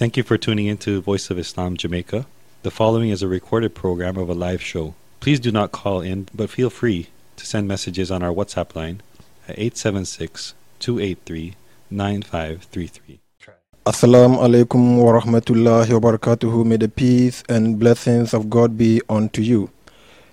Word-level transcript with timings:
Thank 0.00 0.16
you 0.16 0.22
for 0.22 0.38
tuning 0.38 0.64
in 0.64 0.78
to 0.78 1.02
Voice 1.02 1.28
of 1.28 1.38
Islam 1.38 1.76
Jamaica. 1.76 2.24
The 2.62 2.70
following 2.70 3.10
is 3.10 3.22
a 3.22 3.28
recorded 3.28 3.74
program 3.74 4.16
of 4.16 4.30
a 4.30 4.32
live 4.32 4.62
show. 4.62 4.94
Please 5.20 5.38
do 5.38 5.52
not 5.52 5.72
call 5.72 6.00
in, 6.00 6.26
but 6.34 6.48
feel 6.48 6.70
free 6.70 7.08
to 7.36 7.44
send 7.44 7.68
messages 7.68 8.10
on 8.10 8.22
our 8.22 8.32
WhatsApp 8.32 8.74
line 8.74 9.02
at 9.46 9.58
876 9.58 10.54
283 10.78 11.54
9533. 11.90 13.20
Assalamu 13.84 14.38
alaikum 14.38 14.96
wa 14.96 15.20
rahmatullahi 15.20 15.92
wa 15.92 16.00
barakatuhu. 16.00 16.64
May 16.64 16.78
the 16.78 16.88
peace 16.88 17.44
and 17.50 17.78
blessings 17.78 18.32
of 18.32 18.48
God 18.48 18.78
be 18.78 19.02
unto 19.06 19.42
you. 19.42 19.68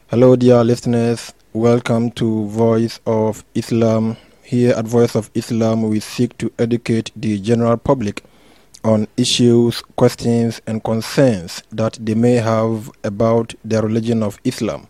Hello, 0.07 0.37
dear 0.37 0.63
listeners. 0.63 1.33
Welcome 1.51 2.11
to 2.11 2.45
Voice 2.47 3.01
of 3.05 3.43
Islam. 3.53 4.15
Here 4.43 4.71
at 4.71 4.85
Voice 4.87 5.13
of 5.13 5.29
Islam, 5.33 5.83
we 5.83 5.99
seek 5.99 6.37
to 6.37 6.53
educate 6.57 7.11
the 7.17 7.37
general 7.37 7.75
public 7.75 8.23
on 8.83 9.07
issues, 9.17 9.81
questions, 9.95 10.61
and 10.67 10.83
concerns 10.83 11.63
that 11.71 11.97
they 12.01 12.15
may 12.15 12.35
have 12.35 12.91
about 13.03 13.53
the 13.65 13.81
religion 13.81 14.23
of 14.23 14.39
Islam. 14.43 14.87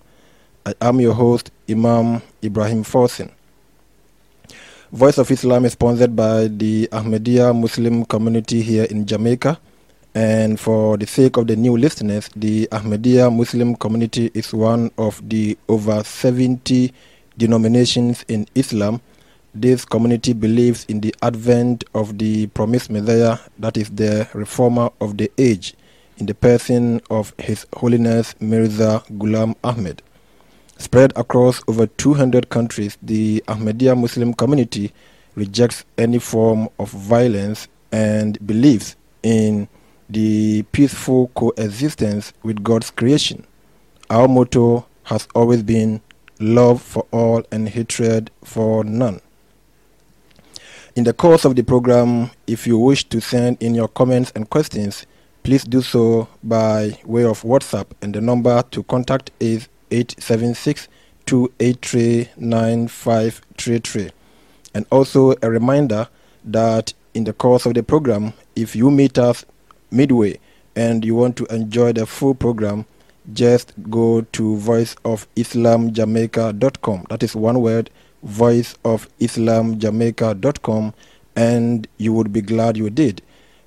I 0.66 0.74
am 0.82 1.00
your 1.00 1.14
host, 1.14 1.52
Imam 1.70 2.22
Ibrahim 2.44 2.84
Forsin. 2.84 3.32
Voice 4.92 5.18
of 5.18 5.30
Islam 5.32 5.66
is 5.66 5.74
sponsored 5.74 6.16
by 6.16 6.48
the 6.48 6.88
Ahmadiyya 6.92 7.54
Muslim 7.54 8.06
community 8.06 8.62
here 8.62 8.86
in 8.86 9.06
Jamaica. 9.06 9.60
And 10.16 10.60
for 10.60 10.98
the 10.98 11.06
sake 11.06 11.38
of 11.38 11.48
the 11.48 11.56
new 11.56 11.78
listeners, 11.78 12.30
the 12.36 12.68
Ahmadiyya 12.72 13.34
Muslim 13.36 13.76
community 13.76 14.32
is 14.34 14.54
one 14.54 14.90
of 14.98 15.22
the 15.28 15.58
over 15.70 16.04
70 16.04 16.94
denominations 17.38 18.26
in 18.28 18.48
Islam. 18.56 19.02
This 19.60 19.86
community 19.86 20.34
believes 20.34 20.86
in 20.88 21.00
the 21.02 21.16
advent 21.24 21.84
of 21.96 22.20
the 22.20 22.46
promised 22.46 22.92
Messiah, 22.92 23.40
that 23.58 23.76
is 23.76 23.90
the 23.90 24.30
reformer 24.36 24.92
of 25.02 25.18
the 25.18 25.32
age, 25.40 25.74
in 26.20 26.28
the 26.28 26.36
person 26.36 27.02
of 27.10 27.34
His 27.40 27.66
Holiness 27.76 28.36
Mirza 28.40 29.04
Ghulam 29.14 29.56
Ahmed. 29.64 30.04
Spread 30.78 31.12
across 31.16 31.64
over 31.68 31.88
200 31.88 32.50
countries, 32.50 33.00
the 33.02 33.44
Ahmadiyya 33.48 34.00
Muslim 34.00 34.36
community 34.36 34.94
rejects 35.34 35.86
any 35.98 36.20
form 36.20 36.70
of 36.78 36.92
violence 36.92 37.68
and 37.92 38.38
believes 38.46 38.96
in 39.24 39.68
the 40.08 40.62
peaceful 40.72 41.32
coexistence 41.34 42.32
with 42.44 42.64
God's 42.64 42.92
creation. 42.92 43.44
Our 44.12 44.28
motto 44.28 44.86
has 45.06 45.28
always 45.34 45.64
been 45.64 46.02
love 46.40 46.80
for 46.80 47.08
all 47.12 47.44
and 47.52 47.68
hatred 47.68 48.30
for 48.44 48.84
none. 48.84 49.20
In 50.98 51.04
the 51.04 51.14
course 51.14 51.46
of 51.46 51.56
the 51.56 51.64
program, 51.64 52.32
if 52.48 52.66
you 52.66 52.80
wish 52.80 53.04
to 53.10 53.22
send 53.22 53.62
in 53.62 53.76
your 53.76 53.88
comments 53.88 54.32
and 54.34 54.50
questions, 54.50 55.06
please 55.44 55.64
do 55.64 55.84
so 55.84 56.28
by 56.44 56.98
way 57.06 57.24
of 57.24 57.44
WhatsApp, 57.44 57.86
and 58.02 58.16
the 58.16 58.22
number 58.22 58.64
to 58.72 58.82
contact 58.82 59.30
is 59.40 59.68
876 59.92 60.88
283 61.28 62.30
9533. 62.38 64.10
And 64.74 64.88
also 64.90 65.36
a 65.44 65.52
reminder 65.52 66.08
that 66.44 66.96
in 67.14 67.26
the 67.26 67.34
course 67.34 67.68
of 67.68 67.76
the 67.76 67.84
program, 67.84 68.34
if 68.56 68.76
you 68.76 68.90
meet 68.90 69.20
us 69.20 69.46
midway 69.92 70.40
and 70.76 71.06
you 71.06 71.14
want 71.14 71.38
to 71.38 71.46
enjoy 71.54 71.94
the 71.94 72.08
full 72.08 72.34
program, 72.34 72.86
just 73.34 73.72
go 73.92 74.22
to 74.32 74.56
voiceofislamjamaica.com. 74.56 77.06
That 77.12 77.22
is 77.22 77.36
one 77.36 77.62
word, 77.62 77.92
voiceofislamjamaica.com, 78.26 80.94
and 81.36 81.88
you 81.98 82.14
would 82.14 82.34
be 82.34 82.42
glad 82.42 82.78
you 82.78 82.90
did. 82.90 83.22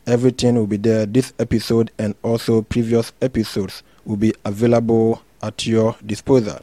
Everything 0.07 0.57
will 0.57 0.67
be 0.67 0.77
there. 0.77 1.07
This 1.07 1.33
episode 1.39 1.91
and 1.99 2.15
also 2.23 2.63
previous 2.63 3.13
episodes 3.23 3.83
will 4.05 4.17
be 4.17 4.35
available 4.45 5.23
at 5.43 5.67
your 5.67 5.97
disposal. 6.05 6.59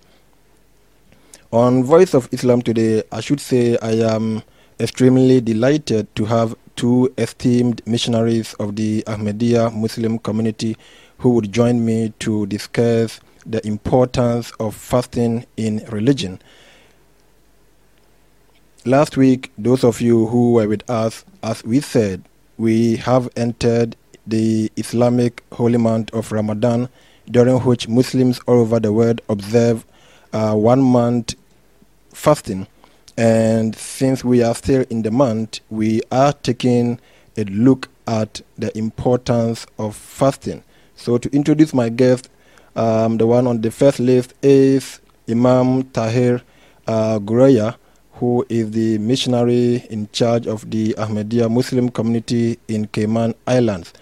On 1.51 1.83
Voice 1.83 2.13
of 2.13 2.27
Islam 2.33 2.61
today, 2.61 3.03
I 3.11 3.21
should 3.21 3.39
say 3.39 3.77
I 3.81 3.91
am 4.13 4.43
extremely 4.79 5.39
delighted 5.39 6.13
to 6.15 6.25
have 6.25 6.55
two 6.75 7.11
esteemed 7.17 7.81
missionaries 7.87 8.53
of 8.55 8.75
the 8.75 9.01
Ahmadiyya 9.07 9.73
Muslim 9.73 10.19
community 10.19 10.75
who 11.19 11.29
would 11.31 11.51
join 11.51 11.83
me 11.85 12.13
to 12.19 12.45
discuss 12.47 13.19
the 13.45 13.65
importance 13.65 14.51
of 14.59 14.75
fasting 14.75 15.45
in 15.55 15.83
religion. 15.89 16.39
Last 18.85 19.17
week, 19.17 19.51
those 19.57 19.83
of 19.83 19.99
you 19.99 20.27
who 20.27 20.53
were 20.53 20.67
with 20.67 20.89
us, 20.89 21.25
as 21.43 21.63
we 21.63 21.81
said, 21.81 22.23
we 22.57 22.95
have 22.97 23.27
entered 23.35 23.95
the 24.25 24.71
Islamic 24.77 25.43
holy 25.51 25.77
month 25.77 26.13
of 26.13 26.31
Ramadan, 26.31 26.87
during 27.29 27.57
which 27.59 27.87
Muslims 27.89 28.39
all 28.47 28.59
over 28.61 28.79
the 28.79 28.93
world 28.93 29.19
observe 29.29 29.85
uh, 30.31 30.53
one 30.53 30.81
month 30.81 31.35
fasting. 32.13 32.67
And 33.17 33.75
since 33.75 34.23
we 34.23 34.43
are 34.43 34.55
still 34.55 34.85
in 34.89 35.01
the 35.01 35.11
month, 35.11 35.59
we 35.69 36.01
are 36.11 36.31
taking 36.33 36.99
a 37.35 37.43
look 37.45 37.89
at 38.07 38.41
the 38.57 38.75
importance 38.77 39.65
of 39.77 39.95
fasting. 39.95 40.63
So, 40.95 41.17
to 41.17 41.29
introduce 41.35 41.73
my 41.73 41.89
guest, 41.89 42.29
um, 42.75 43.17
the 43.17 43.27
one 43.27 43.47
on 43.47 43.61
the 43.61 43.71
first 43.71 43.99
list 43.99 44.33
is 44.41 45.01
Imam 45.29 45.83
Tahir 45.91 46.41
uh, 46.87 47.19
Guraya, 47.19 47.75
who 48.19 48.45
is 48.49 48.71
the 48.71 48.97
missionary 48.97 49.85
in 49.89 50.09
charge 50.11 50.47
of 50.47 50.69
the 50.71 50.93
Ahmadiyya 50.97 51.49
Muslim 51.51 51.89
community 51.89 52.57
in 52.67 52.87
Cayman 52.87 53.35
Islands. 53.45 53.93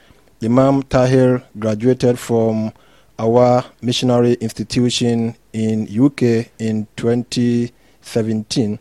Imam 0.44 0.84
Tahir 0.84 1.44
graduated 1.60 2.18
from 2.20 2.72
our 3.20 3.64
missionary 3.82 4.34
institution 4.36 5.36
in 5.54 5.88
UK 5.88 6.48
in 6.60 6.88
2017 6.96 8.80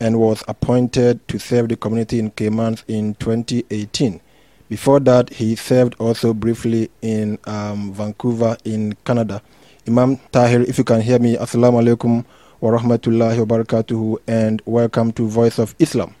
and 0.00 0.18
was 0.18 0.42
appointed 0.48 1.26
to 1.28 1.38
serve 1.38 1.68
the 1.68 1.76
community 1.76 2.18
in 2.18 2.30
Caymans 2.30 2.84
in 2.88 3.14
2018. 3.16 4.20
Before 4.68 5.00
that, 5.00 5.30
he 5.30 5.56
served 5.56 5.94
also 5.98 6.32
briefly 6.32 6.90
in 7.02 7.38
um, 7.44 7.92
Vancouver 7.92 8.56
in 8.64 8.94
Canada. 9.04 9.42
Imam 9.86 10.16
Tahir, 10.32 10.62
if 10.62 10.78
you 10.78 10.84
can 10.84 11.00
hear 11.00 11.18
me, 11.18 11.36
Assalamu 11.36 11.82
alaikum 11.82 12.24
wa 12.60 12.70
rahmatullahi 12.70 13.38
wa 13.38 13.44
barakatuhu 13.46 14.18
and 14.26 14.60
welcome 14.66 15.10
to 15.12 15.26
Voice 15.26 15.58
of 15.58 15.74
Islam. 15.78 16.14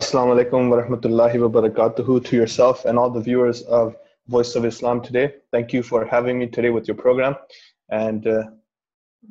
Assalamu 0.00 0.34
alaikum 0.34 0.68
wa 0.70 0.82
rahmatullahi 0.82 1.40
wa 1.40 1.48
barakatuhu 1.48 2.24
to 2.24 2.34
yourself 2.36 2.84
and 2.84 2.98
all 2.98 3.08
the 3.10 3.20
viewers 3.20 3.62
of 3.62 3.94
Voice 4.26 4.56
of 4.56 4.64
Islam 4.64 5.00
today. 5.00 5.34
Thank 5.52 5.72
you 5.72 5.82
for 5.82 6.04
having 6.04 6.38
me 6.38 6.48
today 6.48 6.70
with 6.70 6.88
your 6.88 6.96
program 6.96 7.36
and 7.88 8.26
uh, 8.26 8.44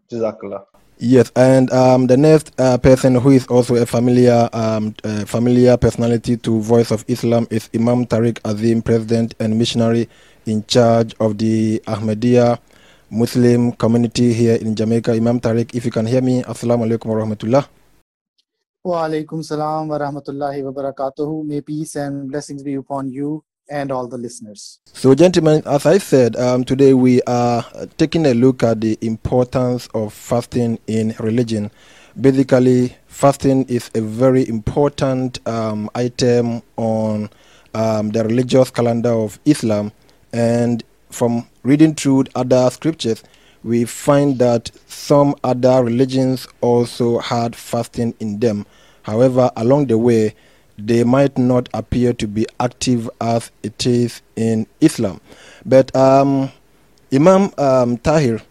Jazakallah. 0.10 0.64
Yes, 0.98 1.32
and 1.36 1.72
um, 1.74 2.08
the 2.08 2.18
next 2.18 2.54
uh, 2.58 2.78
person 2.78 3.16
who 3.16 3.30
is 3.32 3.46
also 3.48 3.76
a 3.76 3.86
familiar 3.86 4.50
um, 4.54 4.96
uh, 5.04 5.26
familiar 5.26 5.76
personality 5.78 6.38
to 6.38 6.62
Voice 6.62 6.90
of 6.90 7.04
Islam 7.08 7.48
is 7.52 7.70
Imam 7.76 8.06
Tariq 8.06 8.40
Azim, 8.46 8.82
President 8.82 9.36
and 9.40 9.60
missionary 9.60 10.08
in 10.46 10.66
charge 10.66 11.14
of 11.20 11.38
the 11.38 11.80
Ahmadiyya 11.86 12.60
Muslim 13.10 13.72
community 13.72 14.34
here 14.34 14.56
in 14.56 14.76
Jamaica. 14.76 15.14
Imam 15.14 15.40
Tariq, 15.40 15.74
if 15.76 15.86
you 15.86 15.92
can 15.92 16.06
hear 16.06 16.22
me, 16.22 16.44
Assalamu 16.44 16.86
alaikum 16.86 17.06
wa 17.06 17.16
rahmatullah. 17.24 17.68
Wa 18.84 19.08
alaikum 19.08 19.44
salam 19.44 19.88
wa 19.88 19.98
rahmatullahi 19.98 20.64
wa 20.64 20.72
barakatuhu. 20.72 21.46
May 21.46 21.62
peace 21.62 21.96
and 21.96 22.30
blessings 22.30 22.64
be 22.64 22.76
upon 22.76 23.10
you 23.10 23.44
and 23.70 23.92
all 23.92 24.08
the 24.08 24.18
listeners. 24.18 24.80
So, 24.94 25.14
gentlemen, 25.14 25.62
as 25.66 25.86
I 25.86 25.98
said, 25.98 26.36
um, 26.36 26.64
today 26.64 26.94
we 26.94 27.22
are 27.24 27.66
taking 27.98 28.26
a 28.26 28.34
look 28.34 28.64
at 28.64 28.82
the 28.82 28.98
importance 29.02 29.88
of 29.94 30.14
fasting 30.14 30.80
in 30.88 31.16
religion. 31.20 31.72
Basically, 32.20 32.96
fasting 33.08 33.66
is 33.66 33.92
a 33.94 34.02
very 34.02 34.48
important 34.48 35.46
um, 35.48 35.90
item 35.96 36.62
on 36.78 37.30
um, 37.74 38.10
the 38.10 38.24
religious 38.24 38.70
calendar 38.72 39.12
of 39.12 39.40
Islam. 39.46 39.92
And 40.34 40.84
from 41.10 41.48
reading 41.64 41.96
through 41.96 42.26
other 42.36 42.70
scriptures, 42.70 43.24
we 43.64 43.86
find 43.86 44.40
that 44.40 44.72
some 44.88 45.36
other 45.44 45.84
religions 45.84 46.48
also 46.62 47.20
had 47.20 47.56
fasting 47.56 48.14
in 48.20 48.40
them. 48.40 48.66
However, 49.04 49.52
along 49.56 49.88
the 49.88 49.98
way, 49.98 50.36
they 50.78 51.04
might 51.04 51.38
not 51.38 51.70
appear 51.74 52.14
to 52.14 52.28
be 52.28 52.46
active 52.60 53.10
as 53.20 53.52
it 53.64 53.86
is 53.86 54.22
in 54.36 54.68
Islam. 54.80 55.20
But 55.66 55.96
um, 55.96 56.52
Imam 57.12 57.52
um, 57.58 57.98
Tahir, 57.98 58.42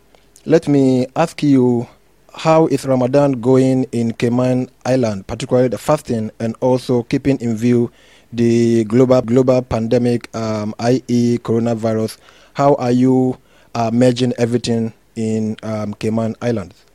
let 0.45 0.67
me 0.67 1.07
ask 1.15 1.43
you 1.43 1.87
how 2.35 2.67
is 2.67 2.85
Ramadan 2.85 3.41
going 3.41 3.85
in 3.93 4.13
Cayman 4.13 4.69
Island, 4.85 5.27
particularly 5.27 5.69
the 5.69 5.79
fasting 5.79 6.31
and 6.41 6.55
also 6.61 7.05
keeping 7.05 7.41
in 7.41 7.57
view 7.57 7.91
the 8.33 8.85
global 8.85 9.23
global 9.23 9.63
pandemic, 9.63 10.35
um, 10.35 10.75
i.e., 10.81 11.39
coronavirus? 11.39 12.19
How 12.57 12.75
are 12.77 12.91
you 12.91 13.37
uh, 13.75 13.91
merging 13.93 14.33
everything 14.39 14.95
in 15.15 15.59
um, 15.63 15.93
Cayman 15.93 16.37
Islands? 16.41 16.87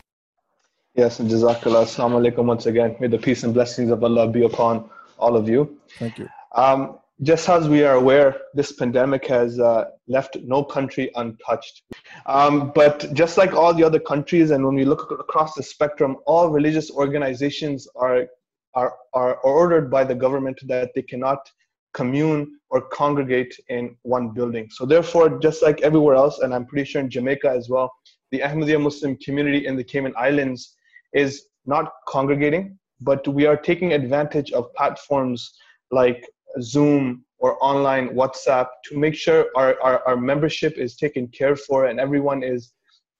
Yes, 0.96 1.20
and 1.20 1.30
Jazakallah. 1.30 1.84
Assalamu 1.86 2.18
alaikum 2.20 2.46
once 2.46 2.66
again. 2.66 2.96
May 3.00 3.06
the 3.06 3.20
peace 3.20 3.44
and 3.44 3.54
blessings 3.54 3.92
of 3.92 4.04
Allah 4.04 4.28
be 4.28 4.44
upon 4.44 4.90
all 5.20 5.36
of 5.38 5.48
you. 5.48 5.78
Thank 6.00 6.18
you. 6.18 6.28
Um, 6.56 6.98
just 7.22 7.48
as 7.48 7.70
we 7.70 7.84
are 7.84 7.94
aware, 7.94 8.38
this 8.56 8.72
pandemic 8.72 9.28
has 9.28 9.60
uh, 9.60 9.86
left 10.08 10.36
no 10.42 10.64
country 10.64 11.12
untouched. 11.14 11.84
Um, 12.26 12.72
but 12.74 13.14
just 13.14 13.38
like 13.38 13.54
all 13.54 13.72
the 13.72 13.84
other 13.84 14.00
countries, 14.00 14.50
and 14.50 14.66
when 14.66 14.74
we 14.74 14.84
look 14.84 15.12
across 15.12 15.54
the 15.54 15.62
spectrum, 15.62 16.18
all 16.26 16.50
religious 16.50 16.90
organizations 16.90 17.88
are, 17.96 18.26
are, 18.74 18.96
are 19.14 19.36
ordered 19.42 19.92
by 19.92 20.06
the 20.06 20.16
government 20.16 20.60
that 20.64 20.90
they 20.96 21.04
cannot 21.04 21.52
commune 21.94 22.58
or 22.72 22.82
congregate 22.82 23.54
in 23.70 23.96
one 24.04 24.30
building. 24.30 24.68
So 24.72 24.86
therefore, 24.86 25.40
just 25.40 25.62
like 25.62 25.82
everywhere 25.82 26.16
else, 26.16 26.40
and 26.40 26.54
I'm 26.54 26.66
pretty 26.66 26.86
sure 26.90 27.02
in 27.02 27.10
Jamaica 27.10 27.50
as 27.50 27.70
well, 27.70 27.92
the 28.32 28.40
Ahmadiyya 28.40 28.82
Muslim 28.82 29.18
community 29.18 29.68
in 29.68 29.76
the 29.76 29.84
Cayman 29.84 30.14
Islands 30.18 30.76
is 31.14 31.48
not 31.66 31.92
congregating, 32.08 32.80
but 33.02 33.28
we 33.28 33.46
are 33.46 33.58
taking 33.58 33.92
advantage 33.94 34.52
of 34.54 34.74
platforms 34.74 35.54
like 35.92 36.26
Zoom 36.62 37.26
or 37.40 37.62
online 37.62 38.10
WhatsApp 38.10 38.68
to 38.86 38.98
make 38.98 39.16
sure 39.16 39.48
our, 39.56 39.80
our, 39.82 40.08
our 40.08 40.18
membership 40.18 40.78
is 40.78 40.96
taken 40.96 41.28
care 41.28 41.58
for 41.58 41.86
and 41.86 42.00
everyone 42.00 42.42
is 42.42 42.74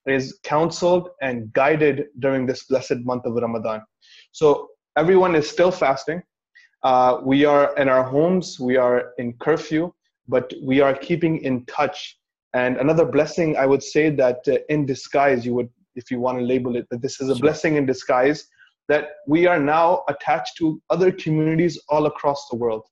is 0.08 0.40
counseled 0.44 1.10
and 1.22 1.54
guided 1.54 2.06
during 2.20 2.48
this 2.48 2.64
blessed 2.64 3.00
month 3.04 3.24
of 3.26 3.34
Ramadan. 3.34 3.82
So 4.32 4.70
everyone 4.98 5.36
is 5.36 5.48
still 5.48 5.72
fasting. 5.72 6.24
Uh, 6.84 7.20
we 7.24 7.46
are 7.46 7.76
in 7.78 7.88
our 7.88 8.04
homes, 8.04 8.60
we 8.60 8.76
are 8.76 9.14
in 9.18 9.34
curfew, 9.34 9.92
but 10.28 10.52
we 10.64 10.82
are 10.82 10.94
keeping 10.96 11.38
in 11.44 11.66
touch. 11.66 12.18
And 12.54 12.78
another 12.78 13.06
blessing, 13.06 13.56
I 13.56 13.66
would 13.66 13.84
say 13.84 14.10
that 14.10 14.40
uh, 14.48 14.58
in 14.70 14.86
disguise, 14.86 15.46
you 15.46 15.54
would, 15.56 15.70
if 15.96 16.10
you 16.10 16.20
want 16.20 16.40
to 16.40 16.44
label 16.44 16.76
it, 16.76 16.88
that 16.90 17.02
this 17.02 17.22
is 17.22 17.30
a 17.30 17.36
blessing 17.36 17.76
in 17.76 17.86
disguise, 17.86 18.48
that 18.90 19.10
we 19.28 19.46
are 19.46 19.60
now 19.60 20.04
attached 20.10 20.58
to 20.58 20.82
other 20.90 21.12
communities 21.12 21.80
all 21.90 22.08
across 22.08 22.48
the 22.50 22.58
world. 22.58 22.84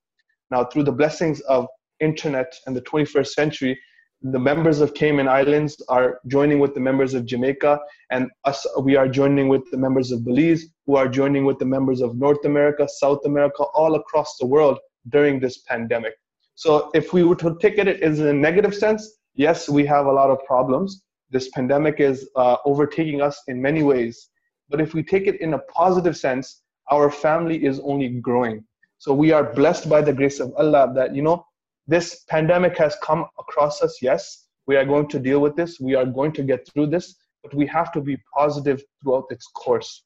Now, 0.52 0.66
through 0.66 0.84
the 0.84 0.92
blessings 0.92 1.42
of 1.42 1.68
internet 2.00 2.54
and 2.66 2.76
the 2.76 2.82
21st 2.82 3.28
century, 3.28 3.80
the 4.22 4.40
members 4.40 4.82
of 4.82 4.94
Cayman 4.94 5.30
Islands 5.30 5.82
are 5.88 6.20
joining 6.28 6.60
with 6.60 6.74
the 6.74 6.80
members 6.80 7.14
of 7.14 7.26
Jamaica, 7.26 7.80
and 8.12 8.30
us, 8.44 8.66
we 8.82 8.98
are 8.98 9.08
joining 9.08 9.48
with 9.48 9.70
the 9.72 9.78
members 9.78 10.12
of 10.12 10.26
Belize, 10.26 10.66
who 10.86 10.98
are 10.98 11.08
joining 11.08 11.46
with 11.46 11.58
the 11.58 11.66
members 11.66 12.02
of 12.02 12.18
North 12.18 12.44
America, 12.44 12.88
South 12.88 13.20
America, 13.26 13.64
all 13.74 13.96
across 13.96 14.38
the 14.38 14.46
world 14.46 14.78
during 15.08 15.40
this 15.40 15.60
pandemic. 15.60 16.14
So, 16.56 16.92
if 16.94 17.14
we 17.14 17.24
were 17.24 17.38
to 17.38 17.58
take 17.62 17.78
it 17.78 17.88
in 17.88 18.28
a 18.28 18.34
negative 18.34 18.76
sense, 18.76 19.20
yes, 19.36 19.70
we 19.70 19.86
have 19.86 20.06
a 20.06 20.12
lot 20.12 20.30
of 20.30 20.44
problems. 20.46 21.02
This 21.30 21.48
pandemic 21.50 22.02
is 22.02 22.30
uh, 22.36 22.58
overtaking 22.66 23.22
us 23.22 23.42
in 23.48 23.62
many 23.62 23.84
ways. 23.84 24.30
But 24.68 24.82
if 24.82 24.94
we 24.94 25.02
take 25.02 25.28
it 25.28 25.40
in 25.40 25.54
a 25.54 25.60
positive 25.60 26.18
sense, 26.18 26.62
our 26.92 27.10
family 27.10 27.64
is 27.64 27.80
only 27.80 28.10
growing. 28.10 28.66
So 28.98 29.14
we 29.14 29.32
are 29.32 29.54
blessed 29.54 29.88
by 29.88 30.02
the 30.02 30.12
grace 30.12 30.42
of 30.42 30.54
Allah 30.58 30.92
that, 30.96 31.16
you 31.16 31.22
know, 31.22 31.46
this 31.90 32.24
pandemic 32.30 32.78
has 32.78 32.96
come 33.02 33.26
across 33.40 33.82
us. 33.82 33.98
Yes, 34.02 34.46
we 34.68 34.76
are 34.76 34.86
going 34.86 35.08
to 35.10 35.20
deal 35.20 35.40
with 35.40 35.56
this. 35.56 35.80
We 35.80 35.96
are 35.96 36.06
going 36.06 36.34
to 36.34 36.44
get 36.44 36.68
through 36.68 36.88
this, 36.88 37.16
but 37.44 37.54
we 37.54 37.66
have 37.66 37.92
to 37.94 38.02
be 38.02 38.16
positive 38.38 38.84
throughout 39.02 39.26
its 39.32 39.48
course. 39.48 40.04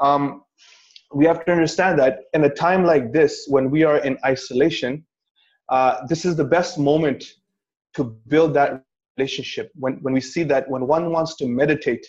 Um, 0.00 0.42
we 1.14 1.26
have 1.26 1.44
to 1.44 1.52
understand 1.52 1.98
that 1.98 2.14
in 2.32 2.44
a 2.44 2.48
time 2.48 2.84
like 2.84 3.12
this, 3.12 3.46
when 3.48 3.70
we 3.70 3.84
are 3.84 3.98
in 3.98 4.16
isolation, 4.24 5.04
uh, 5.68 6.06
this 6.06 6.24
is 6.24 6.34
the 6.34 6.44
best 6.56 6.78
moment 6.78 7.24
to 7.96 8.04
build 8.28 8.54
that 8.54 8.82
relationship. 9.18 9.70
When, 9.74 9.94
when 10.04 10.14
we 10.14 10.22
see 10.22 10.44
that 10.44 10.68
when 10.70 10.86
one 10.86 11.12
wants 11.12 11.36
to 11.36 11.46
meditate, 11.46 12.06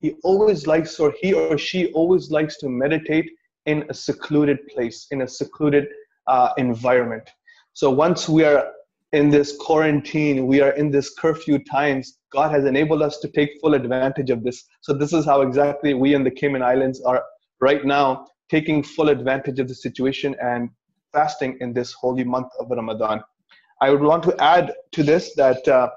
he 0.00 0.16
always 0.24 0.66
likes, 0.66 1.00
or 1.00 1.14
he 1.22 1.32
or 1.32 1.56
she 1.56 1.90
always 1.92 2.30
likes 2.30 2.58
to 2.58 2.68
meditate 2.68 3.30
in 3.64 3.86
a 3.88 3.94
secluded 3.94 4.58
place, 4.68 5.06
in 5.10 5.22
a 5.22 5.28
secluded 5.28 5.86
uh, 6.26 6.50
environment. 6.58 7.30
So 7.74 7.90
once 7.90 8.28
we 8.28 8.44
are 8.44 8.70
in 9.12 9.30
this 9.30 9.56
quarantine, 9.56 10.46
we 10.46 10.60
are 10.60 10.72
in 10.72 10.90
this 10.90 11.14
curfew 11.14 11.58
times, 11.64 12.18
God 12.30 12.50
has 12.50 12.64
enabled 12.64 13.02
us 13.02 13.18
to 13.20 13.28
take 13.28 13.60
full 13.60 13.74
advantage 13.74 14.30
of 14.30 14.42
this. 14.42 14.64
So 14.80 14.92
this 14.92 15.12
is 15.12 15.24
how 15.24 15.42
exactly 15.42 15.94
we 15.94 16.14
in 16.14 16.24
the 16.24 16.30
Cayman 16.30 16.62
Islands 16.62 17.02
are 17.02 17.22
right 17.60 17.84
now 17.84 18.26
taking 18.50 18.82
full 18.82 19.08
advantage 19.08 19.58
of 19.58 19.68
the 19.68 19.74
situation 19.74 20.34
and 20.42 20.68
fasting 21.12 21.56
in 21.60 21.72
this 21.72 21.92
holy 21.92 22.24
month 22.24 22.48
of 22.58 22.70
Ramadan. 22.70 23.22
I 23.80 23.90
would 23.90 24.02
want 24.02 24.22
to 24.24 24.36
add 24.42 24.72
to 24.92 25.02
this 25.02 25.34
that 25.36 25.66
uh, 25.66 25.88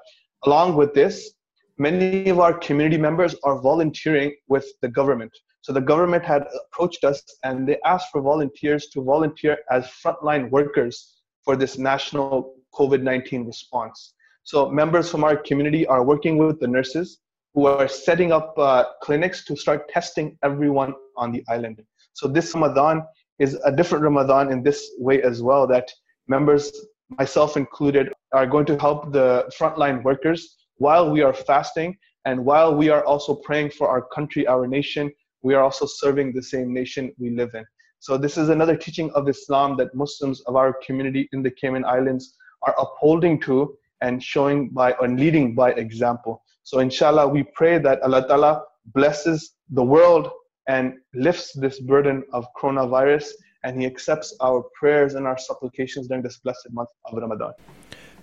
along 0.44 0.76
with 0.76 0.94
this, 0.94 1.32
many 1.78 2.28
of 2.30 2.40
our 2.40 2.54
community 2.58 2.98
members 2.98 3.34
are 3.44 3.60
volunteering 3.60 4.34
with 4.48 4.66
the 4.80 4.88
government. 4.88 5.32
So 5.60 5.72
the 5.72 5.80
government 5.80 6.24
had 6.24 6.46
approached 6.64 7.04
us 7.04 7.22
and 7.44 7.68
they 7.68 7.78
asked 7.84 8.08
for 8.12 8.22
volunteers 8.22 8.88
to 8.88 9.02
volunteer 9.02 9.58
as 9.70 9.86
frontline 10.02 10.50
workers 10.50 11.15
for 11.46 11.56
this 11.56 11.78
national 11.78 12.56
COVID 12.74 13.02
19 13.02 13.46
response. 13.46 14.12
So 14.42 14.68
members 14.68 15.10
from 15.10 15.24
our 15.24 15.36
community 15.36 15.86
are 15.86 16.04
working 16.04 16.36
with 16.36 16.60
the 16.60 16.66
nurses 16.66 17.20
who 17.54 17.66
are 17.66 17.88
setting 17.88 18.32
up 18.32 18.52
uh, 18.58 18.84
clinics 19.02 19.44
to 19.46 19.56
start 19.56 19.88
testing 19.88 20.36
everyone 20.42 20.92
on 21.16 21.32
the 21.32 21.42
island. 21.48 21.82
So 22.12 22.28
this 22.28 22.52
Ramadan 22.52 23.02
is 23.38 23.58
a 23.64 23.72
different 23.72 24.04
Ramadan 24.04 24.52
in 24.52 24.62
this 24.62 24.90
way 24.98 25.22
as 25.22 25.42
well 25.42 25.66
that 25.68 25.90
members, 26.28 26.70
myself 27.18 27.56
included, 27.56 28.12
are 28.32 28.46
going 28.46 28.66
to 28.66 28.76
help 28.78 29.12
the 29.12 29.50
frontline 29.58 30.02
workers 30.02 30.56
while 30.78 31.10
we 31.10 31.22
are 31.22 31.32
fasting 31.32 31.96
and 32.26 32.44
while 32.44 32.74
we 32.74 32.88
are 32.90 33.04
also 33.04 33.34
praying 33.34 33.70
for 33.70 33.88
our 33.88 34.02
country, 34.14 34.46
our 34.46 34.66
nation, 34.66 35.12
we 35.42 35.54
are 35.54 35.62
also 35.62 35.86
serving 35.86 36.32
the 36.32 36.42
same 36.42 36.74
nation 36.74 37.12
we 37.18 37.30
live 37.30 37.54
in. 37.54 37.64
So 38.00 38.16
this 38.16 38.36
is 38.36 38.48
another 38.48 38.76
teaching 38.76 39.10
of 39.12 39.28
Islam 39.28 39.76
that 39.78 39.94
Muslims 39.94 40.40
of 40.42 40.56
our 40.56 40.74
community 40.84 41.28
in 41.32 41.42
the 41.42 41.50
Cayman 41.50 41.84
Islands 41.84 42.34
are 42.62 42.74
upholding 42.78 43.40
to 43.40 43.76
and 44.00 44.22
showing 44.22 44.68
by 44.68 44.94
and 45.00 45.18
leading 45.18 45.54
by 45.54 45.72
example. 45.72 46.42
So 46.62 46.80
inshallah, 46.80 47.28
we 47.28 47.42
pray 47.54 47.78
that 47.78 48.02
Allah 48.02 48.26
Ta'ala 48.26 48.62
blesses 48.92 49.52
the 49.70 49.82
world 49.82 50.30
and 50.68 50.94
lifts 51.14 51.52
this 51.52 51.80
burden 51.80 52.24
of 52.32 52.46
coronavirus 52.60 53.26
and 53.64 53.80
He 53.80 53.86
accepts 53.86 54.34
our 54.40 54.64
prayers 54.78 55.14
and 55.14 55.26
our 55.26 55.38
supplications 55.38 56.08
during 56.08 56.22
this 56.22 56.38
blessed 56.38 56.68
month 56.72 56.90
of 57.06 57.18
Ramadan. 57.18 57.52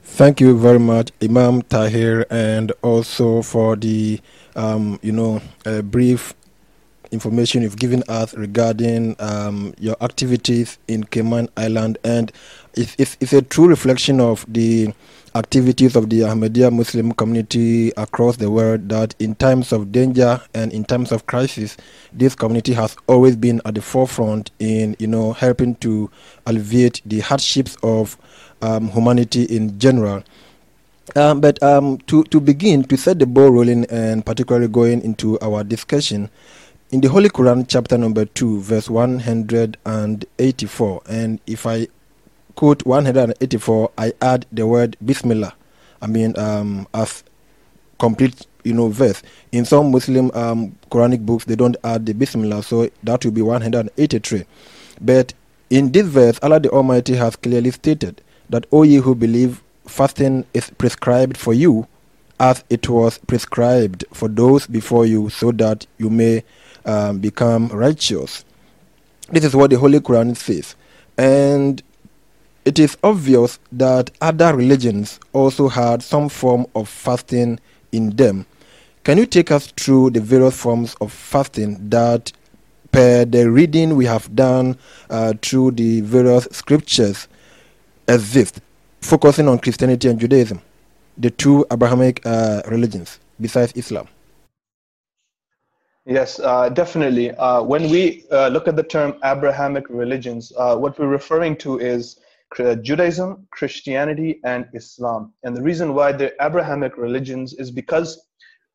Thank 0.04 0.42
you 0.42 0.58
very 0.58 0.80
much, 0.80 1.12
Imam 1.22 1.62
Tahir, 1.62 2.26
and 2.30 2.74
also 2.82 3.42
for 3.42 3.78
the 3.78 4.20
um, 4.56 5.00
you 5.02 5.14
know 5.14 5.42
brief 5.84 6.34
information 7.14 7.62
you've 7.62 7.78
given 7.78 8.04
us 8.10 8.34
regarding 8.34 9.16
um, 9.20 9.74
your 9.80 9.96
activities 10.02 10.78
in 10.88 11.04
Cayman 11.04 11.48
Island, 11.56 11.98
and 12.04 12.32
it's, 12.74 12.96
it's, 12.98 13.16
it's, 13.20 13.34
a 13.34 13.42
true 13.42 13.68
reflection 13.68 14.20
of 14.20 14.46
the 14.52 14.94
activities 15.36 15.96
of 15.96 16.10
the 16.10 16.22
Ahmadiyya 16.22 16.72
Muslim 16.72 17.12
community 17.14 17.92
across 17.98 18.38
the 18.38 18.52
world 18.52 18.90
that 18.90 19.16
in 19.20 19.36
times 19.36 19.72
of 19.72 19.92
danger 19.92 20.42
and 20.54 20.74
in 20.74 20.84
times 20.84 21.12
of 21.12 21.26
crisis, 21.26 21.78
this 22.12 22.36
community 22.36 22.74
has 22.74 22.96
always 23.08 23.36
been 23.36 23.62
at 23.66 23.76
the 23.76 23.82
forefront 23.82 24.52
in 24.60 24.96
you 25.00 25.08
know 25.08 25.34
helping 25.34 25.76
to 25.76 26.10
alleviate 26.46 27.02
the 27.06 27.20
hardships 27.20 27.78
of 27.84 28.18
um, 28.62 28.90
humanity 28.90 29.44
in 29.44 29.78
general. 29.80 30.24
Um, 31.16 31.42
but 31.42 31.62
um, 31.62 31.98
to, 32.08 32.24
to 32.26 32.40
begin, 32.40 32.84
to 32.86 32.98
set 32.98 33.20
the 33.20 33.26
ball 33.26 33.50
rolling 33.50 33.86
and 33.86 34.26
particularly 34.26 34.68
going 34.70 35.02
into 35.02 35.38
our 35.42 35.64
discussion, 35.64 36.30
in 36.94 37.02
the 37.02 37.10
Holy 37.10 37.28
Quran, 37.28 37.66
chapter 37.68 37.98
number 37.98 38.24
2, 38.24 38.62
verse 38.62 38.88
184, 38.88 41.02
and 41.10 41.40
if 41.48 41.66
I 41.66 41.88
quote 42.54 42.86
184, 42.86 43.92
I 43.98 44.14
add 44.22 44.46
the 44.52 44.68
word 44.68 44.96
Bismillah. 45.04 45.56
I 46.04 46.06
mean, 46.06 46.38
um, 46.38 46.88
as 46.94 47.24
complete, 47.98 48.46
you 48.64 48.76
know, 48.76 48.90
verse. 48.90 49.24
In 49.52 49.66
some 49.66 49.90
Muslim 49.90 50.30
um, 50.36 50.78
Quranic 50.92 51.26
books, 51.26 51.46
they 51.46 51.56
don't 51.56 51.76
add 51.84 52.06
the 52.06 52.14
Bismillah, 52.14 52.62
so 52.62 52.88
that 53.02 53.26
will 53.26 53.32
be 53.32 53.42
183. 53.42 54.44
But 55.02 55.34
in 55.72 55.92
this 55.92 56.06
verse, 56.06 56.38
Allah 56.44 56.60
the 56.60 56.70
Almighty 56.70 57.16
has 57.16 57.36
clearly 57.36 57.72
stated 57.72 58.22
that, 58.52 58.68
O 58.72 58.84
ye 58.84 58.98
who 58.98 59.16
believe, 59.16 59.64
fasting 59.88 60.46
is 60.54 60.70
prescribed 60.70 61.38
for 61.38 61.56
you 61.56 61.88
as 62.40 62.64
it 62.70 62.88
was 62.88 63.18
prescribed 63.18 64.06
for 64.14 64.28
those 64.28 64.68
before 64.68 65.08
you, 65.08 65.32
so 65.32 65.52
that 65.54 65.88
you 65.98 66.12
may 66.12 66.44
um, 66.86 67.20
become 67.20 67.68
righteous. 67.70 68.46
This 69.30 69.44
is 69.46 69.56
what 69.56 69.70
the 69.70 69.78
Holy 69.78 70.00
Quran 70.00 70.36
says. 70.36 70.76
And 71.18 71.82
it 72.66 72.80
is 72.80 72.98
obvious 73.04 73.60
that 73.72 74.12
other 74.22 74.56
religions 74.56 75.20
also 75.34 75.68
had 75.68 76.02
some 76.02 76.30
form 76.30 76.66
of 76.76 76.88
fasting 76.88 77.60
in 77.92 78.16
them. 78.16 78.46
Can 79.04 79.18
you 79.18 79.26
take 79.26 79.52
us 79.52 79.68
through 79.68 80.12
the 80.12 80.22
various 80.22 80.56
forms 80.56 80.96
of 81.02 81.12
fasting 81.12 81.90
that, 81.90 82.32
per 82.92 83.26
the 83.26 83.50
reading 83.50 83.96
we 83.98 84.06
have 84.06 84.34
done 84.34 84.78
uh, 85.10 85.34
through 85.42 85.72
the 85.72 86.02
various 86.02 86.48
scriptures, 86.52 87.28
exist, 88.08 88.62
focusing 89.02 89.50
on 89.50 89.60
Christianity 89.60 90.08
and 90.08 90.20
Judaism, 90.20 90.62
the 91.18 91.32
two 91.32 91.66
Abrahamic 91.70 92.26
uh, 92.26 92.62
religions 92.68 93.20
besides 93.42 93.74
Islam? 93.76 94.08
Yes, 96.06 96.40
uh, 96.40 96.70
definitely. 96.70 97.32
Uh, 97.32 97.64
when 97.64 97.90
we 97.90 98.26
uh, 98.32 98.50
look 98.50 98.68
at 98.68 98.76
the 98.76 98.84
term 98.84 99.16
Abrahamic 99.24 99.90
religions, 99.90 100.52
uh, 100.58 100.76
what 100.76 101.00
we're 101.00 101.08
referring 101.08 101.56
to 101.58 101.80
is 101.80 102.20
Judaism, 102.82 103.48
Christianity, 103.52 104.40
and 104.44 104.68
Islam. 104.74 105.34
And 105.44 105.58
the 105.58 105.62
reason 105.62 105.96
why 105.96 106.12
the 106.12 106.34
Abrahamic 106.40 106.98
religions 106.98 107.54
is 107.56 107.72
because 107.72 108.28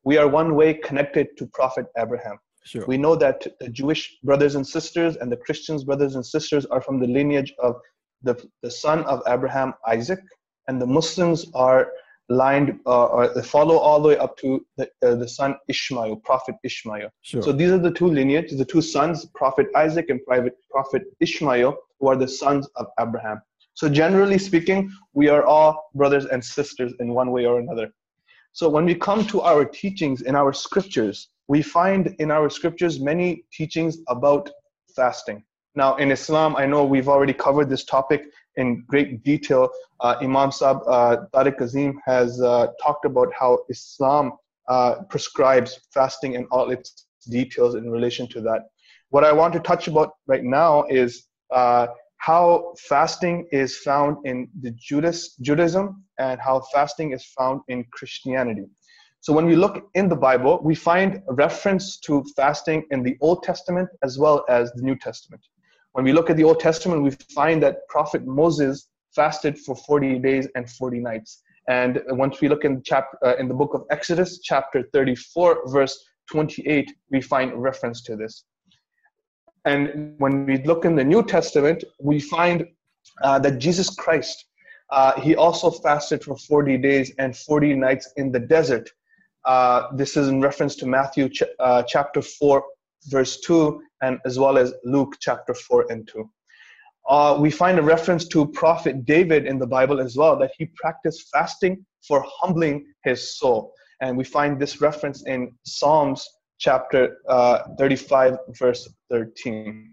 we 0.03 0.17
are 0.17 0.27
one 0.27 0.55
way 0.55 0.73
connected 0.73 1.37
to 1.37 1.45
Prophet 1.45 1.85
Abraham. 1.97 2.39
Sure. 2.65 2.85
We 2.87 2.97
know 2.97 3.15
that 3.15 3.47
the 3.59 3.69
Jewish 3.69 4.17
brothers 4.23 4.55
and 4.55 4.67
sisters 4.67 5.15
and 5.15 5.31
the 5.31 5.37
Christians 5.37 5.83
brothers 5.83 6.15
and 6.15 6.25
sisters 6.25 6.65
are 6.65 6.81
from 6.81 6.99
the 6.99 7.07
lineage 7.07 7.53
of 7.59 7.79
the, 8.21 8.35
the 8.63 8.71
son 8.71 9.03
of 9.05 9.21
Abraham, 9.27 9.73
Isaac, 9.87 10.19
and 10.67 10.81
the 10.81 10.85
Muslims 10.85 11.45
are 11.53 11.91
lined 12.29 12.79
uh, 12.85 13.05
or 13.05 13.33
they 13.33 13.41
follow 13.41 13.77
all 13.77 14.01
the 14.01 14.09
way 14.09 14.17
up 14.17 14.37
to 14.37 14.65
the, 14.77 14.89
uh, 15.03 15.15
the 15.15 15.27
son 15.27 15.55
Ishmael, 15.67 16.17
Prophet 16.17 16.55
Ishmael. 16.63 17.09
Sure. 17.21 17.41
So 17.41 17.51
these 17.51 17.71
are 17.71 17.79
the 17.79 17.91
two 17.91 18.07
lineages, 18.07 18.57
the 18.57 18.65
two 18.65 18.81
sons, 18.81 19.25
Prophet 19.35 19.67
Isaac 19.75 20.09
and 20.09 20.23
Prophet, 20.25 20.53
Prophet 20.69 21.03
Ishmael, 21.19 21.75
who 21.99 22.07
are 22.07 22.15
the 22.15 22.27
sons 22.27 22.67
of 22.75 22.87
Abraham. 22.99 23.41
So 23.73 23.89
generally 23.89 24.37
speaking, 24.37 24.91
we 25.13 25.29
are 25.29 25.45
all 25.45 25.89
brothers 25.95 26.25
and 26.25 26.43
sisters 26.43 26.93
in 26.99 27.13
one 27.13 27.31
way 27.31 27.45
or 27.45 27.59
another. 27.59 27.91
So 28.51 28.69
when 28.69 28.85
we 28.85 28.95
come 28.95 29.25
to 29.27 29.41
our 29.41 29.65
teachings 29.65 30.21
in 30.23 30.35
our 30.35 30.53
scriptures, 30.53 31.29
we 31.47 31.61
find 31.61 32.15
in 32.19 32.29
our 32.29 32.49
scriptures 32.49 32.99
many 32.99 33.43
teachings 33.51 33.99
about 34.07 34.49
fasting. 34.95 35.43
Now, 35.75 35.95
in 35.95 36.11
Islam, 36.11 36.55
I 36.55 36.65
know 36.65 36.83
we've 36.83 37.07
already 37.07 37.33
covered 37.33 37.69
this 37.69 37.85
topic 37.85 38.23
in 38.59 38.83
great 38.87 39.23
detail. 39.23 39.69
Uh, 39.99 40.15
Imam 40.21 40.49
Saab 40.49 40.81
uh, 40.87 41.17
Tariq 41.33 41.59
Azim 41.61 41.99
has 42.05 42.41
uh, 42.41 42.67
talked 42.83 43.05
about 43.05 43.29
how 43.39 43.59
Islam 43.69 44.33
uh, 44.67 44.95
prescribes 45.09 45.79
fasting 45.93 46.35
and 46.35 46.45
all 46.51 46.69
its 46.69 47.07
details 47.29 47.75
in 47.75 47.89
relation 47.89 48.27
to 48.29 48.41
that. 48.41 48.61
What 49.09 49.23
I 49.23 49.31
want 49.31 49.53
to 49.53 49.59
touch 49.59 49.87
about 49.87 50.11
right 50.27 50.43
now 50.43 50.83
is 50.89 51.25
uh, 51.51 51.87
how 52.17 52.73
fasting 52.87 53.47
is 53.51 53.77
found 53.77 54.17
in 54.25 54.47
the 54.61 54.71
Judas, 54.71 55.35
Judaism 55.37 56.03
and 56.19 56.39
how 56.39 56.61
fasting 56.73 57.13
is 57.13 57.25
found 57.37 57.61
in 57.69 57.85
Christianity. 57.91 58.67
So 59.21 59.33
when 59.33 59.45
we 59.45 59.55
look 59.55 59.89
in 59.95 60.07
the 60.07 60.15
Bible, 60.15 60.61
we 60.63 60.75
find 60.75 61.21
reference 61.27 61.97
to 62.01 62.23
fasting 62.35 62.85
in 62.91 63.03
the 63.03 63.17
Old 63.21 63.43
Testament 63.43 63.89
as 64.03 64.17
well 64.17 64.45
as 64.47 64.71
the 64.73 64.83
New 64.83 64.97
Testament. 64.97 65.41
When 65.93 66.05
we 66.05 66.13
look 66.13 66.29
at 66.29 66.37
the 66.37 66.43
Old 66.43 66.59
Testament, 66.59 67.03
we 67.03 67.11
find 67.33 67.61
that 67.63 67.87
Prophet 67.87 68.25
Moses 68.25 68.89
fasted 69.15 69.57
for 69.57 69.75
40 69.75 70.19
days 70.19 70.47
and 70.55 70.69
40 70.69 70.99
nights. 70.99 71.41
And 71.67 72.01
once 72.09 72.41
we 72.41 72.49
look 72.49 72.63
in, 72.63 72.81
chap- 72.83 73.17
uh, 73.25 73.35
in 73.37 73.47
the 73.47 73.53
book 73.53 73.73
of 73.73 73.85
Exodus, 73.91 74.39
chapter 74.43 74.83
34, 74.93 75.63
verse 75.67 75.97
28, 76.31 76.91
we 77.11 77.21
find 77.21 77.53
reference 77.53 78.01
to 78.03 78.15
this. 78.15 78.45
And 79.65 80.15
when 80.19 80.45
we 80.45 80.63
look 80.63 80.85
in 80.85 80.95
the 80.95 81.03
New 81.03 81.23
Testament, 81.23 81.83
we 81.99 82.19
find 82.19 82.65
uh, 83.23 83.39
that 83.39 83.59
Jesus 83.59 83.89
Christ, 83.89 84.45
uh, 84.91 85.19
he 85.19 85.35
also 85.35 85.69
fasted 85.69 86.23
for 86.23 86.37
40 86.37 86.77
days 86.77 87.11
and 87.19 87.35
40 87.35 87.75
nights 87.75 88.11
in 88.17 88.31
the 88.31 88.39
desert. 88.39 88.89
Uh, 89.45 89.87
this 89.95 90.17
is 90.17 90.27
in 90.27 90.41
reference 90.41 90.75
to 90.77 90.85
Matthew 90.85 91.29
ch- 91.29 91.43
uh, 91.59 91.83
chapter 91.83 92.21
4, 92.21 92.63
verse 93.07 93.39
2, 93.41 93.81
and 94.01 94.19
as 94.25 94.39
well 94.39 94.57
as 94.57 94.73
Luke 94.83 95.15
chapter 95.19 95.53
4 95.53 95.87
and 95.89 96.07
2. 96.07 96.29
Uh, 97.09 97.37
we 97.39 97.49
find 97.49 97.79
a 97.79 97.81
reference 97.81 98.27
to 98.27 98.47
Prophet 98.47 99.05
David 99.05 99.47
in 99.47 99.57
the 99.57 99.65
Bible 99.65 99.99
as 99.99 100.15
well, 100.15 100.37
that 100.37 100.51
he 100.57 100.65
practiced 100.75 101.29
fasting 101.33 101.85
for 102.07 102.23
humbling 102.39 102.85
his 103.03 103.37
soul. 103.37 103.73
And 104.01 104.17
we 104.17 104.23
find 104.23 104.59
this 104.59 104.79
reference 104.79 105.25
in 105.25 105.51
Psalms 105.65 106.27
chapter 106.59 107.17
uh, 107.27 107.59
35, 107.77 108.37
verse 108.59 108.87
13. 109.09 109.91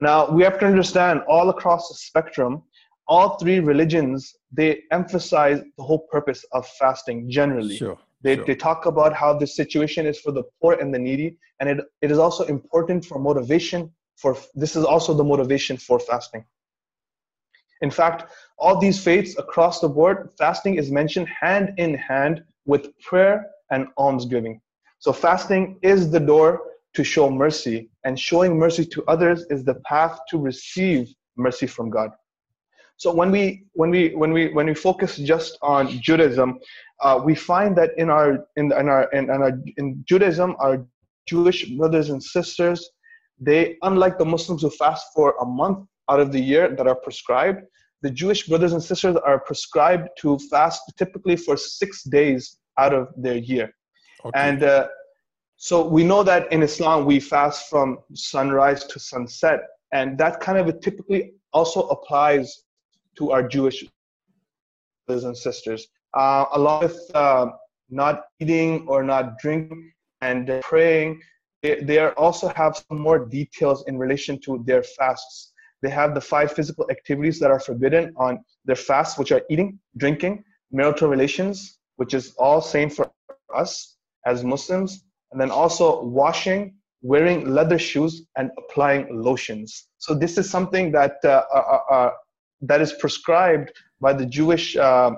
Now, 0.00 0.30
we 0.30 0.42
have 0.42 0.58
to 0.60 0.66
understand 0.66 1.20
all 1.28 1.50
across 1.50 1.88
the 1.88 1.94
spectrum, 1.94 2.62
all 3.06 3.36
three 3.36 3.60
religions, 3.60 4.34
they 4.50 4.82
emphasize 4.92 5.60
the 5.76 5.82
whole 5.82 6.06
purpose 6.10 6.44
of 6.52 6.66
fasting 6.66 7.30
generally. 7.30 7.76
Sure. 7.76 7.98
They, 8.24 8.36
sure. 8.36 8.44
they 8.46 8.56
talk 8.56 8.86
about 8.86 9.12
how 9.12 9.34
the 9.34 9.46
situation 9.46 10.06
is 10.06 10.18
for 10.18 10.32
the 10.32 10.44
poor 10.60 10.72
and 10.74 10.92
the 10.92 10.98
needy, 10.98 11.36
and 11.60 11.68
it, 11.68 11.78
it 12.00 12.10
is 12.10 12.18
also 12.18 12.44
important 12.44 13.04
for 13.04 13.18
motivation. 13.18 13.92
For 14.16 14.36
this 14.54 14.76
is 14.76 14.84
also 14.84 15.12
the 15.12 15.22
motivation 15.22 15.76
for 15.76 16.00
fasting. 16.00 16.44
In 17.82 17.90
fact, 17.90 18.32
all 18.58 18.80
these 18.80 19.02
faiths 19.02 19.36
across 19.38 19.80
the 19.80 19.88
board, 19.88 20.30
fasting 20.38 20.76
is 20.76 20.90
mentioned 20.90 21.28
hand 21.28 21.74
in 21.76 21.94
hand 21.94 22.42
with 22.64 22.98
prayer 23.00 23.50
and 23.70 23.88
almsgiving. 23.98 24.60
So 25.00 25.12
fasting 25.12 25.78
is 25.82 26.10
the 26.10 26.20
door 26.20 26.62
to 26.94 27.04
show 27.04 27.28
mercy, 27.28 27.90
and 28.04 28.18
showing 28.18 28.56
mercy 28.56 28.86
to 28.86 29.04
others 29.06 29.44
is 29.50 29.64
the 29.64 29.74
path 29.86 30.18
to 30.30 30.38
receive 30.38 31.12
mercy 31.36 31.66
from 31.66 31.90
God. 31.90 32.10
So 32.96 33.12
when 33.12 33.30
we 33.30 33.64
when 33.72 33.90
we 33.90 34.14
when 34.14 34.32
we 34.32 34.52
when 34.52 34.66
we 34.66 34.74
focus 34.74 35.16
just 35.16 35.58
on 35.62 35.88
Judaism, 36.00 36.58
uh, 37.02 37.20
we 37.22 37.34
find 37.34 37.76
that 37.76 37.90
in 37.98 38.08
our 38.08 38.46
in, 38.56 38.72
in 38.72 38.88
our 38.88 39.04
in, 39.12 39.24
in, 39.24 39.42
our 39.42 39.52
in 39.76 40.04
Judaism, 40.08 40.56
our 40.60 40.86
Jewish 41.26 41.70
brothers 41.70 42.10
and 42.10 42.22
sisters, 42.22 42.88
they 43.40 43.76
unlike 43.82 44.18
the 44.18 44.24
Muslims 44.24 44.62
who 44.62 44.70
fast 44.70 45.08
for 45.14 45.34
a 45.40 45.46
month 45.46 45.86
out 46.08 46.20
of 46.20 46.30
the 46.32 46.40
year 46.40 46.74
that 46.76 46.86
are 46.86 46.94
prescribed, 46.94 47.62
the 48.02 48.10
Jewish 48.10 48.46
brothers 48.46 48.72
and 48.72 48.82
sisters 48.82 49.16
are 49.16 49.40
prescribed 49.40 50.08
to 50.18 50.38
fast 50.50 50.82
typically 50.96 51.36
for 51.36 51.56
six 51.56 52.04
days 52.04 52.58
out 52.78 52.94
of 52.94 53.08
their 53.16 53.38
year. 53.38 53.74
Okay. 54.24 54.38
And 54.38 54.62
uh, 54.62 54.88
so 55.56 55.86
we 55.86 56.04
know 56.04 56.22
that 56.22 56.50
in 56.52 56.62
Islam 56.62 57.06
we 57.06 57.18
fast 57.18 57.68
from 57.68 57.98
sunrise 58.12 58.84
to 58.84 59.00
sunset, 59.00 59.60
and 59.92 60.16
that 60.18 60.40
kind 60.40 60.58
of 60.58 60.80
typically 60.80 61.32
also 61.52 61.88
applies 61.88 62.64
to 63.16 63.32
our 63.32 63.46
Jewish 63.46 63.84
brothers 65.06 65.24
and 65.24 65.36
sisters. 65.36 65.88
Uh, 66.14 66.44
along 66.52 66.82
with 66.82 67.10
uh, 67.14 67.46
not 67.90 68.24
eating 68.40 68.86
or 68.88 69.02
not 69.02 69.38
drinking 69.38 69.92
and 70.20 70.60
praying, 70.62 71.20
they, 71.62 71.80
they 71.80 71.98
also 72.10 72.48
have 72.48 72.76
some 72.76 72.98
more 72.98 73.26
details 73.26 73.84
in 73.88 73.98
relation 73.98 74.38
to 74.42 74.62
their 74.66 74.82
fasts. 74.82 75.52
They 75.82 75.90
have 75.90 76.14
the 76.14 76.20
five 76.20 76.52
physical 76.52 76.90
activities 76.90 77.38
that 77.40 77.50
are 77.50 77.60
forbidden 77.60 78.12
on 78.16 78.42
their 78.64 78.76
fasts, 78.76 79.18
which 79.18 79.32
are 79.32 79.42
eating, 79.50 79.78
drinking, 79.96 80.44
marital 80.72 81.08
relations, 81.08 81.78
which 81.96 82.14
is 82.14 82.34
all 82.38 82.60
same 82.60 82.90
for 82.90 83.10
us 83.54 83.96
as 84.26 84.44
Muslims, 84.44 85.04
and 85.32 85.40
then 85.40 85.50
also 85.50 86.04
washing, 86.04 86.74
wearing 87.02 87.50
leather 87.50 87.78
shoes, 87.78 88.26
and 88.36 88.50
applying 88.58 89.22
lotions. 89.22 89.88
So 89.98 90.14
this 90.14 90.38
is 90.38 90.48
something 90.48 90.90
that 90.92 91.16
uh, 91.24 91.44
uh, 91.54 91.78
uh, 91.90 92.10
that 92.68 92.80
is 92.80 92.92
prescribed 92.94 93.72
by 94.00 94.12
the 94.12 94.26
Jewish 94.26 94.76
uh, 94.76 95.12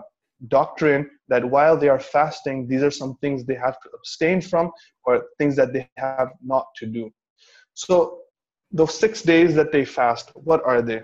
doctrine 0.48 1.10
that 1.28 1.44
while 1.44 1.76
they 1.76 1.88
are 1.88 1.98
fasting, 1.98 2.68
these 2.68 2.82
are 2.82 2.90
some 2.90 3.16
things 3.20 3.44
they 3.44 3.54
have 3.54 3.80
to 3.80 3.88
abstain 3.94 4.40
from 4.40 4.70
or 5.04 5.24
things 5.38 5.56
that 5.56 5.72
they 5.72 5.88
have 5.96 6.30
not 6.44 6.66
to 6.76 6.86
do. 6.86 7.12
So 7.74 8.20
those 8.72 8.98
six 8.98 9.22
days 9.22 9.54
that 9.54 9.72
they 9.72 9.84
fast, 9.84 10.30
what 10.34 10.62
are 10.64 10.82
they? 10.82 11.02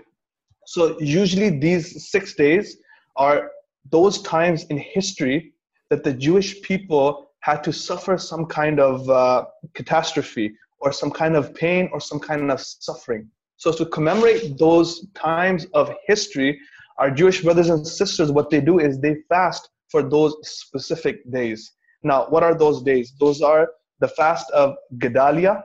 So 0.65 0.99
usually 0.99 1.49
these 1.59 2.09
six 2.09 2.35
days 2.35 2.77
are 3.15 3.51
those 3.91 4.21
times 4.21 4.65
in 4.65 4.77
history 4.77 5.53
that 5.89 6.03
the 6.03 6.13
Jewish 6.13 6.61
people 6.61 7.31
had 7.41 7.63
to 7.63 7.73
suffer 7.73 8.17
some 8.17 8.45
kind 8.45 8.79
of 8.79 9.09
uh, 9.09 9.45
catastrophe 9.73 10.55
or 10.79 10.91
some 10.91 11.11
kind 11.11 11.35
of 11.35 11.53
pain 11.53 11.89
or 11.91 11.99
some 11.99 12.19
kind 12.19 12.49
of 12.49 12.59
suffering. 12.61 13.29
So 13.57 13.71
to 13.71 13.85
commemorate 13.85 14.57
those 14.57 15.05
times 15.13 15.65
of 15.73 15.93
history, 16.05 16.59
our 16.97 17.09
Jewish 17.09 17.41
brothers 17.41 17.69
and 17.69 17.85
sisters, 17.85 18.31
what 18.31 18.49
they 18.49 18.61
do 18.61 18.79
is 18.79 18.99
they 18.99 19.15
fast 19.29 19.69
for 19.89 20.03
those 20.03 20.35
specific 20.43 21.29
days. 21.31 21.73
Now, 22.03 22.27
what 22.29 22.43
are 22.43 22.55
those 22.55 22.83
days? 22.83 23.13
Those 23.19 23.41
are 23.41 23.69
the 23.99 24.07
fast 24.07 24.49
of 24.51 24.75
Gedalia, 24.97 25.63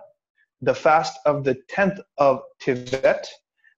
the 0.63 0.75
fast 0.75 1.19
of 1.27 1.45
the 1.45 1.57
10th 1.71 2.01
of 2.19 2.41
Tevet, 2.63 3.27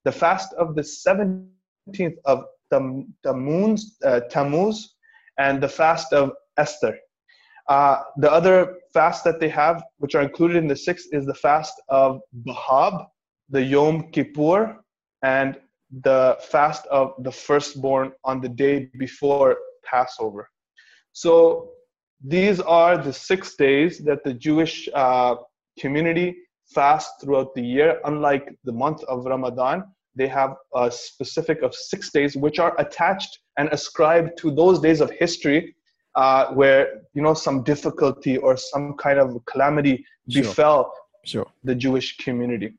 the 0.04 0.12
fast 0.12 0.52
of 0.54 0.74
the 0.74 0.82
17th 0.82 2.16
of 2.24 2.44
Tammuz, 2.70 3.96
uh, 4.04 4.20
Tammuz 4.30 4.94
and 5.38 5.62
the 5.62 5.68
fast 5.68 6.12
of 6.12 6.32
Esther. 6.56 6.98
Uh, 7.68 8.02
the 8.18 8.30
other 8.30 8.76
fast 8.92 9.24
that 9.24 9.40
they 9.40 9.48
have, 9.48 9.82
which 9.98 10.14
are 10.14 10.22
included 10.22 10.56
in 10.56 10.66
the 10.66 10.76
sixth, 10.76 11.06
is 11.12 11.24
the 11.26 11.34
fast 11.34 11.74
of 11.88 12.20
B'Av, 12.46 13.06
the 13.50 13.62
Yom 13.62 14.10
Kippur, 14.10 14.76
and 15.22 15.58
the 16.02 16.38
fast 16.50 16.86
of 16.86 17.12
the 17.24 17.32
firstborn 17.32 18.12
on 18.24 18.40
the 18.40 18.48
day 18.48 18.88
before 18.98 19.56
Passover. 19.84 20.48
So 21.12 21.70
these 22.24 22.60
are 22.60 22.96
the 22.96 23.12
six 23.12 23.56
days 23.56 23.98
that 24.04 24.22
the 24.24 24.34
Jewish 24.34 24.88
uh, 24.94 25.36
community 25.78 26.36
fast 26.74 27.10
throughout 27.20 27.54
the 27.54 27.62
year. 27.62 28.00
Unlike 28.04 28.54
the 28.64 28.72
month 28.72 29.02
of 29.04 29.24
Ramadan, 29.24 29.84
they 30.14 30.28
have 30.28 30.54
a 30.74 30.90
specific 30.90 31.62
of 31.62 31.74
six 31.74 32.10
days 32.12 32.36
which 32.36 32.58
are 32.58 32.74
attached 32.78 33.40
and 33.58 33.68
ascribed 33.70 34.36
to 34.38 34.50
those 34.50 34.80
days 34.80 35.00
of 35.00 35.10
history 35.10 35.74
uh, 36.14 36.46
where 36.54 37.02
you 37.14 37.22
know 37.22 37.34
some 37.34 37.62
difficulty 37.62 38.36
or 38.36 38.56
some 38.56 38.94
kind 38.94 39.18
of 39.18 39.44
calamity 39.46 40.04
Sure. 40.28 40.42
befell 40.42 40.92
Sure. 41.24 41.46
the 41.64 41.74
Jewish 41.74 42.16
community. 42.18 42.74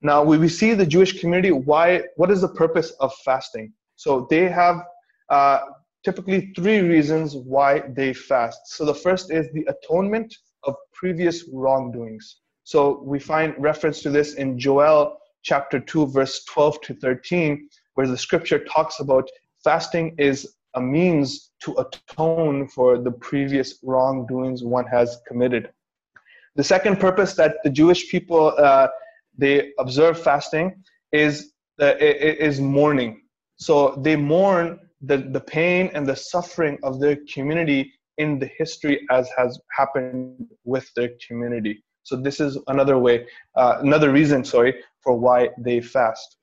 Now, 0.00 0.22
we, 0.22 0.38
we 0.38 0.48
see 0.48 0.74
the 0.74 0.86
Jewish 0.86 1.20
community, 1.20 1.50
why, 1.50 2.02
what 2.16 2.30
is 2.30 2.40
the 2.40 2.48
purpose 2.48 2.90
of 3.00 3.12
fasting? 3.24 3.72
So 3.96 4.26
they 4.30 4.48
have 4.48 4.84
uh, 5.28 5.60
typically 6.04 6.52
three 6.54 6.80
reasons 6.80 7.34
why 7.34 7.82
they 7.96 8.12
fast. 8.12 8.60
So 8.66 8.84
the 8.84 8.94
first 8.94 9.32
is 9.32 9.48
the 9.52 9.66
atonement 9.68 10.34
of 10.64 10.76
previous 10.92 11.44
wrongdoings. 11.52 12.36
So 12.64 13.02
we 13.04 13.18
find 13.18 13.54
reference 13.58 14.02
to 14.02 14.10
this 14.10 14.34
in 14.34 14.58
Joel 14.58 15.18
chapter 15.42 15.80
2, 15.80 16.06
verse 16.08 16.44
12 16.44 16.80
to 16.82 16.94
13, 16.94 17.68
where 17.94 18.06
the 18.06 18.16
scripture 18.16 18.64
talks 18.64 19.00
about 19.00 19.28
fasting 19.64 20.14
is 20.18 20.54
a 20.74 20.80
means 20.80 21.50
to 21.62 21.74
atone 21.78 22.68
for 22.68 22.98
the 22.98 23.10
previous 23.10 23.78
wrongdoings 23.82 24.62
one 24.62 24.86
has 24.86 25.18
committed. 25.26 25.70
The 26.56 26.64
second 26.64 27.00
purpose 27.00 27.34
that 27.34 27.56
the 27.64 27.70
Jewish 27.70 28.10
people 28.10 28.54
uh, 28.58 28.88
they 29.38 29.72
observe 29.78 30.20
fasting 30.20 30.82
is 31.12 31.52
uh, 31.80 31.94
is 31.98 32.60
mourning. 32.60 33.22
So 33.56 33.96
they 34.02 34.16
mourn 34.16 34.78
the, 35.00 35.18
the 35.18 35.40
pain 35.40 35.90
and 35.94 36.06
the 36.06 36.16
suffering 36.16 36.78
of 36.82 37.00
their 37.00 37.16
community 37.32 37.92
in 38.18 38.38
the 38.38 38.50
history 38.58 39.06
as 39.10 39.30
has 39.36 39.58
happened 39.70 40.48
with 40.64 40.92
their 40.94 41.10
community. 41.26 41.84
So 42.02 42.16
this 42.16 42.40
is 42.40 42.58
another 42.66 42.98
way, 42.98 43.26
uh, 43.54 43.78
another 43.80 44.10
reason, 44.12 44.44
sorry, 44.44 44.74
for 45.02 45.16
why 45.16 45.50
they 45.58 45.80
fast. 45.80 46.36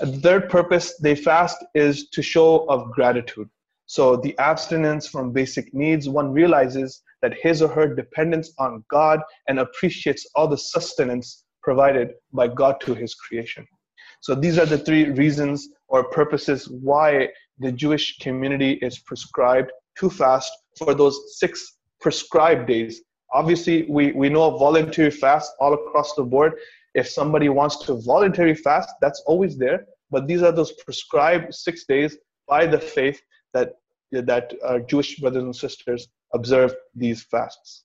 The 0.00 0.20
third 0.20 0.48
purpose 0.48 0.96
they 0.98 1.14
fast 1.14 1.56
is 1.74 2.08
to 2.10 2.22
show 2.22 2.66
of 2.68 2.90
gratitude. 2.92 3.48
So 3.86 4.16
the 4.16 4.38
abstinence 4.38 5.08
from 5.08 5.32
basic 5.32 5.74
needs, 5.74 6.08
one 6.08 6.32
realizes 6.32 7.02
that 7.22 7.34
his 7.34 7.62
or 7.62 7.68
her 7.68 7.94
dependence 7.94 8.52
on 8.58 8.84
God 8.90 9.20
and 9.48 9.58
appreciates 9.58 10.26
all 10.34 10.46
the 10.46 10.58
sustenance 10.58 11.44
provided 11.68 12.08
by 12.32 12.46
God 12.60 12.74
to 12.86 12.94
his 12.94 13.12
creation. 13.14 13.64
So 14.26 14.34
these 14.34 14.56
are 14.60 14.68
the 14.74 14.82
three 14.86 15.04
reasons 15.24 15.68
or 15.88 16.00
purposes 16.20 16.60
why 16.88 17.10
the 17.64 17.72
Jewish 17.82 18.06
community 18.24 18.72
is 18.88 18.94
prescribed 19.10 19.70
to 19.98 20.08
fast 20.08 20.50
for 20.78 20.94
those 20.94 21.16
six 21.40 21.52
prescribed 22.00 22.64
days. 22.74 22.94
Obviously, 23.40 23.76
we, 23.96 24.12
we 24.12 24.30
know 24.34 24.44
of 24.50 24.58
voluntary 24.58 25.10
fast 25.10 25.52
all 25.60 25.74
across 25.74 26.14
the 26.14 26.26
board. 26.34 26.52
If 26.94 27.06
somebody 27.18 27.48
wants 27.50 27.76
to 27.84 28.00
voluntary 28.12 28.54
fast, 28.54 28.88
that's 29.02 29.22
always 29.26 29.58
there. 29.58 29.80
But 30.10 30.26
these 30.26 30.42
are 30.42 30.52
those 30.52 30.72
prescribed 30.86 31.54
six 31.66 31.84
days 31.84 32.16
by 32.52 32.62
the 32.66 32.80
faith 32.96 33.20
that 33.52 33.68
that 34.30 34.46
our 34.68 34.80
Jewish 34.90 35.10
brothers 35.20 35.44
and 35.48 35.54
sisters 35.54 36.08
observe 36.38 36.70
these 37.02 37.20
fasts. 37.32 37.84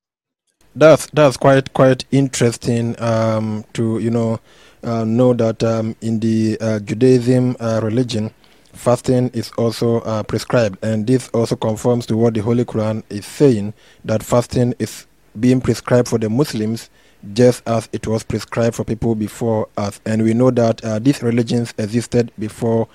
That's 0.76 1.06
that's 1.08 1.38
quite 1.38 1.72
quite 1.74 2.04
interesting 2.12 3.00
um, 3.00 3.64
to 3.74 4.00
you 4.00 4.10
know 4.10 4.40
uh, 4.84 5.04
know 5.06 5.34
that 5.34 5.64
um, 5.64 5.96
in 6.02 6.20
the 6.20 6.58
uh, 6.60 6.80
Judaism 6.80 7.56
uh, 7.60 7.80
religion, 7.84 8.34
fasting 8.74 9.30
is 9.34 9.52
also 9.52 10.02
uh, 10.02 10.24
prescribed, 10.24 10.84
and 10.84 11.06
this 11.06 11.30
also 11.30 11.56
conforms 11.56 12.08
to 12.08 12.18
what 12.18 12.34
the 12.34 12.42
Holy 12.42 12.66
Quran 12.66 13.04
is 13.10 13.26
saying 13.26 13.74
that 14.06 14.24
fasting 14.24 14.74
is 14.80 15.06
being 15.40 15.62
prescribed 15.62 16.08
for 16.08 16.18
the 16.18 16.30
Muslims 16.30 16.90
just 17.34 17.62
as 17.68 17.88
it 17.94 18.06
was 18.08 18.24
prescribed 18.24 18.76
for 18.76 18.84
people 18.84 19.16
before 19.16 19.70
us. 19.78 20.02
And 20.06 20.24
we 20.24 20.34
know 20.34 20.52
that 20.52 20.84
uh, 20.84 21.00
these 21.00 21.24
religions 21.24 21.74
existed 21.78 22.32
before 22.38 22.88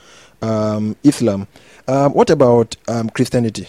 um, 0.43 0.97
Islam. 1.03 1.47
Um, 1.87 2.13
what 2.13 2.29
about 2.29 2.77
um, 2.89 3.09
Christianity? 3.09 3.69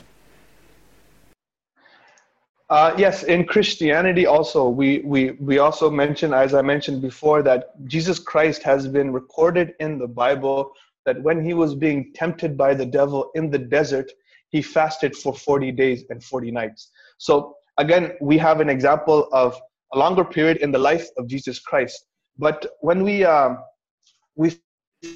Uh, 2.70 2.94
yes, 2.98 3.24
in 3.24 3.46
Christianity 3.46 4.28
also, 4.28 4.70
we, 4.70 5.00
we, 5.00 5.32
we 5.32 5.58
also 5.58 5.90
mention, 5.90 6.36
as 6.36 6.54
I 6.54 6.62
mentioned 6.62 7.02
before, 7.02 7.42
that 7.42 7.84
Jesus 7.88 8.20
Christ 8.20 8.62
has 8.62 8.88
been 8.88 9.12
recorded 9.12 9.74
in 9.80 9.98
the 9.98 10.08
Bible 10.08 10.72
that 11.06 11.20
when 11.24 11.44
he 11.44 11.56
was 11.56 11.74
being 11.74 12.12
tempted 12.14 12.56
by 12.56 12.76
the 12.76 12.86
devil 12.86 13.32
in 13.34 13.50
the 13.50 13.58
desert, 13.58 14.12
he 14.50 14.62
fasted 14.62 15.16
for 15.16 15.34
40 15.34 15.72
days 15.72 16.04
and 16.12 16.24
40 16.24 16.52
nights. 16.52 16.92
So 17.18 17.56
again, 17.80 18.14
we 18.22 18.38
have 18.38 18.60
an 18.60 18.70
example 18.70 19.30
of 19.32 19.60
a 19.94 19.98
longer 19.98 20.24
period 20.24 20.58
in 20.58 20.72
the 20.72 20.78
life 20.78 21.08
of 21.18 21.26
Jesus 21.26 21.58
Christ. 21.60 22.06
But 22.38 22.68
when 22.82 23.02
we, 23.02 23.24
um, 23.24 23.58
we 24.36 24.60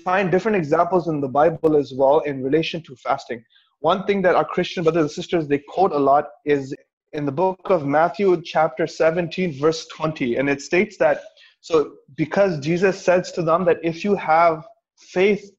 find 0.03 0.31
different 0.31 0.57
examples 0.57 1.07
in 1.07 1.21
the 1.21 1.27
Bible 1.27 1.77
as 1.77 1.93
well 1.93 2.21
in 2.21 2.41
relation 2.41 2.81
to 2.83 2.95
fasting. 2.95 3.43
One 3.81 4.05
thing 4.05 4.23
that 4.23 4.33
our 4.33 4.45
Christian 4.45 4.83
brothers 4.83 5.01
and 5.01 5.11
sisters, 5.11 5.47
they 5.47 5.59
quote 5.59 5.91
a 5.91 5.99
lot 5.99 6.25
is 6.45 6.73
in 7.13 7.25
the 7.25 7.31
book 7.31 7.59
of 7.65 7.85
Matthew, 7.85 8.41
chapter 8.41 8.87
17, 8.87 9.59
verse 9.59 9.85
20. 9.87 10.37
And 10.37 10.49
it 10.49 10.61
states 10.61 10.97
that, 10.97 11.21
so 11.61 11.93
because 12.15 12.59
Jesus 12.59 12.99
says 12.99 13.31
to 13.33 13.43
them 13.43 13.65
that 13.65 13.79
if 13.83 14.03
you 14.03 14.15
have 14.15 14.67
faith 14.97 15.51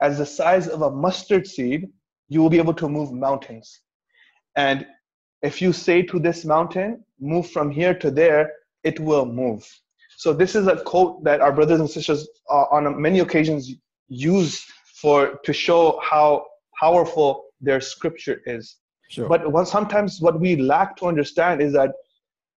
as 0.00 0.18
the 0.18 0.26
size 0.26 0.68
of 0.68 0.82
a 0.82 0.90
mustard 0.90 1.46
seed, 1.46 1.88
you 2.28 2.40
will 2.40 2.48
be 2.48 2.58
able 2.58 2.74
to 2.74 2.88
move 2.88 3.12
mountains. 3.12 3.80
And 4.56 4.86
if 5.42 5.60
you 5.60 5.72
say 5.72 6.02
to 6.02 6.18
this 6.20 6.44
mountain, 6.44 7.04
move 7.18 7.50
from 7.50 7.70
here 7.70 7.94
to 7.94 8.10
there, 8.10 8.52
it 8.84 9.00
will 9.00 9.26
move. 9.26 9.68
So 10.16 10.32
this 10.32 10.54
is 10.54 10.66
a 10.66 10.76
quote 10.76 11.24
that 11.24 11.40
our 11.40 11.52
brothers 11.52 11.80
and 11.80 11.90
sisters 11.90 12.28
uh, 12.48 12.66
on 12.70 13.00
many 13.00 13.18
occasions 13.18 13.72
use 14.08 14.64
for 15.00 15.40
to 15.44 15.52
show 15.52 15.98
how 16.02 16.46
powerful 16.78 17.46
their 17.60 17.80
scripture 17.80 18.42
is. 18.46 18.76
Sure. 19.10 19.28
But 19.28 19.50
what, 19.50 19.66
sometimes 19.66 20.20
what 20.20 20.38
we 20.38 20.54
lack 20.54 20.96
to 20.98 21.06
understand 21.06 21.60
is 21.60 21.72
that 21.72 21.90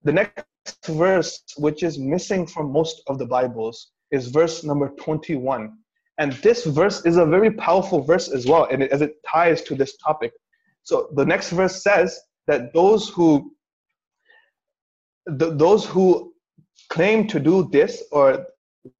the 0.04 0.12
next 0.12 0.44
verse, 0.86 1.42
which 1.56 1.82
is 1.82 1.98
missing 1.98 2.46
from 2.46 2.70
most 2.70 3.02
of 3.06 3.18
the 3.18 3.24
Bibles, 3.24 3.92
is 4.10 4.28
verse 4.28 4.62
number 4.62 4.90
21. 5.00 5.72
And 6.18 6.32
this 6.34 6.66
verse 6.66 7.06
is 7.06 7.16
a 7.16 7.24
very 7.24 7.50
powerful 7.50 8.02
verse 8.02 8.28
as 8.28 8.46
well, 8.46 8.68
and 8.70 8.82
it, 8.82 8.92
as 8.92 9.00
it 9.00 9.14
ties 9.26 9.62
to 9.62 9.74
this 9.74 9.96
topic. 9.96 10.32
So 10.82 11.08
the 11.14 11.24
next 11.24 11.50
verse 11.50 11.82
says 11.82 12.20
that 12.46 12.74
those 12.74 13.08
who 13.08 13.54
those 15.24 15.86
who 15.86 16.34
claim 16.90 17.28
to 17.28 17.40
do 17.40 17.68
this 17.72 18.02
or 18.12 18.44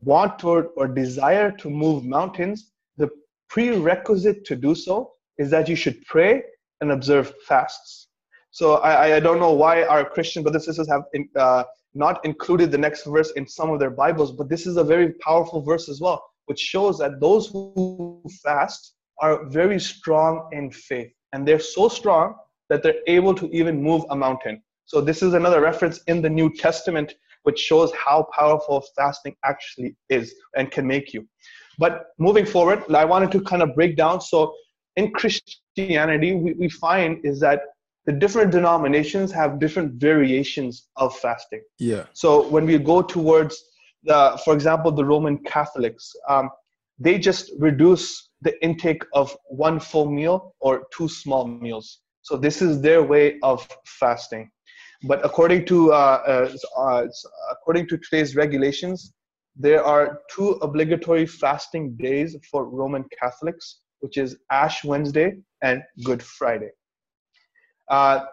want 0.02 0.38
to, 0.38 0.48
or 0.48 0.86
desire 0.86 1.50
to 1.50 1.68
move 1.68 2.04
mountains, 2.04 2.70
the 2.96 3.10
prerequisite 3.50 4.44
to 4.46 4.56
do 4.56 4.74
so 4.74 5.12
is 5.36 5.50
that 5.50 5.68
you 5.68 5.74
should 5.74 6.00
pray 6.06 6.44
and 6.82 6.92
observe 6.92 7.32
fasts. 7.48 8.08
So 8.50 8.74
I, 8.78 9.16
I 9.16 9.20
don't 9.20 9.38
know 9.38 9.52
why 9.52 9.84
our 9.84 10.04
Christian 10.04 10.42
brothers 10.42 10.66
and 10.66 10.74
sisters 10.74 10.92
have 10.92 11.04
in, 11.14 11.26
uh, 11.36 11.64
not 11.94 12.22
included 12.24 12.70
the 12.70 12.76
next 12.76 13.06
verse 13.06 13.30
in 13.32 13.46
some 13.48 13.70
of 13.70 13.80
their 13.80 13.90
Bibles, 13.90 14.32
but 14.32 14.50
this 14.50 14.66
is 14.66 14.76
a 14.76 14.84
very 14.84 15.14
powerful 15.14 15.62
verse 15.62 15.88
as 15.88 16.00
well, 16.00 16.22
which 16.46 16.58
shows 16.60 16.98
that 16.98 17.20
those 17.20 17.46
who 17.48 18.22
fast 18.42 18.94
are 19.20 19.46
very 19.48 19.80
strong 19.80 20.48
in 20.52 20.70
faith. 20.70 21.10
And 21.32 21.48
they're 21.48 21.60
so 21.60 21.88
strong 21.88 22.34
that 22.68 22.82
they're 22.82 23.02
able 23.06 23.34
to 23.36 23.48
even 23.56 23.82
move 23.82 24.04
a 24.10 24.16
mountain. 24.16 24.62
So 24.84 25.00
this 25.00 25.22
is 25.22 25.32
another 25.32 25.60
reference 25.60 26.02
in 26.08 26.20
the 26.20 26.28
New 26.28 26.52
Testament 26.52 27.14
which 27.44 27.58
shows 27.58 27.90
how 27.94 28.28
powerful 28.36 28.84
fasting 28.96 29.34
actually 29.44 29.96
is 30.10 30.34
and 30.56 30.70
can 30.70 30.86
make 30.86 31.12
you. 31.12 31.26
But 31.78 32.06
moving 32.18 32.46
forward, 32.46 32.84
I 32.94 33.04
wanted 33.04 33.32
to 33.32 33.40
kind 33.40 33.62
of 33.62 33.74
break 33.74 33.96
down. 33.96 34.20
So 34.20 34.54
in 34.96 35.10
Christianity, 35.74 36.34
we, 36.34 36.52
we 36.54 36.68
find 36.68 37.24
is 37.24 37.40
that 37.40 37.62
the 38.06 38.12
different 38.12 38.50
denominations 38.50 39.30
have 39.32 39.60
different 39.60 39.94
variations 39.94 40.88
of 40.96 41.16
fasting. 41.18 41.62
Yeah. 41.78 42.04
So 42.14 42.48
when 42.48 42.66
we 42.66 42.78
go 42.78 43.00
towards 43.02 43.62
the, 44.02 44.40
for 44.44 44.54
example, 44.54 44.90
the 44.90 45.04
Roman 45.04 45.38
Catholics, 45.38 46.12
um, 46.28 46.50
they 46.98 47.18
just 47.18 47.52
reduce 47.58 48.30
the 48.42 48.60
intake 48.62 49.02
of 49.12 49.36
one 49.46 49.78
full 49.78 50.10
meal 50.10 50.54
or 50.60 50.84
two 50.92 51.08
small 51.08 51.46
meals. 51.46 52.00
So 52.22 52.36
this 52.36 52.60
is 52.60 52.80
their 52.80 53.02
way 53.02 53.38
of 53.42 53.66
fasting. 53.86 54.50
But 55.04 55.24
according 55.24 55.64
to 55.66 55.92
uh, 55.92 56.48
uh, 56.76 56.80
uh, 56.80 57.06
according 57.50 57.88
to 57.88 57.98
today's 57.98 58.36
regulations, 58.36 59.12
there 59.56 59.84
are 59.84 60.20
two 60.30 60.50
obligatory 60.62 61.26
fasting 61.26 61.96
days 61.96 62.36
for 62.50 62.68
Roman 62.68 63.04
Catholics 63.20 63.80
which 64.02 64.18
is 64.18 64.36
Ash 64.50 64.84
Wednesday 64.84 65.36
and 65.62 65.82
Good 66.04 66.22
Friday. 66.22 66.70
Uh, 67.88 68.24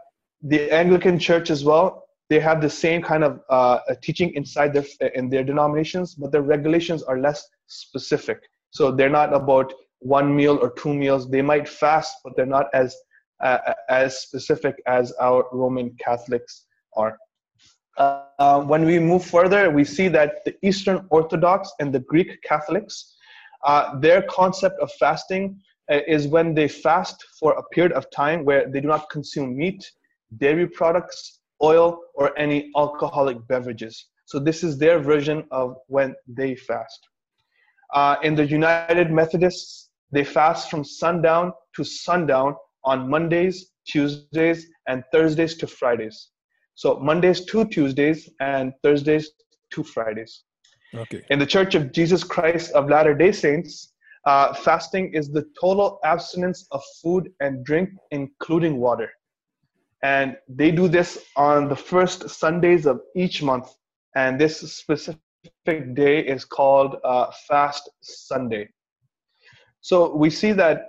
the 0.41 0.71
Anglican 0.71 1.19
Church 1.19 1.49
as 1.49 1.63
well, 1.63 2.05
they 2.29 2.39
have 2.39 2.61
the 2.61 2.69
same 2.69 3.01
kind 3.01 3.23
of 3.23 3.41
uh, 3.49 3.79
teaching 4.01 4.33
inside 4.35 4.73
their 4.73 4.85
in 5.15 5.29
their 5.29 5.43
denominations, 5.43 6.15
but 6.15 6.31
their 6.31 6.43
regulations 6.43 7.03
are 7.03 7.19
less 7.19 7.47
specific. 7.67 8.39
So 8.71 8.91
they're 8.91 9.09
not 9.09 9.33
about 9.33 9.73
one 9.99 10.35
meal 10.35 10.57
or 10.61 10.71
two 10.71 10.93
meals. 10.93 11.29
They 11.29 11.41
might 11.41 11.67
fast, 11.67 12.15
but 12.23 12.33
they're 12.35 12.45
not 12.45 12.67
as 12.73 12.95
uh, 13.41 13.73
as 13.89 14.19
specific 14.21 14.75
as 14.85 15.11
our 15.13 15.45
Roman 15.51 15.95
Catholics 15.99 16.65
are. 16.95 17.17
Uh, 17.97 18.61
when 18.61 18.85
we 18.85 18.97
move 18.97 19.25
further, 19.25 19.69
we 19.69 19.83
see 19.83 20.07
that 20.07 20.45
the 20.45 20.55
Eastern 20.61 21.05
Orthodox 21.09 21.69
and 21.79 21.93
the 21.93 21.99
Greek 21.99 22.41
Catholics 22.43 23.17
uh, 23.63 23.99
their 23.99 24.21
concept 24.23 24.79
of 24.79 24.91
fasting 24.93 25.59
is 25.89 26.27
when 26.27 26.53
they 26.53 26.67
fast 26.67 27.23
for 27.39 27.53
a 27.53 27.63
period 27.73 27.93
of 27.93 28.09
time 28.11 28.45
where 28.45 28.69
they 28.69 28.81
do 28.81 28.87
not 28.87 29.09
consume 29.09 29.57
meat, 29.57 29.91
dairy 30.37 30.67
products, 30.67 31.39
oil, 31.63 31.99
or 32.13 32.37
any 32.37 32.71
alcoholic 32.77 33.45
beverages. 33.47 34.07
So 34.25 34.39
this 34.39 34.63
is 34.63 34.77
their 34.77 34.99
version 34.99 35.43
of 35.51 35.77
when 35.87 36.15
they 36.27 36.55
fast. 36.55 36.99
Uh, 37.93 38.17
in 38.21 38.35
the 38.35 38.45
United 38.45 39.11
Methodists, 39.11 39.89
They 40.11 40.23
fast 40.23 40.69
from 40.69 40.83
sundown 40.83 41.53
to 41.75 41.83
sundown 41.83 42.55
on 42.83 43.09
Mondays, 43.09 43.71
Tuesdays, 43.85 44.67
and 44.87 45.03
Thursdays 45.11 45.55
to 45.57 45.67
Fridays. 45.67 46.29
So 46.75 46.99
Mondays 46.99 47.45
to 47.45 47.65
Tuesdays 47.65 48.29
and 48.39 48.73
Thursdays 48.83 49.31
to 49.71 49.83
Fridays. 49.83 50.43
Okay. 50.95 51.21
In 51.29 51.37
the 51.37 51.45
Church 51.45 51.75
of 51.75 51.91
Jesus 51.91 52.23
Christ 52.23 52.71
of 52.71 52.89
Latter 52.89 53.13
day 53.13 53.31
Saints, 53.31 53.93
uh, 54.25 54.53
fasting 54.53 55.13
is 55.13 55.29
the 55.29 55.45
total 55.59 55.99
abstinence 56.03 56.67
of 56.71 56.81
food 57.01 57.31
and 57.39 57.63
drink, 57.63 57.89
including 58.11 58.77
water. 58.77 59.09
And 60.03 60.37
they 60.47 60.71
do 60.71 60.87
this 60.87 61.25
on 61.35 61.67
the 61.67 61.75
first 61.75 62.29
Sundays 62.29 62.85
of 62.85 63.01
each 63.15 63.41
month. 63.43 63.67
And 64.15 64.39
this 64.39 64.59
specific 64.73 65.95
day 65.95 66.19
is 66.19 66.45
called 66.45 66.97
uh, 67.03 67.31
Fast 67.47 67.89
Sunday. 68.01 68.69
So 69.81 70.15
we 70.15 70.29
see 70.29 70.51
that 70.53 70.87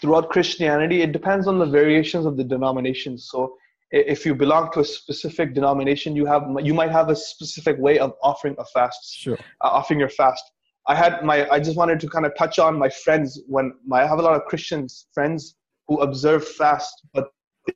throughout 0.00 0.30
Christianity, 0.30 1.02
it 1.02 1.12
depends 1.12 1.46
on 1.46 1.58
the 1.58 1.66
variations 1.66 2.26
of 2.26 2.36
the 2.36 2.44
denominations. 2.44 3.28
So 3.30 3.54
if 3.90 4.24
you 4.24 4.34
belong 4.34 4.72
to 4.72 4.80
a 4.80 4.84
specific 4.84 5.54
denomination, 5.54 6.16
you 6.16 6.24
have 6.26 6.44
you 6.62 6.74
might 6.74 6.90
have 6.90 7.10
a 7.10 7.16
specific 7.16 7.76
way 7.78 7.98
of 7.98 8.14
offering 8.22 8.56
a 8.58 8.64
fast, 8.64 9.18
Sure. 9.18 9.38
uh, 9.60 9.68
offering 9.68 10.00
your 10.00 10.08
fast. 10.08 10.42
I 10.86 10.94
had 10.94 11.22
my 11.24 11.48
I 11.50 11.60
just 11.60 11.76
wanted 11.76 12.00
to 12.00 12.08
kind 12.08 12.26
of 12.26 12.32
touch 12.36 12.58
on 12.58 12.78
my 12.78 12.88
friends 12.88 13.40
when 13.46 13.72
my 13.86 14.02
I 14.02 14.06
have 14.06 14.18
a 14.18 14.22
lot 14.22 14.34
of 14.34 14.44
Christians 14.46 15.06
friends 15.12 15.56
who 15.86 16.00
observe 16.00 16.46
fast, 16.46 16.94
but 17.14 17.30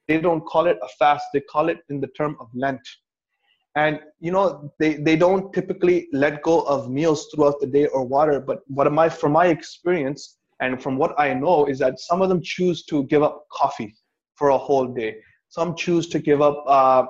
they 0.08 0.20
don't 0.20 0.44
call 0.44 0.66
it 0.66 0.78
a 0.82 0.88
fast. 0.98 1.26
They 1.32 1.40
call 1.40 1.68
it 1.68 1.78
in 1.88 2.00
the 2.00 2.08
term 2.08 2.36
of 2.40 2.48
Lent. 2.54 2.80
And 3.76 4.00
you 4.20 4.32
know 4.32 4.72
they, 4.78 4.94
they 4.94 5.16
don't 5.16 5.52
typically 5.52 6.08
let 6.12 6.42
go 6.42 6.62
of 6.62 6.90
meals 6.90 7.28
throughout 7.32 7.60
the 7.60 7.66
day 7.66 7.86
or 7.86 8.04
water. 8.04 8.40
But 8.40 8.60
what 8.66 8.86
am 8.86 8.98
I 8.98 9.08
from 9.08 9.32
my 9.32 9.46
experience 9.46 10.38
and 10.60 10.82
from 10.82 10.96
what 10.96 11.14
I 11.18 11.34
know 11.34 11.66
is 11.66 11.78
that 11.80 12.00
some 12.00 12.22
of 12.22 12.28
them 12.28 12.40
choose 12.42 12.84
to 12.86 13.04
give 13.04 13.22
up 13.22 13.46
coffee 13.52 13.94
for 14.34 14.48
a 14.48 14.58
whole 14.58 14.86
day. 14.86 15.16
Some 15.48 15.74
choose 15.76 16.08
to 16.08 16.18
give 16.18 16.40
up 16.42 16.64
uh, 16.66 17.06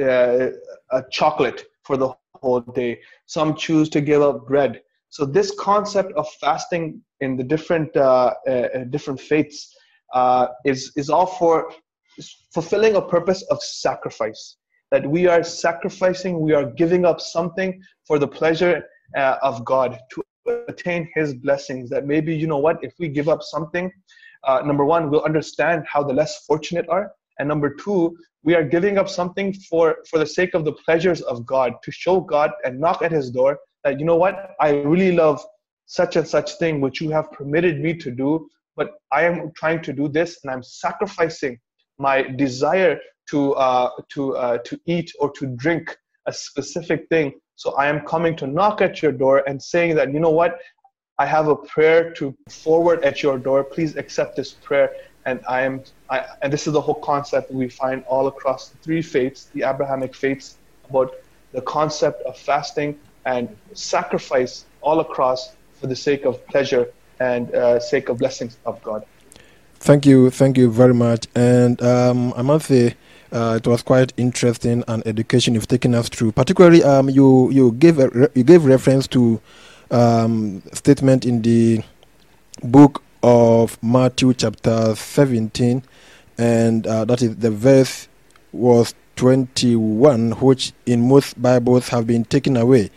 uh, 0.00 0.50
a 0.90 1.02
chocolate 1.10 1.66
for 1.84 1.96
the 1.96 2.12
whole 2.34 2.60
day. 2.60 3.00
Some 3.26 3.54
choose 3.54 3.88
to 3.90 4.00
give 4.00 4.22
up 4.22 4.46
bread. 4.46 4.82
So 5.10 5.24
this 5.24 5.52
concept 5.58 6.12
of 6.12 6.28
fasting 6.40 7.00
in 7.20 7.36
the 7.36 7.44
different 7.44 7.96
uh, 7.96 8.34
uh, 8.48 8.84
different 8.90 9.20
faiths 9.20 9.74
uh, 10.14 10.48
is 10.64 10.92
is 10.96 11.10
all 11.10 11.26
for 11.26 11.72
fulfilling 12.52 12.96
a 12.96 13.02
purpose 13.02 13.42
of 13.50 13.62
sacrifice. 13.62 14.56
That 14.90 15.08
we 15.08 15.26
are 15.26 15.42
sacrificing, 15.42 16.40
we 16.40 16.54
are 16.54 16.64
giving 16.64 17.04
up 17.04 17.20
something 17.20 17.80
for 18.06 18.18
the 18.18 18.28
pleasure 18.28 18.84
uh, 19.16 19.36
of 19.42 19.64
God 19.64 19.98
to 20.12 20.22
attain 20.68 21.10
His 21.14 21.34
blessings. 21.34 21.90
That 21.90 22.06
maybe 22.06 22.34
you 22.34 22.46
know 22.46 22.58
what, 22.58 22.82
if 22.82 22.94
we 22.98 23.08
give 23.08 23.28
up 23.28 23.42
something, 23.42 23.90
uh, 24.44 24.62
number 24.64 24.84
one, 24.84 25.10
we'll 25.10 25.24
understand 25.24 25.84
how 25.90 26.02
the 26.02 26.14
less 26.14 26.44
fortunate 26.46 26.88
are, 26.88 27.12
and 27.38 27.48
number 27.48 27.74
two, 27.74 28.16
we 28.42 28.54
are 28.54 28.64
giving 28.64 28.98
up 28.98 29.08
something 29.08 29.52
for 29.68 29.96
for 30.10 30.18
the 30.18 30.26
sake 30.26 30.54
of 30.54 30.64
the 30.64 30.72
pleasures 30.72 31.22
of 31.22 31.46
God 31.46 31.72
to 31.82 31.90
show 31.90 32.20
God 32.20 32.50
and 32.64 32.78
knock 32.78 33.02
at 33.02 33.12
His 33.12 33.30
door 33.30 33.58
that 33.84 33.98
you 33.98 34.06
know 34.06 34.16
what, 34.16 34.54
I 34.60 34.70
really 34.70 35.12
love 35.12 35.44
such 35.86 36.16
and 36.16 36.26
such 36.26 36.58
thing 36.58 36.80
which 36.80 37.00
you 37.00 37.10
have 37.10 37.32
permitted 37.32 37.80
me 37.80 37.94
to 37.94 38.10
do, 38.10 38.48
but 38.76 38.90
I 39.10 39.22
am 39.24 39.52
trying 39.56 39.82
to 39.82 39.92
do 39.92 40.08
this 40.08 40.38
and 40.42 40.50
I'm 40.50 40.62
sacrificing 40.62 41.58
my 41.98 42.22
desire 42.22 43.00
to 43.30 43.54
uh, 43.54 43.90
to 44.10 44.36
uh, 44.36 44.58
to 44.58 44.78
eat 44.86 45.12
or 45.18 45.30
to 45.32 45.46
drink 45.46 45.96
a 46.26 46.32
specific 46.32 47.08
thing. 47.08 47.32
So 47.56 47.74
I 47.74 47.88
am 47.88 48.00
coming 48.06 48.36
to 48.36 48.46
knock 48.46 48.80
at 48.80 49.02
your 49.02 49.12
door 49.12 49.42
and 49.48 49.60
saying 49.60 49.96
that 49.96 50.12
you 50.12 50.20
know 50.20 50.30
what, 50.30 50.58
I 51.18 51.26
have 51.26 51.48
a 51.48 51.56
prayer 51.56 52.12
to 52.14 52.36
forward 52.48 53.02
at 53.04 53.22
your 53.22 53.38
door. 53.38 53.64
Please 53.64 53.96
accept 53.96 54.36
this 54.36 54.52
prayer. 54.52 54.90
And 55.26 55.40
I 55.48 55.62
am, 55.62 55.82
I, 56.08 56.24
and 56.42 56.52
this 56.52 56.66
is 56.66 56.72
the 56.72 56.80
whole 56.80 57.00
concept 57.00 57.50
we 57.50 57.68
find 57.68 58.04
all 58.04 58.28
across 58.28 58.70
the 58.70 58.78
three 58.78 59.02
faiths, 59.02 59.50
the 59.52 59.64
Abrahamic 59.64 60.14
faiths, 60.14 60.58
about 60.88 61.10
the 61.52 61.60
concept 61.62 62.22
of 62.22 62.38
fasting 62.38 63.00
and 63.24 63.54
sacrifice 63.74 64.64
all 64.80 65.00
across 65.00 65.52
for 65.80 65.86
the 65.86 65.96
sake 65.96 66.24
of 66.24 66.44
pleasure 66.46 66.90
and 67.20 67.54
uh, 67.54 67.80
sake 67.80 68.08
of 68.08 68.18
blessings 68.18 68.56
of 68.64 68.82
God. 68.82 69.04
Thank 69.80 70.06
you, 70.06 70.30
thank 70.30 70.58
you 70.58 70.70
very 70.70 70.94
much. 70.94 71.26
And 71.34 71.80
um, 71.82 72.32
I 72.36 72.42
must 72.42 72.66
say, 72.66 72.94
uh, 73.30 73.58
it 73.62 73.66
was 73.66 73.82
quite 73.82 74.12
interesting 74.16 74.82
and 74.88 75.06
education 75.06 75.54
you've 75.54 75.68
taken 75.68 75.94
us 75.94 76.08
through. 76.08 76.32
Particularly, 76.32 76.82
um, 76.82 77.10
you 77.10 77.50
you 77.50 77.72
gave 77.72 77.98
you 77.98 78.42
gave 78.44 78.64
reference 78.64 79.06
to 79.08 79.40
um, 79.90 80.62
statement 80.72 81.26
in 81.26 81.42
the 81.42 81.82
book 82.62 83.02
of 83.22 83.80
Matthew 83.82 84.32
chapter 84.34 84.94
17, 84.94 85.82
and 86.38 86.86
uh, 86.86 87.04
that 87.04 87.22
is 87.22 87.36
the 87.36 87.50
verse 87.50 88.08
was 88.52 88.94
21, 89.18 90.30
which 90.32 90.72
in 90.86 91.06
most 91.08 91.40
Bibles 91.42 91.88
have 91.88 92.06
been 92.06 92.24
taken 92.24 92.56
away. 92.56 92.90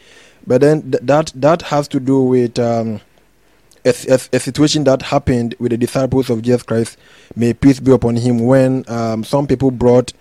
But 0.47 0.61
then 0.61 0.91
th- 0.91 1.03
that 1.03 1.31
that 1.35 1.63
has 1.63 1.87
to 1.89 1.99
do 1.99 2.21
with 2.21 2.57
um, 2.59 3.01
a, 3.83 3.89
a, 4.07 4.19
a 4.33 4.39
situation 4.39 4.83
that 4.85 5.01
happened 5.01 5.55
with 5.59 5.71
the 5.71 5.77
disciples 5.77 6.29
of 6.29 6.43
Jesus 6.43 6.63
Christ, 6.63 6.97
may 7.35 7.53
peace 7.53 7.79
be 7.79 7.91
upon 7.91 8.15
him, 8.15 8.39
when 8.39 8.85
um, 8.87 9.23
some 9.23 9.47
people 9.47 9.71
brought 9.71 10.13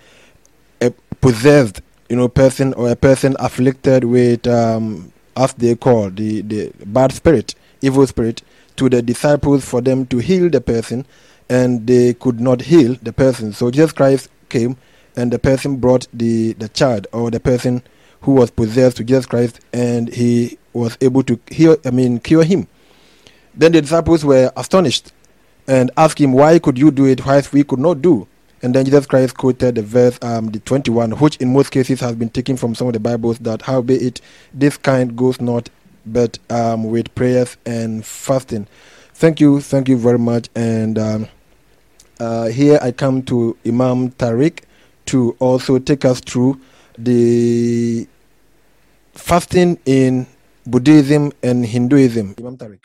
a 0.80 0.90
possessed, 1.20 1.82
you 2.08 2.16
know, 2.16 2.28
person 2.28 2.72
or 2.74 2.90
a 2.90 2.96
person 2.96 3.36
afflicted 3.38 4.04
with, 4.04 4.46
um, 4.46 5.12
as 5.36 5.52
they 5.54 5.74
call 5.76 6.10
the 6.10 6.40
the 6.40 6.72
bad 6.86 7.12
spirit, 7.12 7.54
evil 7.82 8.06
spirit, 8.06 8.42
to 8.76 8.88
the 8.88 9.02
disciples 9.02 9.64
for 9.64 9.82
them 9.82 10.06
to 10.06 10.18
heal 10.18 10.48
the 10.48 10.60
person, 10.60 11.04
and 11.50 11.86
they 11.86 12.14
could 12.14 12.40
not 12.40 12.62
heal 12.62 12.96
the 13.02 13.12
person. 13.12 13.52
So 13.52 13.70
Jesus 13.70 13.92
Christ 13.92 14.30
came, 14.48 14.76
and 15.16 15.32
the 15.32 15.38
person 15.38 15.76
brought 15.76 16.06
the 16.12 16.52
the 16.54 16.68
child 16.68 17.06
or 17.12 17.30
the 17.30 17.40
person 17.40 17.82
who 18.22 18.32
was 18.32 18.50
possessed 18.50 18.98
to 18.98 19.04
Jesus 19.04 19.26
Christ, 19.26 19.60
and 19.72 20.12
he 20.12 20.58
was 20.72 20.96
able 21.00 21.22
to 21.24 21.38
heal. 21.50 21.76
I 21.84 21.90
mean, 21.90 22.20
cure 22.20 22.44
him. 22.44 22.68
Then 23.54 23.72
the 23.72 23.80
disciples 23.80 24.24
were 24.24 24.52
astonished 24.56 25.12
and 25.66 25.90
asked 25.96 26.18
him, 26.18 26.32
Why 26.32 26.58
could 26.58 26.78
you 26.78 26.90
do 26.90 27.06
it 27.06 27.24
whilst 27.24 27.52
we 27.52 27.64
could 27.64 27.78
not 27.78 28.02
do? 28.02 28.26
And 28.62 28.74
then 28.74 28.84
Jesus 28.84 29.06
Christ 29.06 29.36
quoted 29.36 29.76
the 29.76 29.82
verse, 29.82 30.18
um, 30.22 30.48
the 30.48 30.60
21, 30.60 31.12
which 31.12 31.36
in 31.38 31.52
most 31.52 31.70
cases 31.70 32.00
has 32.00 32.14
been 32.14 32.28
taken 32.28 32.56
from 32.56 32.74
some 32.74 32.88
of 32.88 32.92
the 32.92 33.00
Bibles 33.00 33.38
that, 33.38 33.62
howbeit, 33.62 34.20
this 34.52 34.76
kind 34.76 35.16
goes 35.16 35.40
not 35.40 35.70
but 36.04 36.38
um, 36.50 36.84
with 36.84 37.14
prayers 37.14 37.56
and 37.64 38.04
fasting. 38.04 38.66
Thank 39.14 39.40
you, 39.40 39.60
thank 39.60 39.88
you 39.88 39.96
very 39.96 40.18
much. 40.18 40.48
And 40.54 40.98
um, 40.98 41.28
uh, 42.18 42.46
here 42.46 42.78
I 42.82 42.92
come 42.92 43.22
to 43.24 43.56
Imam 43.66 44.10
Tariq 44.12 44.60
to 45.10 45.36
also 45.40 45.78
take 45.78 46.04
us 46.04 46.20
through 46.20 46.60
the 46.96 48.06
fasting 49.12 49.78
in 49.84 50.26
Buddhism 50.66 51.32
and 51.42 51.66
Hinduism. 51.66 52.36
Imam 52.38 52.56
Tariq. 52.56 52.80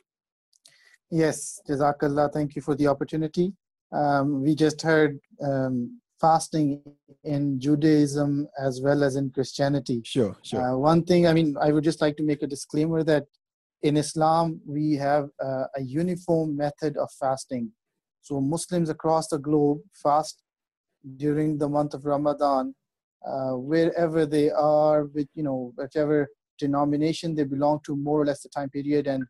Yes, 1.12 1.62
Jazakallah. 1.70 2.34
Thank 2.34 2.56
you 2.56 2.62
for 2.62 2.76
the 2.76 2.88
opportunity. 2.88 3.54
Um, 3.92 4.42
we 4.42 4.56
just 4.56 4.82
heard 4.82 5.20
um, 5.42 6.02
fasting 6.20 6.82
in 7.24 7.60
Judaism 7.60 8.48
as 8.60 8.82
well 8.82 9.04
as 9.04 9.16
in 9.16 9.30
Christianity. 9.30 10.02
Sure, 10.04 10.36
sure. 10.42 10.62
Uh, 10.62 10.78
one 10.78 11.04
thing, 11.04 11.28
I 11.28 11.34
mean, 11.34 11.56
I 11.62 11.72
would 11.72 11.84
just 11.84 12.02
like 12.02 12.18
to 12.18 12.24
make 12.24 12.42
a 12.42 12.48
disclaimer 12.48 13.04
that 13.04 13.26
in 13.84 13.98
Islam, 13.98 14.60
we 14.66 14.96
have 14.96 15.30
uh, 15.44 15.66
a 15.76 15.82
uniform 15.82 16.58
method 16.58 16.98
of 16.98 17.10
fasting. 17.20 17.72
So 18.22 18.42
Muslims 18.42 18.90
across 18.90 19.28
the 19.28 19.38
globe 19.38 19.82
fast 19.94 20.42
during 21.18 21.58
the 21.58 21.70
month 21.70 21.94
of 21.94 22.06
Ramadan, 22.06 22.74
uh, 23.26 23.52
wherever 23.52 24.26
they 24.26 24.52
are, 24.52 25.06
with 25.06 25.28
you 25.34 25.44
know, 25.44 25.74
whichever 25.76 26.28
denomination 26.60 27.36
they 27.36 27.44
belong 27.44 27.80
to, 27.86 27.96
more 27.96 28.22
or 28.22 28.26
less 28.26 28.42
the 28.42 28.50
time 28.50 28.70
period, 28.70 29.08
and 29.08 29.26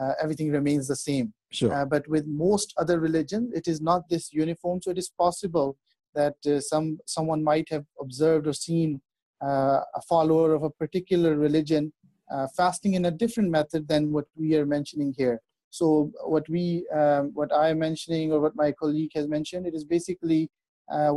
uh, 0.00 0.12
everything 0.22 0.50
remains 0.50 0.86
the 0.86 0.96
same. 0.96 1.32
sure. 1.50 1.72
Uh, 1.72 1.84
but 1.84 2.06
with 2.08 2.26
most 2.26 2.72
other 2.78 3.00
religions, 3.00 3.52
it 3.54 3.66
is 3.66 3.80
not 3.80 4.08
this 4.08 4.32
uniform. 4.32 4.80
So 4.82 4.90
it 4.90 4.98
is 4.98 5.10
possible 5.10 5.76
that 6.14 6.34
uh, 6.46 6.60
some 6.60 6.98
someone 7.06 7.42
might 7.42 7.68
have 7.70 7.84
observed 8.00 8.46
or 8.46 8.52
seen 8.52 9.00
uh, 9.42 9.80
a 9.94 10.02
follower 10.08 10.54
of 10.54 10.62
a 10.62 10.70
particular 10.70 11.36
religion 11.36 11.92
uh, 12.30 12.46
fasting 12.56 12.94
in 12.94 13.06
a 13.06 13.10
different 13.10 13.50
method 13.50 13.88
than 13.88 14.12
what 14.12 14.26
we 14.36 14.56
are 14.56 14.66
mentioning 14.66 15.14
here. 15.16 15.40
So 15.70 16.10
what 16.24 16.48
we, 16.48 16.86
um, 16.92 17.30
what 17.34 17.52
I 17.52 17.70
am 17.70 17.78
mentioning, 17.78 18.32
or 18.32 18.40
what 18.40 18.56
my 18.56 18.72
colleague 18.72 19.12
has 19.14 19.28
mentioned, 19.28 19.66
it 19.66 19.74
is 19.74 19.84
basically 19.84 20.50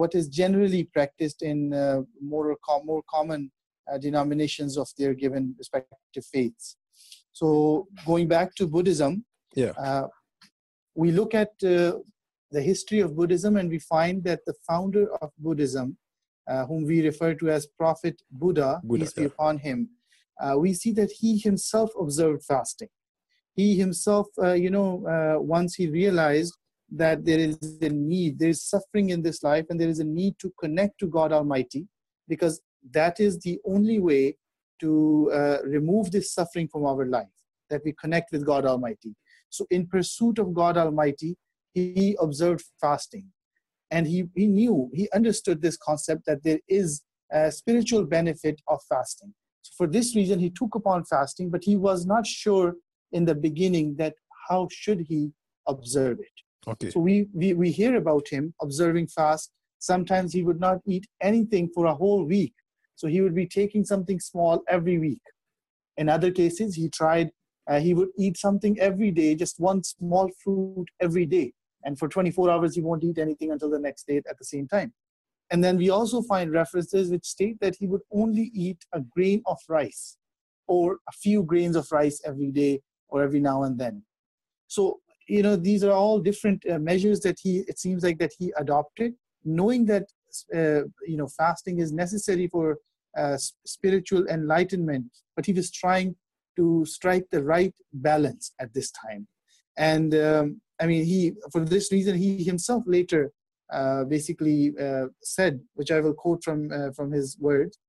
what 0.02 0.12
is 0.20 0.28
generally 0.28 0.84
practiced 0.96 1.42
in 1.42 1.74
uh, 1.74 2.02
more 2.22 2.56
com- 2.68 2.86
more 2.86 3.04
common 3.16 3.52
uh, 3.92 3.98
denominations 3.98 4.78
of 4.78 4.88
their 4.98 5.14
given 5.14 5.44
respective 5.58 6.26
faiths. 6.34 6.78
So 7.40 7.48
going 8.06 8.28
back 8.28 8.50
to 8.60 8.64
Buddhism, 8.68 9.26
Yeah. 9.56 9.74
uh, 9.88 10.08
we 10.96 11.08
look 11.20 11.34
at 11.44 11.52
uh, 11.64 11.94
the 12.56 12.62
history 12.72 13.00
of 13.06 13.10
Buddhism 13.20 13.58
and 13.60 13.68
we 13.76 13.80
find 13.80 14.24
that 14.24 14.42
the 14.46 14.56
founder 14.70 15.06
of 15.22 15.30
Buddhism, 15.38 15.88
uh, 16.52 16.64
whom 16.70 16.82
we 16.92 16.98
refer 17.10 17.32
to 17.42 17.46
as 17.50 17.66
Prophet 17.66 18.16
Buddha, 18.42 18.72
Buddha, 18.84 19.04
peace 19.06 19.14
be 19.14 19.22
yeah. 19.24 19.28
upon 19.34 19.58
him, 19.68 19.80
uh, 20.44 20.56
we 20.64 20.74
see 20.82 20.92
that 21.00 21.12
he 21.20 21.30
himself 21.48 21.90
observed 22.06 22.44
fasting. 22.54 22.90
he 23.62 23.68
himself, 23.86 24.28
uh, 24.46 24.58
you 24.66 24.72
know, 24.78 24.90
uh, 25.14 25.38
once 25.58 25.72
he 25.80 25.86
realized 26.02 26.54
that 26.96 27.26
there 27.26 27.40
is 27.40 27.58
a 27.82 27.90
need, 27.90 28.38
there 28.38 28.50
is 28.50 28.64
suffering 28.64 29.10
in 29.10 29.24
this 29.24 29.42
life, 29.42 29.66
and 29.70 29.82
there 29.82 29.90
is 29.90 30.00
a 30.00 30.04
need 30.04 30.38
to 30.40 30.54
connect 30.60 31.00
to 31.00 31.08
God 31.08 31.32
Almighty, 31.32 31.88
because 32.28 32.62
that 32.92 33.20
is 33.20 33.40
the 33.40 33.60
only 33.66 34.00
way 34.00 34.38
to 34.80 35.32
uh, 35.34 35.58
remove 35.66 36.12
this 36.12 36.32
suffering 36.34 36.68
from 36.68 36.86
our 36.86 37.06
life, 37.06 37.28
that 37.70 37.82
we 37.84 37.94
connect 37.94 38.32
with 38.32 38.46
God 38.46 38.66
Almighty. 38.66 39.16
So, 39.50 39.66
in 39.72 39.88
pursuit 39.88 40.38
of 40.38 40.54
God 40.54 40.78
Almighty, 40.78 41.36
he 41.74 42.16
observed 42.20 42.64
fasting. 42.80 43.32
And 43.90 44.08
he, 44.08 44.26
he 44.36 44.48
knew, 44.48 44.90
he 44.94 45.10
understood 45.14 45.62
this 45.62 45.78
concept 45.78 46.26
that 46.28 46.44
there 46.44 46.60
is 46.68 47.02
a 47.32 47.52
spiritual 47.52 48.06
benefit 48.06 48.62
of 48.68 48.80
fasting. 48.88 49.34
So, 49.64 49.72
for 49.78 49.88
this 49.88 50.16
reason, 50.16 50.40
he 50.40 50.52
took 50.52 50.76
upon 50.76 51.06
fasting, 51.06 51.50
but 51.50 51.64
he 51.64 51.76
was 51.76 52.06
not 52.06 52.28
sure 52.28 52.76
in 53.12 53.26
the 53.26 53.36
beginning 53.36 53.96
that 53.96 54.14
how 54.48 54.68
should 54.72 55.06
he 55.08 55.32
observe 55.68 56.20
it. 56.20 56.28
Okay. 56.68 56.90
So 56.90 57.00
we, 57.00 57.28
we, 57.34 57.54
we 57.54 57.72
hear 57.72 57.96
about 57.96 58.28
him 58.28 58.54
observing 58.62 59.08
fast. 59.08 59.52
Sometimes 59.80 60.34
he 60.34 60.44
would 60.44 60.60
not 60.60 60.80
eat 60.86 61.06
anything 61.22 61.70
for 61.74 61.88
a 61.88 61.94
whole 61.94 62.24
week. 62.26 62.54
So 62.96 63.08
he 63.08 63.22
would 63.22 63.36
be 63.36 63.48
taking 63.48 63.84
something 63.84 64.20
small 64.20 64.64
every 64.70 64.98
week. 64.98 65.22
In 65.98 66.10
other 66.10 66.32
cases, 66.32 66.76
he 66.76 66.90
tried, 66.90 67.32
uh, 67.68 67.80
he 67.80 67.94
would 67.94 68.10
eat 68.18 68.38
something 68.38 68.80
every 68.80 69.12
day, 69.12 69.36
just 69.36 69.60
one 69.60 69.84
small 69.84 70.30
fruit 70.44 70.86
every 71.00 71.26
day. 71.26 71.54
And 71.84 72.00
for 72.00 72.08
24 72.08 72.50
hours, 72.50 72.76
he 72.76 72.82
won't 72.82 73.04
eat 73.04 73.18
anything 73.18 73.52
until 73.52 73.70
the 73.70 73.80
next 73.80 74.08
day 74.08 74.18
at 74.18 74.38
the 74.38 74.46
same 74.46 74.68
time. 74.68 74.94
And 75.52 75.64
then 75.64 75.78
we 75.78 75.90
also 75.90 76.22
find 76.22 76.52
references 76.52 77.12
which 77.12 77.26
state 77.26 77.60
that 77.60 77.76
he 77.76 77.88
would 77.88 78.02
only 78.12 78.52
eat 78.54 78.86
a 78.94 79.02
grain 79.02 79.44
of 79.46 79.60
rice 79.68 80.18
or 80.68 81.00
a 81.10 81.12
few 81.12 81.44
grains 81.44 81.76
of 81.76 81.92
rice 81.92 82.22
every 82.26 82.52
day 82.52 82.82
or 83.10 83.22
every 83.22 83.40
now 83.40 83.64
and 83.64 83.78
then. 83.78 84.04
So, 84.68 85.02
you 85.28 85.44
know, 85.44 85.56
these 85.56 85.84
are 85.84 85.92
all 85.92 86.20
different 86.20 86.64
uh, 86.70 86.80
measures 86.80 87.20
that 87.22 87.38
he, 87.42 87.64
it 87.68 87.80
seems 87.80 88.04
like 88.04 88.20
that 88.20 88.34
he 88.38 88.54
adopted, 88.58 89.14
knowing 89.44 89.86
that, 89.86 90.04
uh, 90.54 90.84
you 91.08 91.18
know, 91.18 91.28
fasting 91.28 91.80
is 91.80 91.92
necessary 91.92 92.48
for 92.48 92.78
uh, 93.18 93.38
spiritual 93.66 94.26
enlightenment, 94.28 95.06
but 95.36 95.46
he 95.46 95.54
was 95.54 95.72
trying 95.72 96.16
to 96.56 96.86
strike 96.86 97.26
the 97.32 97.44
right 97.44 97.74
balance 97.94 98.54
at 98.60 98.74
this 98.74 98.92
time. 98.92 99.28
And 99.78 100.14
um, 100.16 100.62
I 100.82 100.88
mean, 100.88 101.06
he, 101.06 101.34
for 101.52 101.62
this 101.64 101.92
reason, 101.92 102.18
he 102.18 102.44
himself 102.44 102.84
later 102.86 103.32
uh, 103.72 104.04
basically 104.04 104.74
uh, 104.80 105.08
said, 105.24 105.60
which 105.74 105.90
I 105.92 106.00
will 106.00 106.14
quote 106.14 106.44
from, 106.44 106.72
uh, 106.72 106.92
from 106.92 107.12
his 107.12 107.38
words, 107.40 107.80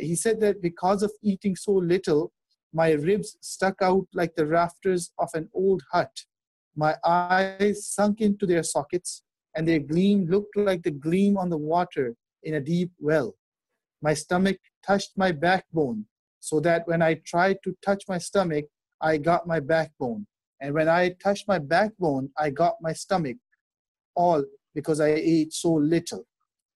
he 0.00 0.14
said 0.14 0.40
that 0.40 0.62
because 0.62 1.02
of 1.02 1.12
eating 1.22 1.54
so 1.54 1.72
little, 1.72 2.32
my 2.72 2.92
ribs 2.92 3.36
stuck 3.40 3.76
out 3.82 4.06
like 4.14 4.34
the 4.34 4.46
rafters 4.46 5.10
of 5.18 5.28
an 5.34 5.48
old 5.54 5.82
hut. 5.92 6.24
My 6.76 6.94
eyes 7.04 7.86
sunk 7.86 8.20
into 8.20 8.46
their 8.46 8.62
sockets, 8.62 9.22
and 9.56 9.66
their 9.66 9.78
gleam 9.78 10.26
looked 10.26 10.56
like 10.56 10.82
the 10.82 10.90
gleam 10.90 11.38
on 11.38 11.48
the 11.48 11.56
water 11.56 12.14
in 12.42 12.54
a 12.54 12.60
deep 12.60 12.92
well. 12.98 13.34
My 14.02 14.12
stomach 14.12 14.58
touched 14.86 15.12
my 15.16 15.32
backbone, 15.32 16.04
so 16.40 16.60
that 16.60 16.86
when 16.86 17.00
I 17.00 17.14
tried 17.14 17.58
to 17.64 17.74
touch 17.84 18.04
my 18.08 18.18
stomach, 18.18 18.66
I 19.00 19.16
got 19.16 19.46
my 19.46 19.58
backbone. 19.58 20.26
And 20.60 20.74
when 20.74 20.88
I 20.88 21.14
touched 21.22 21.48
my 21.48 21.58
backbone, 21.58 22.30
I 22.38 22.50
got 22.50 22.74
my 22.80 22.92
stomach, 22.92 23.36
all 24.14 24.44
because 24.74 25.00
I 25.00 25.08
ate 25.08 25.54
so 25.54 25.72
little. 25.72 26.26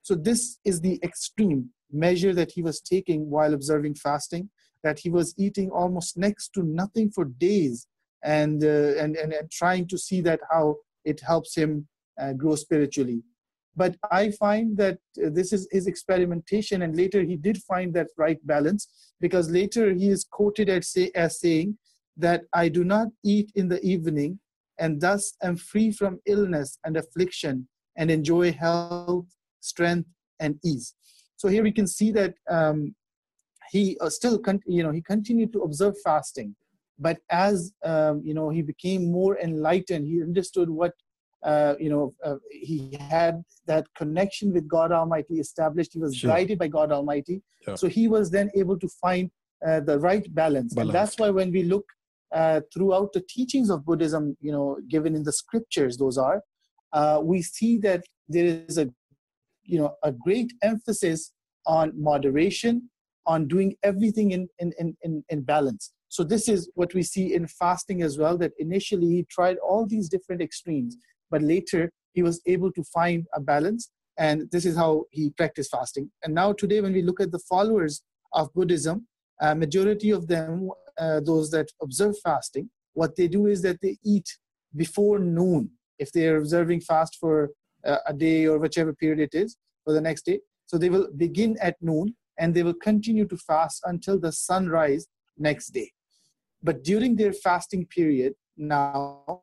So, 0.03 0.15
this 0.15 0.59
is 0.65 0.81
the 0.81 0.99
extreme 1.03 1.71
measure 1.93 2.35
that 2.35 2.53
he 2.53 2.63
was 2.63 2.81
taking 2.81 3.29
while 3.29 3.53
observing 3.53 3.97
fasting 3.97 4.49
that 4.83 4.99
he 4.99 5.11
was 5.11 5.35
eating 5.39 5.71
almost 5.71 6.17
next 6.17 6.55
to 6.55 6.63
nothing 6.63 7.11
for 7.11 7.25
days 7.25 7.87
and, 8.23 8.63
uh, 8.63 8.95
and, 8.99 9.17
and, 9.17 9.33
and, 9.33 9.51
trying 9.51 9.87
to 9.89 9.99
see 9.99 10.21
that 10.21 10.41
how 10.51 10.77
it 11.05 11.21
helps 11.21 11.57
him 11.57 11.87
uh, 12.21 12.33
grow 12.35 12.55
spiritually. 12.55 13.23
But 13.77 13.97
I 14.11 14.33
find 14.33 14.77
that 14.77 14.99
uh, 15.25 15.31
this 15.31 15.53
is 15.53 15.69
his 15.71 15.87
experimentation, 15.87 16.83
and 16.83 16.97
later 16.97 17.23
he 17.23 17.37
did 17.37 17.63
find 17.63 17.95
that 17.95 18.09
right 18.19 18.45
balance 18.47 18.89
because 19.21 19.51
later 19.51 19.93
he 19.93 20.09
is 20.09 20.25
quoted 20.31 20.69
as, 20.69 20.89
say, 20.89 21.11
as 21.15 21.41
saying 21.41 21.79
that 22.17 22.43
I 22.53 22.69
do 22.69 22.85
not 22.85 23.09
eat 23.25 23.51
in 23.55 23.69
the 23.69 23.81
evening 23.83 24.39
and 24.79 25.01
thus 25.01 25.35
am 25.43 25.57
free 25.57 25.93
from 25.93 26.21
illness 26.27 26.79
and 26.85 26.97
affliction 26.97 27.69
and 27.97 28.11
enjoy 28.11 28.53
health, 28.53 29.27
strength, 29.61 30.09
and 30.41 30.59
ease. 30.65 30.95
So 31.37 31.49
here 31.49 31.63
we 31.63 31.73
can 31.73 31.87
see 31.87 32.11
that 32.13 32.35
um, 32.49 32.95
he 33.71 33.97
uh, 34.01 34.11
still 34.11 34.39
con- 34.39 34.63
you 34.67 34.83
know 34.83 34.91
he 34.91 35.03
continued 35.03 35.53
to 35.53 35.63
observe 35.63 35.95
fasting 36.03 36.55
but 37.01 37.19
as 37.31 37.73
um, 37.85 38.23
you 38.25 38.35
know 38.35 38.49
he 38.51 38.63
became 38.63 39.11
more 39.11 39.39
enlightened 39.39 40.07
he 40.07 40.23
understood 40.23 40.69
what 40.69 40.93
uh, 41.43 41.75
you 41.81 41.91
know 41.91 42.13
uh, 42.25 42.37
he 42.51 42.97
had 43.01 43.43
that 43.67 43.87
connection 43.97 44.53
with 44.53 44.69
god 44.69 44.93
almighty 44.93 45.41
established 45.41 45.93
he 45.93 45.99
was 45.99 46.15
sure. 46.15 46.31
guided 46.31 46.59
by 46.59 46.69
god 46.69 46.93
almighty 46.93 47.43
yeah. 47.67 47.75
so 47.75 47.89
he 47.89 48.09
was 48.09 48.31
then 48.31 48.51
able 48.55 48.79
to 48.79 48.89
find 49.01 49.31
uh, 49.67 49.81
the 49.81 49.99
right 49.99 50.35
balance. 50.35 50.75
balance. 50.75 50.89
and 50.89 50.95
that's 50.95 51.19
why 51.19 51.31
when 51.31 51.51
we 51.51 51.63
look 51.63 51.85
uh, 52.33 52.61
throughout 52.73 53.13
the 53.13 53.25
teachings 53.29 53.71
of 53.71 53.85
buddhism 53.85 54.37
you 54.41 54.53
know 54.53 54.79
given 54.89 55.15
in 55.17 55.25
the 55.25 55.33
scriptures 55.33 55.97
those 55.97 56.19
are 56.19 56.43
uh, 56.93 57.21
we 57.23 57.41
see 57.41 57.79
that 57.79 58.05
there 58.29 58.63
is 58.69 58.79
a 58.79 58.89
you 59.65 59.79
know 59.79 59.95
a 60.03 60.13
great 60.13 60.53
emphasis 60.63 61.33
on 61.67 61.93
moderation 61.97 62.91
on 63.27 63.47
doing 63.47 63.77
everything 63.83 64.33
in, 64.33 64.49
in, 64.59 64.73
in, 65.03 65.25
in, 65.29 65.43
balance. 65.43 65.93
So 66.11 66.25
this 66.25 66.49
is 66.49 66.69
what 66.75 66.93
we 66.93 67.05
see 67.05 67.35
in 67.35 67.47
fasting 67.47 68.03
as 68.03 68.19
well, 68.19 68.37
that 68.39 68.53
initially 68.59 69.07
he 69.07 69.27
tried 69.31 69.59
all 69.59 69.87
these 69.87 70.09
different 70.09 70.43
extremes, 70.43 70.97
but 71.31 71.41
later 71.41 71.93
he 72.15 72.23
was 72.23 72.43
able 72.47 72.73
to 72.73 72.83
find 72.93 73.27
a 73.33 73.41
balance 73.41 73.91
and 74.19 74.51
this 74.51 74.67
is 74.67 74.77
how 74.77 75.05
he 75.13 75.31
practiced 75.31 75.71
fasting. 75.71 76.11
And 76.25 76.35
now 76.35 76.53
today 76.53 76.81
when 76.81 76.93
we 76.93 77.03
look 77.03 77.21
at 77.21 77.31
the 77.31 77.39
followers 77.39 78.03
of 78.33 78.53
Buddhism, 78.55 79.07
uh, 79.41 79.55
majority 79.55 80.11
of 80.11 80.27
them, 80.27 80.71
uh, 80.99 81.21
those 81.21 81.49
that 81.53 81.69
observe 81.81 82.17
fasting, 82.25 82.69
what 82.95 83.15
they 83.15 83.29
do 83.29 83.47
is 83.47 83.63
that 83.63 83.81
they 83.81 83.97
eat 84.05 84.29
before 84.75 85.21
noon. 85.21 85.71
If 86.01 86.11
they 86.11 86.27
are 86.27 86.39
observing 86.39 86.81
fast 86.81 87.19
for 87.21 87.51
uh, 87.87 87.99
a 88.07 88.13
day 88.13 88.47
or 88.47 88.59
whichever 88.59 88.93
period 88.93 89.21
it 89.21 89.35
is 89.39 89.57
for 89.85 89.93
the 89.93 90.01
next 90.01 90.23
day, 90.23 90.41
so 90.67 90.77
they 90.77 90.91
will 90.91 91.09
begin 91.17 91.57
at 91.61 91.77
noon 91.81 92.17
and 92.37 92.53
they 92.53 92.65
will 92.65 92.75
continue 92.75 93.27
to 93.27 93.37
fast 93.37 93.81
until 93.85 94.19
the 94.19 94.33
sunrise 94.33 95.07
next 95.39 95.69
day. 95.69 95.93
But 96.63 96.85
during 96.85 97.17
their 97.17 97.33
fasting 97.33 97.87
period, 97.87 98.35
now 98.57 99.43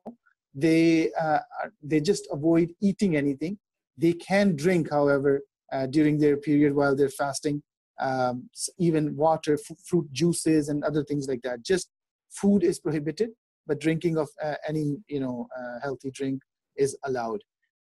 they 0.54 1.10
uh, 1.20 1.40
they 1.82 2.00
just 2.00 2.28
avoid 2.30 2.72
eating 2.80 3.16
anything. 3.16 3.58
They 3.96 4.12
can 4.12 4.54
drink, 4.54 4.90
however, 4.90 5.42
uh, 5.72 5.86
during 5.86 6.18
their 6.18 6.36
period 6.36 6.74
while 6.74 6.94
they're 6.94 7.08
fasting, 7.08 7.62
um, 8.00 8.48
even 8.78 9.16
water, 9.16 9.54
f- 9.54 9.76
fruit 9.84 10.08
juices, 10.12 10.68
and 10.68 10.84
other 10.84 11.04
things 11.04 11.26
like 11.28 11.42
that. 11.42 11.64
Just 11.64 11.90
food 12.30 12.62
is 12.62 12.78
prohibited, 12.78 13.30
but 13.66 13.80
drinking 13.80 14.16
of 14.16 14.28
uh, 14.42 14.54
any 14.66 14.96
you 15.08 15.20
know 15.20 15.48
uh, 15.58 15.80
healthy 15.82 16.10
drink 16.10 16.40
is 16.76 16.96
allowed. 17.04 17.42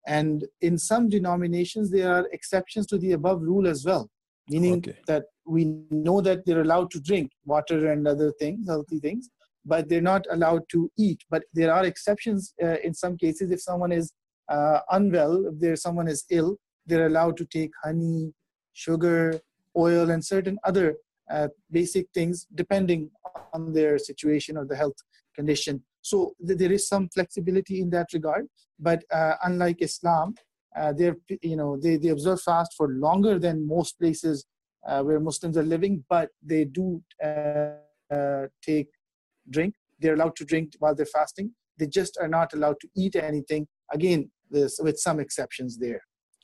And 0.07 0.45
in 0.61 0.77
some 0.79 1.09
denominations, 1.09 1.91
there 1.91 2.13
are 2.13 2.29
exceptions 2.33 2.87
to 2.89 2.99
the 2.99 3.13
above 3.13 3.41
rule 3.41 3.67
as 3.69 3.85
well 3.85 4.11
meaning 4.49 4.75
okay. 4.75 4.99
that 5.07 5.25
we 5.47 5.65
know 5.91 6.21
that 6.21 6.45
they're 6.47 6.61
allowed 6.61 6.91
to 6.93 7.01
drink 7.01 7.33
water 7.45 7.91
and 7.91 8.07
other 8.07 8.33
things, 8.39 8.67
healthy 8.69 8.99
things, 8.99 9.29
but 9.65 9.89
they're 9.89 10.01
not 10.01 10.27
allowed 10.31 10.63
to 10.71 10.91
eat. 10.99 11.23
But 11.31 11.45
there 11.53 11.73
are 11.73 11.85
exceptions 11.85 12.55
uh, 12.63 12.77
in 12.83 12.95
some 12.95 13.17
cases. 13.17 13.51
If 13.51 13.61
someone 13.61 13.93
is 13.93 14.13
uh, 14.49 14.81
unwell, 14.91 15.47
if 15.47 15.59
there 15.59 15.77
someone 15.77 16.09
is 16.09 16.25
ill, 16.31 16.57
they're 16.87 17.07
allowed 17.07 17.37
to 17.39 17.45
take 17.47 17.71
honey, 17.83 18.33
sugar, 18.73 19.41
oil, 19.77 20.11
and 20.11 20.25
certain 20.25 20.59
other 20.65 20.97
uh, 21.31 21.49
basic 21.71 22.07
things 22.13 22.47
depending 22.55 23.11
on 23.53 23.73
their 23.73 23.99
situation 23.99 24.57
or 24.57 24.65
the 24.65 24.77
health 24.77 24.97
condition. 25.35 25.83
So 26.03 26.35
th- 26.47 26.59
there 26.59 26.73
is 26.73 26.89
some 26.89 27.09
flexibility 27.09 27.81
in 27.81 27.91
that 27.91 28.09
regard. 28.13 28.49
But 28.79 29.05
uh, 29.11 29.35
unlike 29.45 29.81
Islam, 29.81 30.35
uh, 30.77 30.93
they're 30.93 31.17
you 31.43 31.57
know 31.57 31.77
they, 31.77 31.97
they 31.97 32.09
observe 32.09 32.41
fast 32.41 32.73
for 32.77 32.89
longer 32.89 33.39
than 33.39 33.67
most 33.67 33.99
places 33.99 34.47
where 35.03 35.21
Muslims 35.21 35.57
are 35.57 35.63
living, 35.63 36.05
but 36.09 36.31
they 36.43 36.65
do 36.65 37.03
uh, 37.23 37.75
uh, 38.13 38.47
take 38.63 38.89
drink. 39.51 39.75
They're 40.01 40.15
allowed 40.15 40.37
to 40.37 40.45
drink 40.45 40.73
while 40.79 40.95
they're 40.95 41.07
fasting. 41.07 41.53
They 41.79 41.87
just 41.87 42.19
are 42.21 42.29
not 42.29 42.53
allowed 42.53 42.79
to 42.81 42.89
eat 42.97 43.17
anything. 43.17 43.67
Again, 43.93 44.31
this, 44.51 44.79
with 44.83 44.99
some 44.99 45.21
exceptions 45.21 45.79
there. 45.79 46.03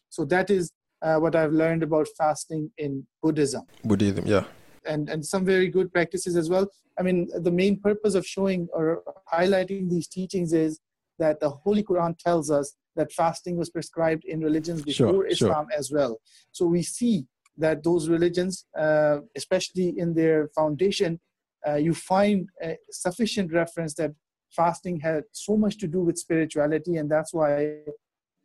So 0.09 0.25
that 0.27 0.51
is 0.51 0.73
uh, 1.03 1.17
what 1.17 1.37
I've 1.37 1.53
learned 1.53 1.83
about 1.83 2.09
fasting 2.17 2.71
in 2.79 3.07
Buddhism. 3.23 3.63
Buddhism, 3.85 4.27
yeah. 4.27 4.45
And, 4.87 5.09
and 5.11 5.25
some 5.25 5.45
very 5.45 5.69
good 5.69 5.93
practices 5.93 6.37
as 6.37 6.49
well. 6.49 6.69
I 6.99 7.03
mean, 7.03 7.29
the 7.43 7.51
main 7.51 7.79
purpose 7.81 8.15
of 8.15 8.27
showing 8.27 8.69
or 8.73 9.03
highlighting 9.33 9.91
these 9.91 10.09
teachings 10.09 10.53
is 10.53 10.81
that 11.19 11.41
the 11.41 11.51
Holy 11.51 11.83
Quran 11.83 12.17
tells 12.19 12.51
us 12.51 12.75
that 12.97 13.13
fasting 13.13 13.57
was 13.57 13.71
prescribed 13.71 14.25
in 14.25 14.41
religions 14.41 14.83
before 14.83 15.13
sure, 15.13 15.27
Islam 15.27 15.67
sure. 15.71 15.79
as 15.79 15.93
well. 15.93 16.21
So 16.53 16.67
we 16.67 16.83
see 16.83 17.27
that 17.59 17.83
those 17.83 18.09
religions, 18.09 18.65
uh, 18.79 19.19
especially 19.37 19.95
in 19.99 20.15
their 20.15 20.49
foundation, 20.55 21.21
uh, 21.67 21.75
you 21.75 21.93
find 21.93 22.49
sufficient 22.91 23.53
reference 23.53 23.95
that 23.95 24.13
fasting 24.51 25.01
had 25.01 25.25
so 25.33 25.57
much 25.57 25.77
to 25.79 25.87
do 25.87 26.01
with 26.01 26.17
spirituality, 26.17 26.97
and 26.97 27.11
that's 27.11 27.35
why 27.35 27.79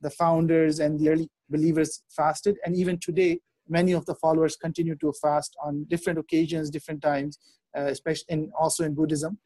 the 0.02 0.10
founders 0.10 0.80
and 0.80 1.00
the 1.00 1.10
early 1.10 1.30
believers 1.50 2.04
fasted. 2.10 2.58
And 2.66 2.76
even 2.76 3.00
today, 3.00 3.40
many 3.68 3.94
of 3.94 4.06
the 4.06 4.16
followers 4.16 4.56
continue 4.56 4.96
to 4.98 5.14
fast 5.22 5.56
on 5.64 5.86
different 5.86 6.20
occasions, 6.20 6.70
different 6.70 7.02
times, 7.02 7.40
uh, 7.78 7.84
especially 7.84 8.26
in, 8.30 8.52
also 8.60 8.84
in 8.84 8.94
Buddhism. 8.94 9.38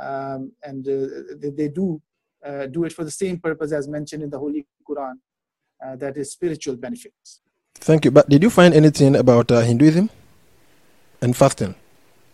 Um, 0.00 0.52
and 0.62 0.86
uh, 0.88 1.34
they, 1.40 1.50
they, 1.50 1.68
do 1.68 2.00
uh, 2.44 2.66
do 2.66 2.84
it 2.84 2.92
for 2.92 3.04
the 3.04 3.10
same 3.10 3.38
purpose 3.38 3.72
as 3.72 3.88
mentioned 3.88 4.22
in 4.22 4.30
the 4.30 4.38
Holy 4.38 4.66
Quran, 4.88 5.14
uh, 5.84 5.96
that 5.96 6.16
is 6.16 6.32
spiritual 6.32 6.76
benefits. 6.76 7.40
Thank 7.74 8.04
you. 8.04 8.10
But 8.10 8.28
did 8.28 8.42
you 8.42 8.50
find 8.50 8.72
anything 8.72 9.14
about 9.16 9.50
uh, 9.50 9.60
Hinduism 9.60 10.08
and 11.20 11.36
fasting? 11.36 11.74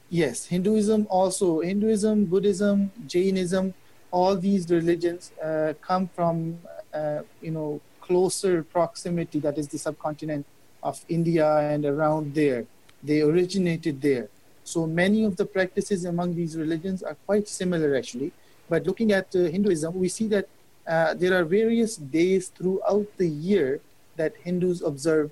Yes, 0.08 0.46
Hinduism 0.46 1.06
also, 1.10 1.60
Hinduism, 1.60 2.26
Buddhism, 2.26 2.90
Jainism, 3.06 3.74
all 4.10 4.36
these 4.36 4.68
religions 4.70 5.32
uh, 5.42 5.74
come 5.80 6.08
from, 6.08 6.58
uh, 6.92 7.20
you 7.40 7.50
know, 7.50 7.80
closer 8.00 8.62
proximity, 8.62 9.38
that 9.38 9.56
is 9.56 9.68
the 9.68 9.78
subcontinent 9.78 10.44
of 10.82 11.04
India 11.08 11.46
and 11.58 11.84
around 11.84 12.34
there. 12.34 12.66
They 13.02 13.20
originated 13.20 14.00
there. 14.00 14.28
So 14.64 14.86
many 14.86 15.24
of 15.24 15.36
the 15.36 15.46
practices 15.46 16.04
among 16.04 16.34
these 16.34 16.56
religions 16.56 17.02
are 17.02 17.16
quite 17.26 17.48
similar 17.48 17.94
actually. 17.94 18.32
But 18.68 18.86
looking 18.86 19.12
at 19.12 19.34
uh, 19.34 19.40
Hinduism, 19.40 19.94
we 19.94 20.08
see 20.08 20.26
that 20.28 20.48
uh, 20.86 21.14
there 21.14 21.38
are 21.38 21.44
various 21.44 21.96
days 21.96 22.48
throughout 22.48 23.06
the 23.16 23.28
year 23.28 23.80
that 24.20 24.32
Hindus 24.46 24.78
observe 24.90 25.26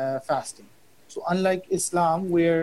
uh, 0.00 0.20
fasting. 0.30 0.68
So 1.12 1.18
unlike 1.34 1.62
Islam, 1.78 2.18
where 2.36 2.60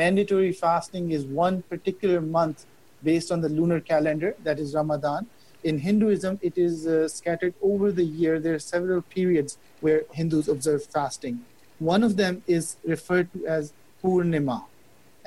mandatory 0.00 0.52
fasting 0.64 1.04
is 1.16 1.22
one 1.44 1.56
particular 1.72 2.20
month 2.38 2.58
based 3.02 3.28
on 3.34 3.38
the 3.44 3.50
lunar 3.58 3.80
calendar, 3.92 4.30
that 4.46 4.58
is 4.64 4.68
Ramadan. 4.80 5.22
In 5.70 5.74
Hinduism, 5.88 6.34
it 6.48 6.56
is 6.66 6.86
uh, 6.86 7.08
scattered 7.18 7.54
over 7.70 7.86
the 8.00 8.06
year. 8.20 8.34
There 8.44 8.54
are 8.58 8.66
several 8.74 9.00
periods 9.16 9.58
where 9.84 10.00
Hindus 10.18 10.46
observe 10.54 10.82
fasting. 10.96 11.36
One 11.92 12.02
of 12.08 12.12
them 12.22 12.34
is 12.46 12.64
referred 12.94 13.28
to 13.34 13.38
as 13.58 13.72
Purnima, 14.00 14.58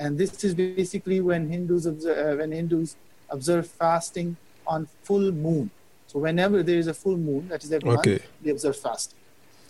and 0.02 0.10
this 0.20 0.44
is 0.48 0.52
basically 0.54 1.18
when 1.28 1.42
Hindus 1.54 1.84
observe, 1.92 2.18
uh, 2.24 2.34
when 2.40 2.50
Hindus 2.52 2.96
observe 3.36 3.66
fasting 3.82 4.28
on 4.74 4.80
full 5.06 5.26
moon. 5.46 5.70
So 6.10 6.14
whenever 6.26 6.58
there 6.68 6.80
is 6.82 6.88
a 6.94 6.96
full 7.02 7.18
moon, 7.28 7.42
that 7.52 7.62
is 7.64 7.70
every 7.76 7.90
okay. 7.96 8.10
month, 8.10 8.26
they 8.42 8.50
observe 8.56 8.76
fasting. 8.88 9.20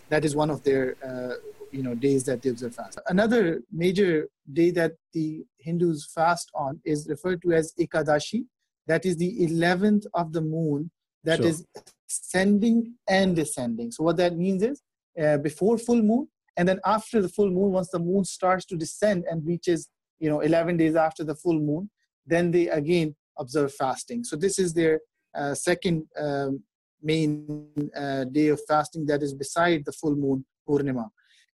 That 0.09 0.25
is 0.25 0.37
one 0.37 0.51
of 0.51 0.63
their 0.63 0.97
uh, 1.05 1.35
you 1.73 1.83
know 1.83 1.95
days 1.95 2.25
that 2.25 2.43
they 2.43 2.51
observe 2.51 2.75
fast. 2.75 2.99
Another 3.09 3.61
major 3.73 4.29
day 4.53 4.71
that 4.73 4.93
the 5.13 5.45
Hindus 5.59 6.11
fast 6.15 6.51
on 6.55 6.81
is 6.85 7.09
referred 7.09 7.43
to 7.43 7.53
as 7.53 7.73
Ekadashi. 7.79 8.45
That 8.87 9.05
is 9.05 9.17
the 9.17 9.33
11th 9.49 10.07
of 10.15 10.33
the 10.33 10.41
moon 10.41 10.91
That 11.25 11.39
sure. 11.39 11.47
is 11.49 11.67
ascending 12.09 12.95
and 13.09 13.35
descending. 13.35 13.91
So 13.91 14.05
what 14.05 14.17
that 14.19 14.37
means 14.37 14.63
is 14.63 14.81
uh, 15.21 15.39
before 15.39 15.77
full 15.77 16.03
moon 16.03 16.29
and 16.57 16.69
then 16.69 16.81
after 16.85 17.21
the 17.21 17.29
full 17.29 17.51
moon, 17.51 17.73
once 17.73 17.91
the 17.91 17.99
moon 17.99 18.25
starts 18.25 18.65
to 18.67 18.77
descend 18.77 19.25
and 19.31 19.47
reaches 19.47 19.89
you 20.19 20.31
know 20.31 20.41
11 20.41 20.77
days 20.77 20.97
after 20.97 21.25
the 21.25 21.35
full 21.35 21.59
moon, 21.59 21.91
then 22.27 22.51
they 22.51 22.69
again 22.69 23.15
observe 23.39 23.73
fasting. 23.75 24.25
So 24.25 24.37
this 24.37 24.59
is 24.59 24.73
their 24.73 25.01
uh, 25.35 25.55
second 25.55 26.07
um, 26.19 26.63
main 27.03 27.69
uh, 27.97 28.25
day 28.25 28.49
of 28.49 28.61
fasting 28.69 29.07
that 29.07 29.23
is 29.23 29.35
beside 29.35 29.85
the 29.85 29.93
full 29.93 30.15
moon 30.15 30.45
Purnima. 30.69 31.09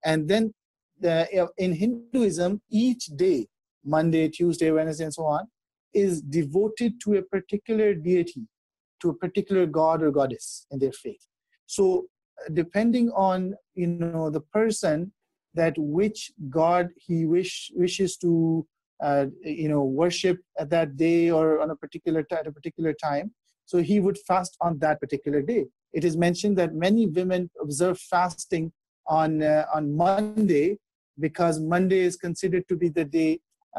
And 0.04 0.28
then 0.28 0.54
the, 1.00 1.50
in 1.58 1.72
Hinduism, 1.74 2.60
each 2.70 3.06
day, 3.06 3.46
Monday, 3.84 4.28
Tuesday, 4.28 4.70
Wednesday, 4.70 5.04
and 5.04 5.14
so 5.14 5.24
on, 5.24 5.46
is 5.94 6.20
devoted 6.22 7.00
to 7.02 7.16
a 7.16 7.22
particular 7.22 7.94
deity, 7.94 8.46
to 9.00 9.10
a 9.10 9.14
particular 9.14 9.66
god 9.66 10.02
or 10.02 10.10
goddess 10.10 10.66
in 10.70 10.78
their 10.78 10.92
faith. 10.92 11.26
So, 11.66 12.06
depending 12.54 13.10
on 13.10 13.54
you 13.74 13.86
know 13.86 14.30
the 14.30 14.40
person 14.40 15.12
that 15.54 15.74
which 15.76 16.32
god 16.48 16.88
he 16.96 17.26
wish 17.26 17.70
wishes 17.74 18.16
to 18.16 18.66
uh, 19.02 19.26
you 19.42 19.68
know 19.68 19.82
worship 19.82 20.38
at 20.58 20.70
that 20.70 20.96
day 20.96 21.30
or 21.30 21.60
on 21.60 21.70
a 21.70 21.76
particular 21.76 22.24
at 22.30 22.46
a 22.46 22.52
particular 22.52 22.92
time, 22.92 23.32
so 23.70 23.78
he 23.90 24.00
would 24.04 24.18
fast 24.30 24.56
on 24.60 24.78
that 24.84 25.00
particular 25.00 25.40
day. 25.42 25.62
It 25.92 26.04
is 26.04 26.16
mentioned 26.16 26.56
that 26.58 26.74
many 26.74 27.06
women 27.06 27.50
observe 27.64 27.98
fasting 28.14 28.72
on 29.06 29.30
uh, 29.42 29.64
on 29.76 29.82
Monday 29.96 30.78
because 31.26 31.60
Monday 31.60 32.00
is 32.00 32.16
considered 32.26 32.64
to 32.70 32.76
be 32.82 32.88
the 32.88 33.04
day 33.04 33.32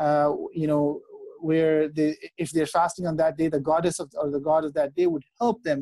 uh, 0.03 0.29
you 0.61 0.67
know 0.71 1.01
where 1.49 1.89
they 1.97 2.09
if 2.37 2.51
they're 2.51 2.73
fasting 2.79 3.05
on 3.07 3.15
that 3.17 3.37
day 3.37 3.47
the 3.49 3.59
goddess 3.71 3.99
of 3.99 4.07
or 4.21 4.29
the 4.29 4.43
god 4.49 4.63
of 4.63 4.73
that 4.79 4.93
day 4.95 5.07
would 5.07 5.23
help 5.39 5.61
them 5.63 5.79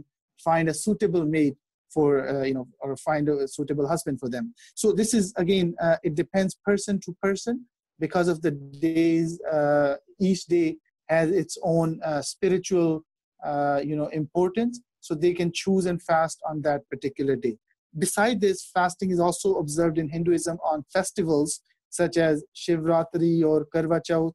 find 0.47 0.69
a 0.69 0.73
suitable 0.73 1.25
mate 1.25 1.57
for 1.93 2.09
uh, 2.29 2.43
you 2.49 2.53
know 2.53 2.67
or 2.79 2.95
find 2.95 3.27
a 3.29 3.47
suitable 3.47 3.87
husband 3.93 4.19
for 4.19 4.29
them 4.29 4.53
so 4.81 4.93
this 4.93 5.13
is 5.13 5.33
again 5.43 5.75
uh, 5.85 5.97
it 6.07 6.15
depends 6.15 6.55
person 6.69 6.99
to 7.05 7.15
person 7.21 7.65
because 7.99 8.27
of 8.29 8.41
the 8.41 8.51
days 8.51 9.39
uh, 9.57 9.95
each 10.19 10.45
day 10.45 10.77
has 11.09 11.29
its 11.31 11.57
own 11.63 11.99
uh, 12.05 12.21
spiritual 12.21 13.03
uh, 13.43 13.81
you 13.83 13.95
know 13.95 14.07
importance 14.07 14.81
so 15.01 15.15
they 15.15 15.33
can 15.33 15.51
choose 15.51 15.85
and 15.85 16.01
fast 16.01 16.39
on 16.47 16.61
that 16.61 16.87
particular 16.89 17.35
day 17.35 17.57
Beside 17.97 18.39
this, 18.39 18.69
fasting 18.71 19.09
is 19.09 19.19
also 19.19 19.55
observed 19.55 19.97
in 19.97 20.09
Hinduism 20.09 20.57
on 20.63 20.85
festivals 20.93 21.61
such 21.89 22.17
as 22.17 22.43
Shivratri 22.55 23.43
or 23.43 23.65
Karva 23.73 24.01
Chauth 24.05 24.33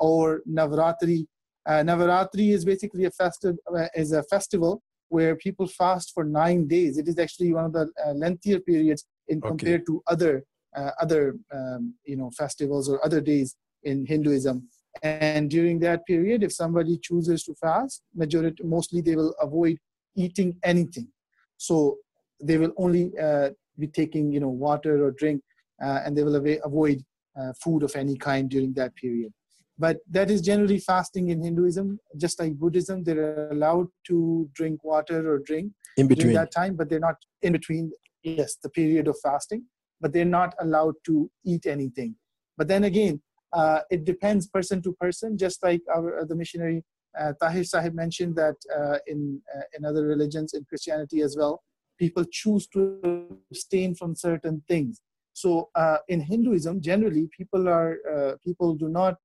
or 0.00 0.42
Navratri. 0.48 1.26
Uh, 1.64 1.84
Navaratri 1.84 2.52
is 2.52 2.64
basically 2.64 3.04
a 3.04 3.10
festive 3.12 3.56
uh, 3.72 3.86
is 3.94 4.12
a 4.12 4.24
festival 4.24 4.82
where 5.08 5.36
people 5.36 5.68
fast 5.68 6.12
for 6.12 6.24
nine 6.24 6.66
days. 6.66 6.98
It 6.98 7.06
is 7.06 7.18
actually 7.18 7.52
one 7.52 7.66
of 7.66 7.72
the 7.72 7.90
uh, 8.04 8.12
lengthier 8.12 8.58
periods 8.58 9.04
in 9.28 9.38
okay. 9.38 9.48
compared 9.48 9.86
to 9.86 10.02
other 10.08 10.42
uh, 10.76 10.90
other 11.00 11.36
um, 11.54 11.94
you 12.04 12.16
know 12.16 12.30
festivals 12.36 12.88
or 12.88 13.04
other 13.04 13.20
days 13.20 13.54
in 13.84 14.04
Hinduism. 14.04 14.68
And 15.02 15.50
during 15.50 15.78
that 15.80 16.06
period, 16.06 16.42
if 16.42 16.52
somebody 16.52 16.98
chooses 16.98 17.44
to 17.44 17.54
fast, 17.54 18.02
majority 18.14 18.62
mostly 18.64 19.00
they 19.00 19.16
will 19.16 19.34
avoid 19.40 19.78
eating 20.16 20.56
anything. 20.64 21.08
So 21.56 21.98
they 22.42 22.58
will 22.58 22.72
only 22.76 23.12
uh, 23.18 23.50
be 23.78 23.86
taking 23.86 24.32
you 24.32 24.40
know 24.40 24.48
water 24.48 25.04
or 25.04 25.12
drink 25.12 25.42
uh, 25.82 26.00
and 26.04 26.16
they 26.16 26.22
will 26.22 26.36
avoid 26.36 27.04
uh, 27.40 27.52
food 27.62 27.82
of 27.82 27.94
any 27.96 28.16
kind 28.16 28.48
during 28.48 28.72
that 28.74 28.94
period. 28.96 29.32
But 29.78 29.98
that 30.10 30.28
is 30.28 30.40
generally 30.40 30.80
fasting 30.80 31.28
in 31.28 31.40
hinduism. 31.40 32.00
Just 32.16 32.40
like 32.40 32.54
buddhism 32.54 33.04
they're 33.04 33.50
allowed 33.50 33.86
to 34.08 34.48
drink 34.54 34.82
water 34.82 35.32
or 35.32 35.38
drink 35.38 35.72
in 35.96 36.08
between. 36.08 36.34
that 36.34 36.50
time 36.52 36.74
but 36.74 36.88
they're 36.88 36.98
not 37.00 37.16
in 37.42 37.52
between 37.52 37.92
yes 38.22 38.56
the 38.62 38.68
period 38.70 39.06
of 39.06 39.16
fasting 39.22 39.64
but 40.00 40.12
they're 40.12 40.24
not 40.24 40.54
allowed 40.60 40.94
to 41.06 41.30
eat 41.44 41.66
anything. 41.66 42.14
But 42.56 42.68
then 42.68 42.84
again 42.84 43.20
uh, 43.52 43.80
it 43.90 44.04
depends 44.04 44.46
person 44.46 44.82
to 44.82 44.92
person 44.94 45.36
just 45.36 45.62
like 45.62 45.82
our 45.94 46.24
the 46.26 46.34
missionary 46.34 46.84
uh, 47.18 47.32
tahir 47.40 47.64
sahib 47.64 47.94
mentioned 47.94 48.34
that 48.36 48.56
uh, 48.78 48.98
in 49.06 49.40
uh, 49.54 49.66
in 49.76 49.84
other 49.84 50.06
religions 50.06 50.54
in 50.54 50.64
christianity 50.64 51.22
as 51.22 51.36
well 51.36 51.62
people 51.98 52.24
choose 52.30 52.66
to 52.68 53.38
abstain 53.50 53.94
from 53.94 54.14
certain 54.14 54.62
things. 54.68 55.02
So 55.32 55.68
uh, 55.74 55.98
in 56.08 56.20
Hinduism, 56.20 56.80
generally 56.80 57.28
people 57.36 57.68
are 57.68 57.98
uh, 58.10 58.32
people 58.44 58.74
do 58.74 58.88
not 58.88 59.16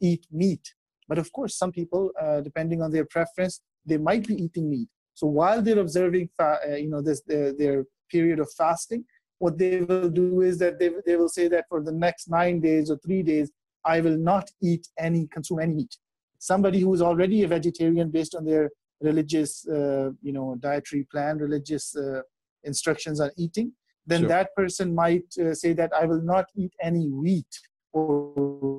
eat 0.00 0.26
meat, 0.30 0.74
but 1.08 1.18
of 1.18 1.32
course 1.32 1.56
some 1.56 1.72
people, 1.72 2.10
uh, 2.20 2.40
depending 2.40 2.82
on 2.82 2.90
their 2.90 3.04
preference, 3.04 3.60
they 3.86 3.98
might 3.98 4.26
be 4.26 4.34
eating 4.34 4.68
meat. 4.68 4.88
So 5.14 5.26
while 5.26 5.62
they're 5.62 5.78
observing, 5.78 6.30
uh, 6.38 6.56
you 6.76 6.88
know, 6.88 7.02
this 7.02 7.22
their, 7.26 7.52
their 7.52 7.84
period 8.10 8.40
of 8.40 8.50
fasting, 8.56 9.04
what 9.38 9.58
they 9.58 9.82
will 9.82 10.10
do 10.10 10.42
is 10.42 10.58
that 10.58 10.78
they 10.78 10.90
they 11.06 11.16
will 11.16 11.28
say 11.28 11.48
that 11.48 11.66
for 11.68 11.82
the 11.82 11.92
next 11.92 12.28
nine 12.28 12.60
days 12.60 12.90
or 12.90 12.98
three 12.98 13.22
days, 13.22 13.50
I 13.84 14.00
will 14.00 14.16
not 14.16 14.50
eat 14.62 14.88
any 14.98 15.26
consume 15.26 15.60
any 15.60 15.74
meat. 15.74 15.96
Somebody 16.38 16.80
who 16.80 16.92
is 16.94 17.02
already 17.02 17.42
a 17.42 17.48
vegetarian 17.48 18.10
based 18.10 18.34
on 18.34 18.44
their 18.44 18.70
religious, 19.00 19.66
uh, 19.68 20.10
you 20.22 20.32
know, 20.32 20.56
dietary 20.60 21.06
plan, 21.10 21.38
religious 21.38 21.96
uh, 21.96 22.22
instructions 22.64 23.20
on 23.20 23.30
eating, 23.36 23.72
then 24.06 24.20
sure. 24.20 24.28
that 24.28 24.54
person 24.56 24.94
might 24.94 25.24
uh, 25.40 25.54
say 25.54 25.72
that 25.72 25.92
I 25.92 26.06
will 26.06 26.22
not 26.22 26.46
eat 26.56 26.72
any 26.82 27.08
wheat 27.08 27.46
or 27.92 28.32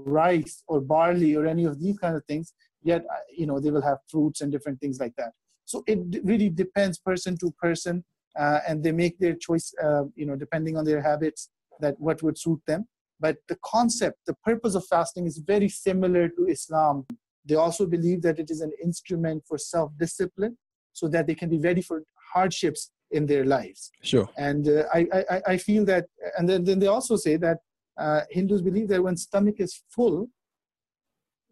rice 0.06 0.64
or 0.68 0.82
barley 0.82 1.36
or 1.36 1.45
any 1.45 1.66
of 1.66 1.80
these 1.80 1.97
kind 1.97 2.16
of 2.16 2.26
things. 2.26 2.54
Yet, 2.82 3.06
uh, 3.10 3.16
you 3.38 3.45
know, 3.45 3.60
they 3.60 3.72
will 3.72 3.82
have 3.82 3.99
fruits 4.10 4.41
and 4.41 4.51
different 4.51 4.80
things 4.80 4.99
like 4.99 5.16
that. 5.18 5.32
So 5.66 5.84
it 5.88 5.99
really 6.24 6.49
depends 6.49 6.97
person 6.97 7.38
to 7.38 7.51
person, 7.51 8.04
uh, 8.38 8.60
and 8.68 8.84
they 8.84 8.91
make 8.91 9.18
their 9.20 9.36
choice, 9.36 9.74
uh, 9.82 10.04
you 10.16 10.26
know, 10.26 10.36
depending 10.36 10.76
on 10.76 10.84
their 10.84 11.01
habits, 11.01 11.49
that 11.80 11.95
what 11.99 12.22
would 12.24 12.38
suit 12.38 12.62
them. 12.68 12.88
But 13.20 13.38
the 13.47 13.57
concept, 13.64 14.20
the 14.28 14.36
purpose 14.43 14.76
of 14.76 14.86
fasting 14.86 15.26
is 15.26 15.38
very 15.38 15.70
similar 15.70 16.30
to 16.30 16.45
Islam. 16.47 17.05
They 17.45 17.55
also 17.55 17.86
believe 17.86 18.22
that 18.24 18.39
it 18.39 18.49
is 18.49 18.61
an 18.61 18.72
instrument 18.84 19.43
for 19.47 19.57
self 19.57 19.91
discipline 19.97 20.57
so 20.93 21.07
that 21.09 21.28
they 21.28 21.36
can 21.36 21.49
be 21.49 21.59
ready 21.59 21.82
for 21.82 22.03
hardships 22.34 22.91
in 23.11 23.26
their 23.26 23.45
lives. 23.45 23.91
Sure. 24.01 24.28
And 24.38 24.68
uh, 24.68 24.84
I, 24.93 25.07
I, 25.30 25.41
I 25.53 25.57
feel 25.57 25.86
that, 25.86 26.05
and 26.38 26.49
then, 26.49 26.64
then 26.64 26.80
they 26.80 26.88
also 26.88 27.16
say 27.16 27.38
that 27.38 27.57
uh, 27.97 28.22
Hindus 28.32 28.61
believe 28.61 28.88
that 28.89 29.03
when 29.03 29.16
stomach 29.16 29.55
is 29.59 29.84
full, 29.89 30.30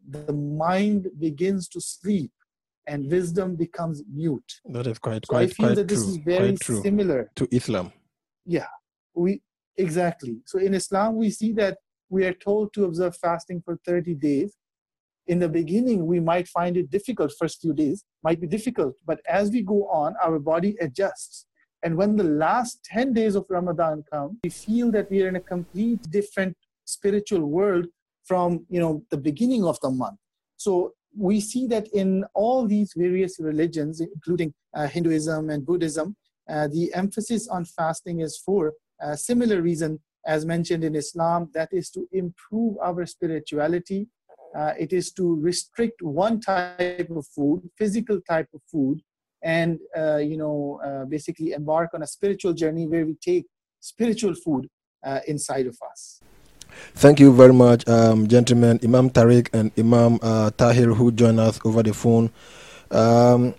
the 0.09 0.33
mind 0.33 1.07
begins 1.19 1.67
to 1.69 1.79
sleep 1.79 2.31
and 2.87 3.09
wisdom 3.11 3.55
becomes 3.55 4.01
mute. 4.11 4.51
That 4.65 4.87
is 4.87 4.97
quite 4.97 5.23
So 5.27 5.35
I 5.35 5.45
quite 5.45 5.53
feel 5.55 5.65
quite 5.67 5.75
that 5.75 5.87
this 5.87 6.03
true. 6.03 6.09
is 6.11 6.17
very 6.17 6.57
similar. 6.57 7.31
to 7.35 7.47
Islam. 7.51 7.93
Yeah. 8.45 8.67
We 9.13 9.41
exactly. 9.77 10.37
So 10.45 10.59
in 10.59 10.73
Islam, 10.73 11.15
we 11.15 11.29
see 11.29 11.51
that 11.53 11.77
we 12.09 12.25
are 12.25 12.33
told 12.33 12.73
to 12.73 12.85
observe 12.85 13.15
fasting 13.17 13.61
for 13.63 13.79
30 13.85 14.15
days. 14.15 14.55
In 15.27 15.39
the 15.39 15.49
beginning, 15.49 16.05
we 16.05 16.19
might 16.19 16.47
find 16.47 16.75
it 16.75 16.89
difficult. 16.89 17.31
First 17.37 17.61
few 17.61 17.73
days 17.73 18.03
might 18.23 18.41
be 18.41 18.47
difficult, 18.47 18.95
but 19.05 19.21
as 19.27 19.49
we 19.51 19.61
go 19.61 19.87
on, 19.87 20.15
our 20.23 20.39
body 20.39 20.75
adjusts. 20.81 21.45
And 21.83 21.95
when 21.95 22.15
the 22.15 22.23
last 22.23 22.83
10 22.85 23.13
days 23.13 23.35
of 23.35 23.45
Ramadan 23.49 24.03
come, 24.11 24.39
we 24.43 24.49
feel 24.49 24.91
that 24.91 25.09
we 25.09 25.23
are 25.23 25.29
in 25.29 25.35
a 25.35 25.39
complete 25.39 26.01
different 26.11 26.55
spiritual 26.85 27.45
world 27.45 27.87
from 28.23 28.65
you 28.69 28.79
know 28.79 29.03
the 29.09 29.17
beginning 29.17 29.63
of 29.65 29.79
the 29.81 29.89
month. 29.89 30.19
So 30.57 30.93
we 31.17 31.39
see 31.41 31.67
that 31.67 31.87
in 31.93 32.23
all 32.33 32.67
these 32.67 32.93
various 32.95 33.39
religions, 33.39 33.99
including 34.01 34.53
uh, 34.75 34.87
Hinduism 34.87 35.49
and 35.49 35.65
Buddhism, 35.65 36.15
uh, 36.49 36.67
the 36.67 36.93
emphasis 36.93 37.47
on 37.47 37.65
fasting 37.65 38.19
is 38.21 38.37
for 38.37 38.73
similar 39.15 39.61
reason 39.61 39.99
as 40.25 40.45
mentioned 40.45 40.83
in 40.83 40.95
Islam, 40.95 41.49
that 41.53 41.69
is 41.71 41.89
to 41.91 42.07
improve 42.11 42.77
our 42.81 43.05
spirituality. 43.05 44.07
Uh, 44.55 44.73
it 44.77 44.93
is 44.93 45.11
to 45.13 45.35
restrict 45.35 46.01
one 46.01 46.39
type 46.39 47.09
of 47.09 47.25
food, 47.27 47.69
physical 47.77 48.19
type 48.21 48.47
of 48.53 48.61
food, 48.71 49.01
and 49.41 49.79
uh, 49.97 50.17
you 50.17 50.37
know 50.37 50.79
uh, 50.85 51.05
basically 51.05 51.53
embark 51.53 51.91
on 51.93 52.03
a 52.03 52.07
spiritual 52.07 52.53
journey 52.53 52.85
where 52.85 53.05
we 53.05 53.15
take 53.15 53.45
spiritual 53.79 54.35
food 54.35 54.67
uh, 55.03 55.19
inside 55.27 55.67
of 55.67 55.77
us. 55.89 56.21
Thank 56.93 57.19
you 57.19 57.33
very 57.33 57.53
much, 57.53 57.87
um, 57.87 58.27
gentlemen, 58.27 58.79
Imam 58.83 59.09
Tariq 59.09 59.49
and 59.53 59.71
Imam 59.77 60.19
uh, 60.21 60.51
Tahir, 60.51 60.93
who 60.93 61.11
join 61.11 61.39
us 61.39 61.59
over 61.65 61.83
the 61.83 61.93
phone. 61.93 62.29
Um, 62.91 63.55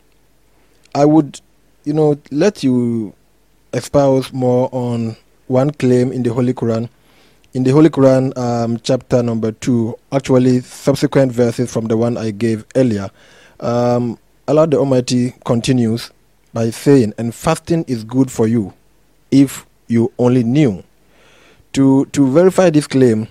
I 0.94 1.04
would, 1.04 1.40
you 1.84 1.92
know, 1.92 2.18
let 2.30 2.62
you 2.62 3.14
espouse 3.72 4.32
more 4.32 4.68
on 4.72 5.16
one 5.52 5.70
claim 5.70 6.10
in 6.12 6.22
the 6.22 6.32
Holy 6.32 6.54
Quran. 6.54 6.88
In 7.52 7.62
the 7.64 7.70
Holy 7.70 7.90
Quran, 7.90 8.36
um, 8.38 8.80
chapter 8.82 9.22
number 9.22 9.52
two, 9.52 9.94
actually 10.10 10.60
subsequent 10.62 11.30
verses 11.30 11.70
from 11.70 11.84
the 11.86 11.96
one 11.96 12.16
I 12.16 12.30
gave 12.30 12.64
earlier, 12.74 13.10
um, 13.60 14.18
Allah 14.48 14.66
the 14.66 14.78
Almighty 14.78 15.34
continues 15.44 16.10
by 16.54 16.70
saying, 16.70 17.12
"And 17.18 17.34
fasting 17.34 17.84
is 17.86 18.02
good 18.04 18.30
for 18.32 18.48
you, 18.48 18.72
if 19.30 19.66
you 19.88 20.10
only 20.18 20.42
knew." 20.42 20.82
To 21.74 22.06
to 22.06 22.26
verify 22.32 22.70
this 22.70 22.86
claim, 22.86 23.28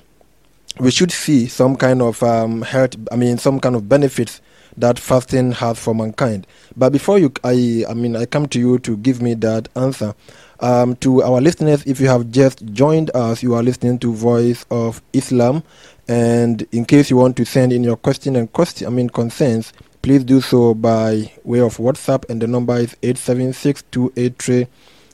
we 0.79 0.91
should 0.91 1.11
see 1.11 1.47
some 1.47 1.75
kind 1.75 2.01
of 2.01 2.21
um, 2.21 2.61
health. 2.61 2.95
I 3.11 3.15
mean, 3.15 3.39
some 3.39 3.59
kind 3.59 3.75
of 3.75 3.89
benefits 3.89 4.41
that 4.77 4.99
fasting 4.99 5.51
has 5.53 5.79
for 5.79 5.93
mankind. 5.95 6.47
But 6.77 6.91
before 6.91 7.19
you, 7.19 7.31
I, 7.43 7.85
I 7.89 7.93
mean, 7.93 8.15
I 8.15 8.25
come 8.25 8.47
to 8.49 8.59
you 8.59 8.79
to 8.79 8.97
give 8.97 9.21
me 9.21 9.33
that 9.35 9.67
answer. 9.75 10.13
Um, 10.61 10.95
to 10.97 11.23
our 11.23 11.41
listeners, 11.41 11.83
if 11.87 11.99
you 11.99 12.07
have 12.07 12.29
just 12.29 12.63
joined 12.67 13.09
us, 13.15 13.41
you 13.41 13.55
are 13.55 13.63
listening 13.63 13.97
to 13.99 14.13
Voice 14.13 14.63
of 14.69 15.01
Islam, 15.11 15.63
and 16.07 16.67
in 16.71 16.85
case 16.85 17.09
you 17.09 17.17
want 17.17 17.35
to 17.37 17.45
send 17.45 17.73
in 17.73 17.83
your 17.83 17.97
question 17.97 18.35
and 18.35 18.51
question, 18.53 18.85
I 18.85 18.91
mean 18.91 19.09
concerns, 19.09 19.73
please 20.03 20.23
do 20.23 20.39
so 20.39 20.75
by 20.75 21.31
way 21.43 21.61
of 21.61 21.77
WhatsApp, 21.77 22.29
and 22.29 22.39
the 22.41 22.47
number 22.47 22.77
is 22.77 22.95
eight 23.01 23.17
seven 23.17 23.53
six 23.53 23.83
two 23.91 24.13
eight 24.15 24.37
three. 24.41 24.67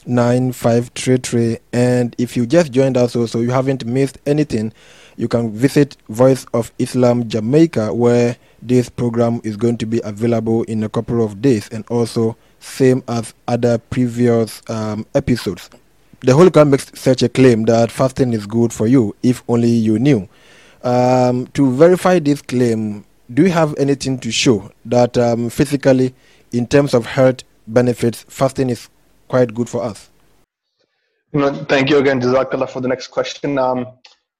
9533 0.09 1.57
and 1.73 2.15
if 2.17 2.37
you 2.37 2.45
just 2.45 2.71
joined 2.71 2.95
us 2.95 3.13
also 3.13 3.41
you 3.41 3.51
haven't 3.51 3.83
missed 3.83 4.17
anything 4.25 4.71
you 5.17 5.27
can 5.27 5.51
visit 5.51 5.97
voice 6.07 6.45
of 6.53 6.71
islam 6.79 7.27
jamaica 7.27 7.93
where 7.93 8.37
this 8.61 8.89
program 8.89 9.39
is 9.43 9.57
going 9.57 9.77
to 9.77 9.85
be 9.85 10.01
available 10.03 10.63
in 10.63 10.83
a 10.83 10.89
couple 10.89 11.23
of 11.23 11.41
days. 11.41 11.69
And 11.69 11.85
also 11.89 12.35
same 12.67 13.03
as 13.07 13.33
other 13.47 13.77
previous 13.77 14.61
um, 14.69 15.05
episodes 15.15 15.69
the 16.21 16.33
holy 16.33 16.49
quran 16.49 16.69
makes 16.69 16.91
such 16.99 17.23
a 17.23 17.29
claim 17.29 17.63
that 17.65 17.91
fasting 17.91 18.33
is 18.33 18.45
good 18.45 18.73
for 18.73 18.87
you 18.87 19.15
if 19.23 19.43
only 19.47 19.69
you 19.69 19.97
knew 19.99 20.27
um, 20.83 21.47
to 21.47 21.71
verify 21.71 22.19
this 22.19 22.41
claim 22.41 23.03
do 23.33 23.43
you 23.43 23.51
have 23.51 23.75
anything 23.77 24.17
to 24.17 24.31
show 24.31 24.71
that 24.85 25.17
um, 25.17 25.49
physically 25.49 26.13
in 26.51 26.65
terms 26.65 26.93
of 26.93 27.05
health 27.05 27.43
benefits 27.67 28.25
fasting 28.29 28.69
is 28.69 28.89
quite 29.27 29.53
good 29.53 29.69
for 29.69 29.83
us. 29.83 30.09
You 31.33 31.41
know, 31.41 31.53
thank 31.65 31.89
you 31.89 31.97
again, 31.97 32.21
Jazakallah, 32.21 32.69
for 32.69 32.81
the 32.81 32.87
next 32.87 33.07
question. 33.07 33.57
Um, 33.57 33.85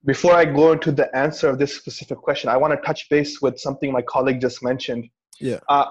before 0.06 0.34
I 0.34 0.46
go 0.46 0.72
into 0.72 0.92
the 0.92 1.14
answer 1.16 1.50
of 1.50 1.60
this 1.60 1.76
specific 1.76 2.20
question, 2.20 2.50
I 2.50 2.58
want 2.58 2.74
to 2.74 2.86
touch 2.86 3.10
base 3.10 3.42
with 3.42 3.60
something 3.60 3.92
my 3.92 4.02
colleague 4.02 4.40
just 4.40 4.64
mentioned. 4.64 5.10
Yeah. 5.40 5.60
Uh, 5.68 5.86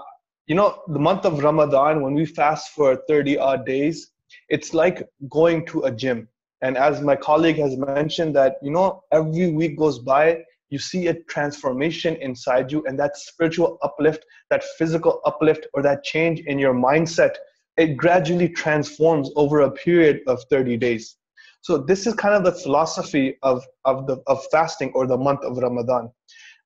you 0.47 0.55
know, 0.55 0.83
the 0.89 0.99
month 0.99 1.25
of 1.25 1.43
Ramadan, 1.43 2.03
when 2.03 2.15
we 2.15 2.25
fast 2.25 2.71
for 2.71 2.97
30 3.09 3.39
odd 3.39 3.67
days, 3.67 4.13
it's 4.49 4.75
like 4.75 5.09
going 5.29 5.67
to 5.67 5.83
a 5.83 5.91
gym. 5.91 6.29
And 6.63 6.77
as 6.77 7.01
my 7.01 7.17
colleague 7.17 7.59
has 7.59 7.77
mentioned, 7.77 8.35
that, 8.37 8.57
you 8.63 8.71
know, 8.71 9.03
every 9.13 9.51
week 9.51 9.79
goes 9.79 9.99
by, 9.99 10.43
you 10.71 10.79
see 10.79 11.07
a 11.09 11.15
transformation 11.25 12.17
inside 12.17 12.73
you, 12.73 12.85
and 12.87 12.99
that 12.99 13.17
spiritual 13.17 13.79
uplift, 13.83 14.25
that 14.51 14.65
physical 14.79 15.21
uplift, 15.25 15.67
or 15.75 15.83
that 15.83 16.03
change 16.03 16.41
in 16.41 16.59
your 16.59 16.75
mindset 16.75 17.37
it 17.77 17.97
gradually 17.97 18.49
transforms 18.49 19.31
over 19.37 19.61
a 19.61 19.71
period 19.71 20.21
of 20.27 20.43
30 20.51 20.77
days. 20.79 21.17
So 21.61 21.79
this 21.79 22.07
is 22.07 22.15
kind 22.15 22.35
of 22.35 22.45
the 22.45 22.53
philosophy 22.53 23.37
of, 23.43 23.65
of, 23.85 24.07
the, 24.07 24.23
of 24.27 24.45
fasting 24.51 24.93
or 24.95 25.07
the 25.07 25.17
month 25.17 25.41
of 25.43 25.59
Ramadan. 25.59 26.11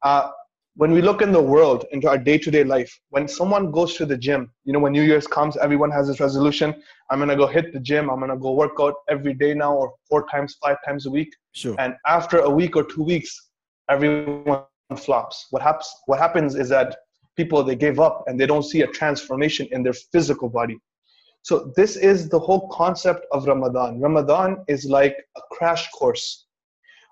Uh, 0.02 0.30
when 0.80 0.92
we 0.92 1.02
look 1.02 1.20
in 1.20 1.30
the 1.30 1.42
world, 1.54 1.84
into 1.92 2.08
our 2.08 2.16
day-to-day 2.16 2.64
life, 2.64 2.90
when 3.10 3.28
someone 3.28 3.70
goes 3.70 3.96
to 3.96 4.06
the 4.06 4.16
gym, 4.16 4.50
you 4.64 4.72
know, 4.72 4.78
when 4.78 4.92
New 4.92 5.02
Year's 5.02 5.26
comes, 5.26 5.58
everyone 5.58 5.90
has 5.90 6.08
this 6.08 6.20
resolution, 6.20 6.74
I'm 7.10 7.18
gonna 7.18 7.36
go 7.36 7.46
hit 7.46 7.74
the 7.74 7.80
gym, 7.80 8.08
I'm 8.08 8.18
gonna 8.18 8.38
go 8.38 8.52
work 8.52 8.76
out 8.80 8.94
every 9.10 9.34
day 9.34 9.52
now 9.52 9.74
or 9.74 9.92
four 10.08 10.26
times, 10.30 10.56
five 10.64 10.78
times 10.86 11.04
a 11.04 11.10
week. 11.10 11.36
Sure. 11.52 11.76
And 11.78 11.96
after 12.06 12.38
a 12.38 12.48
week 12.48 12.76
or 12.76 12.84
two 12.84 13.02
weeks, 13.02 13.50
everyone 13.90 14.62
flops. 14.96 15.48
What 15.50 15.60
happens, 15.60 15.94
what 16.06 16.18
happens 16.18 16.54
is 16.54 16.70
that 16.70 16.96
people, 17.36 17.62
they 17.62 17.76
give 17.76 18.00
up 18.00 18.24
and 18.26 18.40
they 18.40 18.46
don't 18.46 18.62
see 18.62 18.80
a 18.80 18.86
transformation 18.86 19.68
in 19.72 19.82
their 19.82 19.92
physical 19.92 20.48
body. 20.48 20.78
So 21.42 21.74
this 21.76 21.96
is 21.96 22.30
the 22.30 22.38
whole 22.38 22.70
concept 22.70 23.26
of 23.32 23.46
Ramadan. 23.46 24.00
Ramadan 24.00 24.64
is 24.66 24.86
like 24.86 25.16
a 25.36 25.42
crash 25.52 25.90
course. 25.90 26.46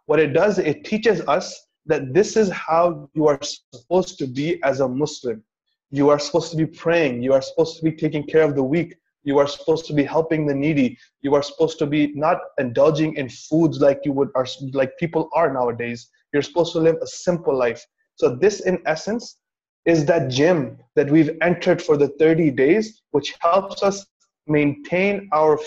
What 0.07 0.21
it 0.21 0.33
does, 0.33 0.59
it 0.59 0.87
teaches 0.87 1.21
us 1.29 1.68
that 1.89 2.15
this 2.15 2.37
is 2.37 2.51
how 2.51 3.09
you 3.15 3.27
are 3.27 3.41
supposed 3.43 4.19
to 4.19 4.27
be 4.27 4.63
as 4.63 4.81
a 4.81 4.89
Muslim. 4.89 5.43
You 5.91 6.11
are 6.11 6.19
supposed 6.19 6.51
to 6.51 6.57
be 6.57 6.67
praying. 6.67 7.23
You 7.23 7.33
are 7.33 7.43
supposed 7.43 7.79
to 7.79 7.83
be 7.83 7.93
taking 7.93 8.25
care 8.25 8.43
of 8.43 8.55
the 8.55 8.63
weak. 8.63 8.95
You 9.25 9.39
are 9.39 9.49
supposed 9.49 9.87
to 9.87 9.95
be 9.95 10.05
helping 10.05 10.47
the 10.47 10.55
needy. 10.55 10.99
You 11.23 11.35
are 11.35 11.43
supposed 11.43 11.79
to 11.81 11.87
be 11.87 12.13
not 12.15 12.39
indulging 12.59 13.17
in 13.17 13.29
foods 13.29 13.81
like 13.81 14.01
you 14.05 14.13
would, 14.13 14.29
are 14.35 14.47
like 14.73 14.97
people 14.99 15.31
are 15.35 15.53
nowadays. 15.53 16.09
You're 16.33 16.43
supposed 16.43 16.75
to 16.75 16.81
live 16.81 16.97
a 17.03 17.07
simple 17.07 17.57
life. 17.57 17.85
So 18.17 18.37
this, 18.37 18.61
in 18.61 18.83
essence, 18.85 19.39
is 19.87 20.05
that 20.05 20.29
gym 20.29 20.79
that 20.95 21.11
we've 21.11 21.37
entered 21.41 21.81
for 21.81 21.97
the 21.97 22.09
30 22.19 22.51
days, 22.51 23.03
which 23.13 23.35
helps 23.41 23.83
us 23.83 24.05
maintain 24.49 25.29
our 25.33 25.59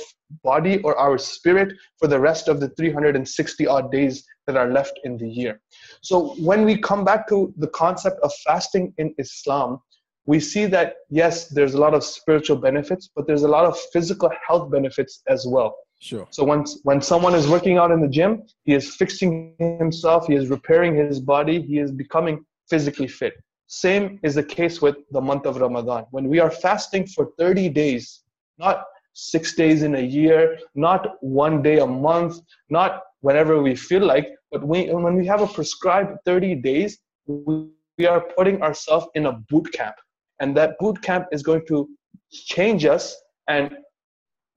body 0.44 0.82
or 0.82 0.98
our 0.98 1.18
spirit 1.18 1.74
for 1.98 2.08
the 2.08 2.20
rest 2.20 2.48
of 2.48 2.60
the 2.60 2.70
360 2.70 3.68
odd 3.68 3.92
days 3.92 4.24
that 4.48 4.58
are 4.58 4.72
left 4.72 5.00
in 5.04 5.18
the 5.18 5.28
year. 5.28 5.60
So 6.02 6.36
when 6.36 6.66
we 6.66 6.78
come 6.78 7.04
back 7.04 7.28
to 7.30 7.54
the 7.58 7.68
concept 7.68 8.20
of 8.22 8.32
fasting 8.46 8.94
in 8.98 9.14
Islam, 9.18 9.80
we 10.26 10.40
see 10.40 10.66
that 10.68 10.96
yes, 11.10 11.48
there's 11.48 11.74
a 11.74 11.80
lot 11.80 11.94
of 11.94 12.04
spiritual 12.04 12.58
benefits, 12.58 13.10
but 13.16 13.28
there's 13.28 13.44
a 13.44 13.48
lot 13.48 13.66
of 13.66 13.78
physical 13.92 14.32
health 14.48 14.72
benefits 14.72 15.22
as 15.28 15.46
well. 15.48 15.76
Sure. 16.00 16.28
So 16.32 16.44
once 16.44 16.80
when 16.84 17.02
someone 17.02 17.36
is 17.36 17.48
working 17.48 17.78
out 17.78 17.92
in 17.92 18.02
the 18.02 18.08
gym, 18.08 18.44
he 18.64 18.74
is 18.74 18.96
fixing 18.96 19.56
himself, 19.60 20.28
he 20.28 20.36
is 20.36 20.50
repairing 20.50 20.96
his 20.96 21.20
body, 21.20 21.62
he 21.62 21.78
is 21.78 21.92
becoming 21.92 22.44
physically 22.70 23.08
fit. 23.08 23.34
Same 23.68 24.20
is 24.24 24.36
the 24.36 24.44
case 24.44 24.82
with 24.82 24.98
the 25.12 25.22
month 25.22 25.46
of 25.46 25.58
Ramadan. 25.58 26.06
When 26.12 26.28
we 26.28 26.40
are 26.40 26.52
fasting 26.52 27.08
for 27.08 27.32
30 27.38 27.70
days, 27.70 28.24
not 28.62 28.86
six 29.14 29.56
days 29.56 29.84
in 29.84 29.96
a 29.96 30.02
year, 30.20 30.58
not 30.76 31.16
one 31.22 31.62
day 31.62 31.80
a 31.80 31.88
month, 31.88 32.40
not 32.70 33.02
whenever 33.22 33.62
we 33.62 33.76
feel 33.76 34.06
like, 34.06 34.28
but 34.52 34.66
we, 34.66 34.90
when 34.90 35.16
we 35.16 35.26
have 35.26 35.42
a 35.42 35.48
prescribed 35.48 36.18
30 36.26 36.56
days, 36.56 37.00
we, 37.28 37.68
are 38.08 38.26
putting 38.36 38.64
ourselves 38.64 39.06
in 39.14 39.28
a 39.28 39.34
boot 39.50 39.72
camp. 39.74 39.94
And 40.40 40.58
that 40.58 40.72
boot 40.80 41.00
camp 41.04 41.28
is 41.32 41.44
going 41.44 41.68
to 41.68 41.88
change 42.32 42.84
us 42.84 43.16
and 43.48 43.78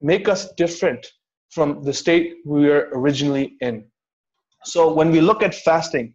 make 0.00 0.28
us 0.28 0.50
different 0.56 1.06
from 1.50 1.82
the 1.82 1.92
state 1.92 2.36
we 2.46 2.66
were 2.66 2.88
originally 2.94 3.56
in. 3.60 3.84
So 4.64 4.90
when 4.94 5.10
we 5.10 5.20
look 5.20 5.42
at 5.42 5.54
fasting, 5.54 6.14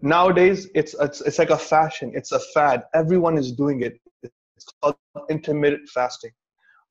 nowadays 0.00 0.66
it's, 0.74 0.94
it's, 0.98 1.20
it's 1.20 1.38
like 1.38 1.50
a 1.50 1.58
fashion, 1.58 2.10
it's 2.14 2.32
a 2.32 2.40
fad. 2.54 2.84
Everyone 2.94 3.36
is 3.36 3.52
doing 3.52 3.82
it. 3.82 4.00
It's 4.22 4.66
called 4.80 4.96
intermittent 5.28 5.90
fasting 5.90 6.30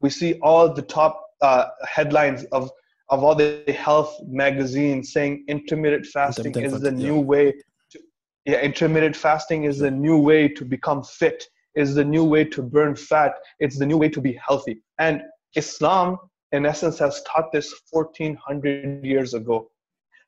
we 0.02 0.10
see 0.10 0.34
all 0.42 0.74
the 0.74 0.82
top 0.82 1.26
uh, 1.42 1.66
headlines 1.88 2.46
of 2.46 2.72
of 3.10 3.24
all 3.24 3.34
the 3.34 3.64
health 3.76 4.16
magazines 4.28 5.12
saying 5.14 5.44
intermittent 5.48 6.06
fasting 6.06 6.46
Intermittent 6.48 6.76
is 6.76 6.82
the 6.82 6.92
fasting, 6.92 7.08
new 7.08 7.16
yeah. 7.16 7.32
way 7.34 7.52
to 7.92 8.00
yeah 8.46 8.60
intermittent 8.62 9.16
fasting 9.16 9.64
is 9.64 9.80
the 9.80 9.92
new 9.92 10.18
way 10.20 10.48
to 10.48 10.64
become 10.66 11.04
fit 11.04 11.44
is 11.76 11.96
the 11.96 12.04
new 12.04 12.26
way 12.26 12.44
to 12.44 12.62
burn 12.62 12.96
fat. 12.96 13.36
It's 13.60 13.78
the 13.78 13.86
new 13.86 13.98
way 13.98 14.10
to 14.10 14.22
be 14.22 14.40
healthy. 14.46 14.82
And 15.00 15.22
Islam, 15.56 16.18
in 16.52 16.66
essence, 16.66 17.00
has 17.00 17.22
taught 17.24 17.52
this 17.52 17.74
1400 17.92 19.06
years 19.06 19.34
ago. 19.34 19.70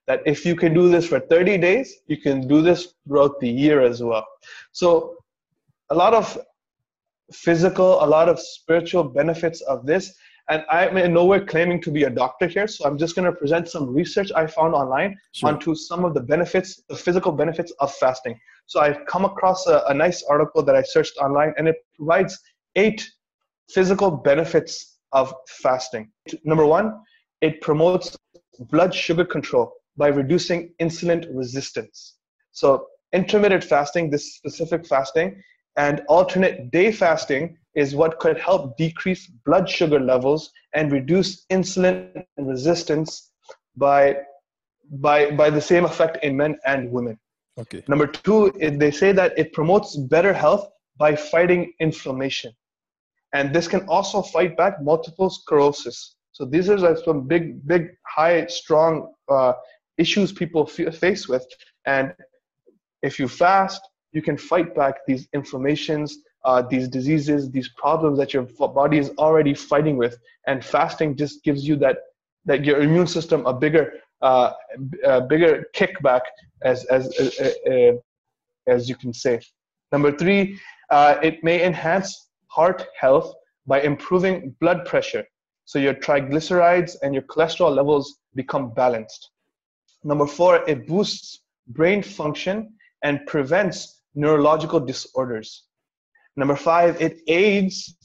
That 0.08 0.22
if 0.26 0.46
you 0.46 0.56
can 0.56 0.74
do 0.74 0.90
this 0.90 1.08
for 1.08 1.20
30 1.20 1.58
days, 1.58 1.94
you 2.08 2.18
can 2.18 2.48
do 2.48 2.62
this 2.62 2.94
throughout 3.08 3.40
the 3.40 3.50
year 3.50 3.82
as 3.82 4.02
well. 4.02 4.26
So, 4.72 5.18
a 5.90 5.96
lot 5.96 6.14
of 6.14 6.38
physical, 7.34 8.04
a 8.04 8.06
lot 8.06 8.30
of 8.30 8.40
spiritual 8.40 9.04
benefits 9.04 9.62
of 9.62 9.86
this. 9.86 10.14
And 10.50 10.66
I'm 10.70 10.98
in 10.98 11.14
nowhere 11.14 11.46
claiming 11.46 11.82
to 11.84 11.92
be 11.92 12.04
a 12.04 12.10
doctor 12.10 12.48
here, 12.48 12.68
so 12.68 12.86
I'm 12.86 12.98
just 12.98 13.16
going 13.16 13.26
to 13.26 13.32
present 13.32 13.70
some 13.70 13.94
research 13.94 14.32
I 14.36 14.48
found 14.48 14.74
online 14.74 15.18
Sure. 15.34 15.50
onto 15.50 15.76
some 15.76 16.04
of 16.04 16.14
the 16.14 16.20
benefits, 16.20 16.82
the 16.90 16.96
physical 16.96 17.32
benefits 17.32 17.72
of 17.80 17.94
fasting. 17.96 18.38
So 18.66 18.82
I've 18.82 19.06
come 19.06 19.24
across 19.24 19.68
a, 19.68 19.84
a 19.88 19.94
nice 19.94 20.24
article 20.24 20.64
that 20.64 20.76
I 20.76 20.82
searched 20.82 21.18
online, 21.18 21.54
and 21.58 21.68
it 21.68 21.78
provides 21.96 22.38
eight 22.76 23.08
physical 23.70 24.12
benefits 24.12 24.98
of 25.14 25.34
fasting. 25.48 26.12
Number 26.44 26.66
one, 26.66 27.00
it 27.42 27.62
promotes 27.62 28.18
blood 28.60 28.94
sugar 28.94 29.26
control 29.26 29.74
by 29.98 30.08
reducing 30.08 30.74
insulin 30.82 31.26
resistance. 31.34 32.16
So 32.52 32.88
intermittent 33.14 33.64
fasting, 33.64 34.10
this 34.10 34.36
specific 34.36 34.86
fasting, 34.86 35.42
and 35.78 36.02
alternate 36.10 36.72
day 36.72 36.92
fasting 36.92 37.58
is 37.76 37.96
what 37.96 38.20
could 38.20 38.38
help 38.38 38.78
decrease 38.78 39.28
blood 39.46 39.70
sugar 39.70 40.00
levels 40.00 40.52
and 40.74 40.92
reduce 40.92 41.46
insulin 41.48 42.26
resistance 42.38 43.32
by 43.76 44.18
by 45.00 45.32
by 45.32 45.50
the 45.50 45.62
same 45.62 45.86
effect 45.86 46.18
in 46.24 46.36
men 46.36 46.58
and 46.66 46.92
women. 46.92 47.18
Okay. 47.60 47.84
number 47.88 48.08
two 48.08 48.52
they 48.82 48.92
say 48.92 49.12
that 49.12 49.38
it 49.38 49.52
promotes 49.54 49.96
better 49.96 50.34
health 50.34 50.70
by 50.98 51.16
fighting 51.16 51.74
inflammation. 51.80 52.52
And 53.34 53.54
this 53.56 53.68
can 53.68 53.88
also 53.88 54.22
fight 54.22 54.58
back 54.58 54.82
multiple 54.82 55.30
sclerosis. 55.30 56.16
So 56.34 56.46
these 56.46 56.70
are 56.70 56.78
like 56.78 56.98
some 56.98 57.28
big 57.28 57.66
big 57.68 57.84
high 58.06 58.46
strong 58.48 59.14
uh, 59.30 59.54
issues 59.98 60.32
people 60.32 60.70
f- 60.70 60.96
face 60.96 61.28
with. 61.28 61.46
And 61.86 62.14
if 63.02 63.20
you 63.20 63.28
fast 63.28 63.82
you 64.12 64.22
can 64.22 64.38
fight 64.38 64.76
back 64.76 64.96
these 65.08 65.28
inflammations 65.34 66.18
uh, 66.44 66.62
these 66.62 66.88
diseases 66.88 67.52
these 67.52 67.70
problems 67.70 68.18
that 68.18 68.34
your 68.34 68.44
body 68.70 68.98
is 68.98 69.12
already 69.18 69.54
fighting 69.54 69.98
with. 69.98 70.18
And 70.48 70.64
fasting 70.64 71.16
just 71.16 71.44
gives 71.44 71.68
you 71.68 71.76
that 71.78 71.98
that 72.46 72.66
your 72.66 72.82
immune 72.82 73.08
system 73.08 73.46
a 73.46 73.54
bigger 73.54 73.94
uh, 74.22 74.54
a 75.04 75.22
bigger 75.22 75.66
kickback 75.76 76.22
as 76.64 76.86
as 76.86 77.04
uh, 77.20 77.72
uh, 77.72 77.94
as 78.68 78.90
you 78.90 78.96
can 78.96 79.14
say. 79.14 79.40
Number 79.92 80.12
three 80.12 80.60
uh, 80.90 81.18
it 81.22 81.44
may 81.44 81.64
enhance 81.64 82.30
heart 82.48 82.88
health 83.00 83.34
by 83.68 83.82
improving 83.82 84.56
blood 84.60 84.86
pressure. 84.86 85.26
So 85.66 85.80
your 85.80 85.94
triglycerides 85.94 86.98
and 87.04 87.14
your 87.14 87.24
cholesterol 87.24 87.74
levels 87.74 88.18
become 88.36 88.74
balanced. 88.74 89.30
Number 90.04 90.26
four, 90.26 90.68
it 90.68 90.88
boosts 90.88 91.42
brain 91.68 92.02
function 92.02 92.74
and 93.04 93.26
prevents 93.28 94.01
neurological 94.16 94.80
disorders. 94.80 95.64
Number 96.36 96.56
five, 96.56 97.02
it 97.02 97.22
aids 97.28 97.96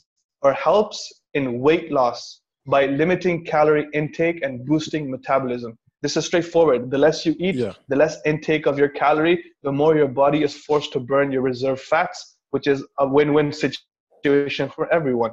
or 0.43 0.53
helps 0.53 1.23
in 1.35 1.61
weight 1.61 1.93
loss 1.93 2.41
by 2.67 2.87
limiting 2.87 3.45
calorie 3.45 3.87
intake 3.93 4.43
and 4.43 4.65
boosting 4.67 5.11
metabolism. 5.11 5.79
This 6.03 6.17
is 6.17 6.27
straightforward. 6.27 6.91
The 6.91 6.99
less 6.99 7.25
you 7.25 7.35
eat, 7.39 7.55
Yeah. 7.57 7.73
the 7.89 7.97
less 7.97 8.19
intake 8.27 8.67
of 8.67 8.79
your 8.79 8.89
calorie, 8.89 9.43
the 9.63 9.73
more 9.73 9.97
your 9.97 10.09
body 10.09 10.43
is 10.43 10.55
forced 10.55 10.93
to 10.93 11.01
burn 11.01 11.33
your 11.33 11.43
reserve 11.43 11.81
fats, 11.81 12.37
which 12.51 12.67
is 12.67 12.85
a 12.99 13.07
win 13.07 13.33
win 13.33 13.53
situation 13.53 14.69
for 14.69 14.93
everyone. 14.93 15.33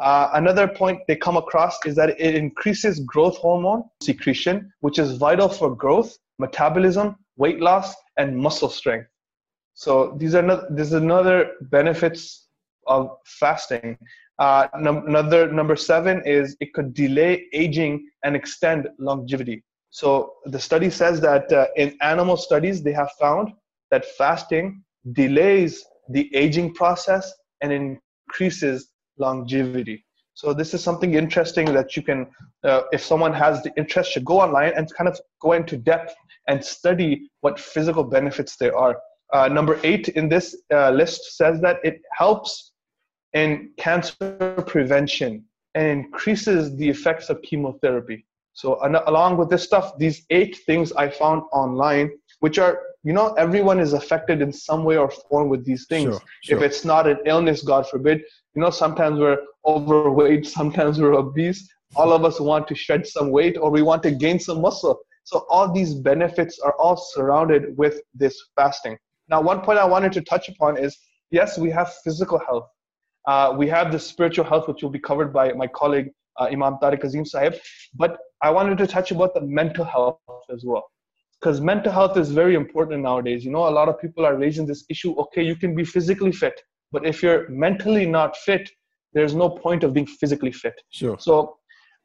Uh, 0.00 0.30
another 0.34 0.66
point 0.66 0.98
they 1.06 1.16
come 1.16 1.36
across 1.36 1.78
is 1.84 1.94
that 1.94 2.10
it 2.18 2.34
increases 2.34 3.00
growth 3.00 3.36
hormone 3.36 3.84
secretion, 4.02 4.72
which 4.80 4.98
is 4.98 5.18
vital 5.18 5.48
for 5.48 5.74
growth, 5.74 6.16
metabolism, 6.38 7.16
weight 7.36 7.60
loss, 7.60 7.94
and 8.16 8.36
muscle 8.36 8.70
strength. 8.70 9.08
So 9.84 10.14
these 10.18 10.34
are 10.34 10.42
not, 10.42 10.76
this 10.76 10.88
is 10.88 10.92
another 10.92 11.52
benefits 11.62 12.48
of 12.86 13.16
fasting. 13.24 13.96
Uh, 14.38 14.68
num- 14.78 15.06
another 15.06 15.50
number 15.50 15.74
seven 15.74 16.22
is 16.26 16.54
it 16.60 16.74
could 16.74 16.92
delay 16.92 17.46
aging 17.54 18.06
and 18.22 18.36
extend 18.36 18.88
longevity. 18.98 19.64
So 19.88 20.34
the 20.44 20.58
study 20.58 20.90
says 20.90 21.18
that 21.22 21.50
uh, 21.50 21.68
in 21.76 21.96
animal 22.02 22.36
studies 22.36 22.82
they 22.82 22.92
have 22.92 23.10
found 23.18 23.52
that 23.90 24.04
fasting 24.04 24.84
delays 25.12 25.82
the 26.10 26.28
aging 26.36 26.74
process 26.74 27.32
and 27.62 27.72
increases 27.72 28.90
longevity. 29.16 30.04
So 30.34 30.52
this 30.52 30.74
is 30.74 30.84
something 30.84 31.14
interesting 31.14 31.72
that 31.72 31.96
you 31.96 32.02
can, 32.02 32.26
uh, 32.64 32.82
if 32.92 33.02
someone 33.02 33.32
has 33.32 33.62
the 33.62 33.72
interest, 33.78 34.12
to 34.12 34.20
go 34.20 34.42
online 34.42 34.74
and 34.76 34.92
kind 34.94 35.08
of 35.08 35.18
go 35.40 35.52
into 35.52 35.78
depth 35.78 36.14
and 36.48 36.62
study 36.62 37.30
what 37.40 37.58
physical 37.58 38.04
benefits 38.04 38.56
there 38.56 38.76
are. 38.76 38.98
Uh, 39.32 39.48
number 39.48 39.78
eight 39.84 40.08
in 40.08 40.28
this 40.28 40.56
uh, 40.72 40.90
list 40.90 41.36
says 41.36 41.60
that 41.60 41.78
it 41.84 42.02
helps 42.16 42.72
in 43.32 43.70
cancer 43.76 44.64
prevention 44.66 45.44
and 45.74 45.86
increases 45.86 46.76
the 46.76 46.88
effects 46.88 47.30
of 47.30 47.40
chemotherapy. 47.42 48.26
So 48.54 48.80
an- 48.82 48.96
along 49.06 49.36
with 49.36 49.48
this 49.48 49.62
stuff, 49.62 49.96
these 49.98 50.26
eight 50.30 50.58
things 50.66 50.92
I 50.92 51.08
found 51.08 51.42
online, 51.52 52.10
which 52.40 52.58
are, 52.58 52.80
you 53.04 53.12
know, 53.12 53.32
everyone 53.34 53.78
is 53.78 53.92
affected 53.92 54.42
in 54.42 54.52
some 54.52 54.84
way 54.84 54.96
or 54.96 55.10
form 55.10 55.48
with 55.48 55.64
these 55.64 55.86
things. 55.86 56.14
Sure, 56.14 56.22
sure. 56.42 56.56
If 56.56 56.62
it's 56.64 56.84
not 56.84 57.06
an 57.06 57.18
illness, 57.24 57.62
God 57.62 57.88
forbid, 57.88 58.22
you 58.54 58.62
know, 58.62 58.70
sometimes 58.70 59.20
we're 59.20 59.38
overweight, 59.64 60.46
sometimes 60.58 61.00
we're 61.00 61.14
obese. 61.14 61.68
All 61.96 62.12
of 62.12 62.24
us 62.24 62.40
want 62.40 62.68
to 62.68 62.74
shed 62.74 63.06
some 63.06 63.30
weight 63.30 63.56
or 63.56 63.70
we 63.70 63.82
want 63.82 64.02
to 64.04 64.10
gain 64.10 64.38
some 64.38 64.60
muscle. 64.60 65.00
So 65.24 65.46
all 65.48 65.72
these 65.72 65.94
benefits 65.94 66.58
are 66.58 66.74
all 66.74 66.96
surrounded 66.96 67.76
with 67.76 68.00
this 68.14 68.36
fasting. 68.56 68.98
Now, 69.30 69.40
one 69.40 69.60
point 69.60 69.78
I 69.78 69.84
wanted 69.84 70.12
to 70.12 70.22
touch 70.22 70.48
upon 70.48 70.76
is 70.76 70.98
yes, 71.30 71.56
we 71.56 71.70
have 71.70 71.92
physical 72.04 72.38
health. 72.38 72.68
Uh, 73.26 73.54
we 73.56 73.68
have 73.68 73.92
the 73.92 73.98
spiritual 73.98 74.44
health, 74.44 74.66
which 74.66 74.82
will 74.82 74.90
be 74.90 74.98
covered 74.98 75.32
by 75.32 75.52
my 75.52 75.66
colleague 75.66 76.10
uh, 76.38 76.44
Imam 76.44 76.78
Tariq 76.82 77.04
Azim 77.04 77.24
Sahib. 77.24 77.54
But 77.94 78.18
I 78.42 78.50
wanted 78.50 78.78
to 78.78 78.86
touch 78.86 79.10
about 79.10 79.34
the 79.34 79.42
mental 79.42 79.84
health 79.84 80.18
as 80.52 80.64
well. 80.64 80.90
Because 81.40 81.60
mental 81.60 81.92
health 81.92 82.16
is 82.16 82.30
very 82.30 82.54
important 82.54 83.02
nowadays. 83.02 83.44
You 83.44 83.50
know, 83.50 83.68
a 83.68 83.70
lot 83.70 83.88
of 83.88 84.00
people 84.00 84.26
are 84.26 84.36
raising 84.36 84.66
this 84.66 84.84
issue 84.90 85.14
okay, 85.16 85.42
you 85.42 85.56
can 85.56 85.74
be 85.74 85.84
physically 85.84 86.32
fit, 86.32 86.60
but 86.92 87.06
if 87.06 87.22
you're 87.22 87.48
mentally 87.48 88.06
not 88.06 88.36
fit, 88.36 88.68
there's 89.14 89.34
no 89.34 89.48
point 89.48 89.84
of 89.84 89.94
being 89.94 90.06
physically 90.06 90.52
fit. 90.52 90.74
Sure. 90.90 91.16
So, 91.18 91.56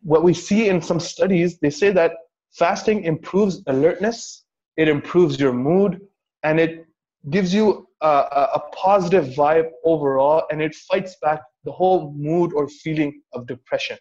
what 0.01 0.23
we 0.23 0.33
see 0.33 0.69
in 0.69 0.81
some 0.81 0.99
studies, 0.99 1.59
they 1.59 1.69
say 1.69 1.91
that 1.91 2.13
fasting 2.51 3.03
improves 3.03 3.61
alertness, 3.67 4.45
it 4.77 4.87
improves 4.87 5.39
your 5.39 5.51
mood, 5.51 5.99
and 6.43 6.59
it 6.59 6.85
gives 7.29 7.53
you 7.53 7.87
a, 8.01 8.07
a, 8.07 8.61
positive 8.75 9.25
vibe 9.27 9.69
overall, 9.83 10.43
and 10.51 10.61
it 10.61 10.75
fights 10.75 11.15
back 11.21 11.41
the 11.63 11.71
whole 11.71 12.13
mood 12.15 12.53
or 12.53 12.67
feeling 12.67 13.21
of 13.33 13.47
depression. 13.47 13.97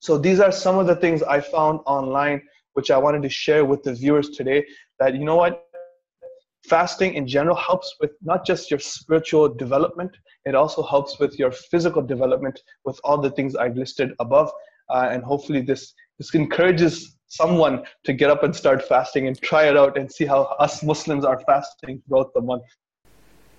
So, 0.00 0.18
these 0.18 0.40
are 0.40 0.52
some 0.52 0.78
of 0.78 0.86
the 0.86 0.96
things 0.96 1.22
I 1.22 1.40
found 1.40 1.80
online, 1.86 2.42
which 2.74 2.90
I 2.90 2.98
wanted 2.98 3.22
to 3.22 3.28
share 3.28 3.64
with 3.64 3.82
the 3.82 3.94
viewers 3.94 4.30
today. 4.30 4.64
That 4.98 5.14
you 5.14 5.24
know 5.24 5.36
what, 5.36 5.64
fasting 6.68 7.14
in 7.14 7.26
general 7.26 7.56
helps 7.56 7.94
with 8.00 8.10
not 8.22 8.44
just 8.44 8.70
your 8.70 8.80
spiritual 8.80 9.48
development, 9.48 10.14
it 10.44 10.54
also 10.54 10.82
helps 10.82 11.18
with 11.18 11.38
your 11.38 11.52
physical 11.52 12.02
development 12.02 12.60
with 12.84 13.00
all 13.04 13.18
the 13.18 13.30
things 13.30 13.56
I've 13.56 13.76
listed 13.76 14.12
above. 14.18 14.50
Uh, 14.90 15.08
and 15.10 15.24
hopefully, 15.24 15.62
this, 15.62 15.94
this 16.18 16.34
encourages 16.34 17.16
someone 17.36 17.84
to 18.04 18.12
get 18.12 18.30
up 18.30 18.42
and 18.42 18.54
start 18.54 18.86
fasting 18.86 19.26
and 19.26 19.40
try 19.40 19.64
it 19.68 19.76
out 19.76 19.98
and 19.98 20.10
see 20.10 20.24
how 20.24 20.42
us 20.58 20.82
Muslims 20.82 21.24
are 21.24 21.40
fasting 21.40 22.02
throughout 22.06 22.32
the 22.34 22.40
month. 22.40 22.64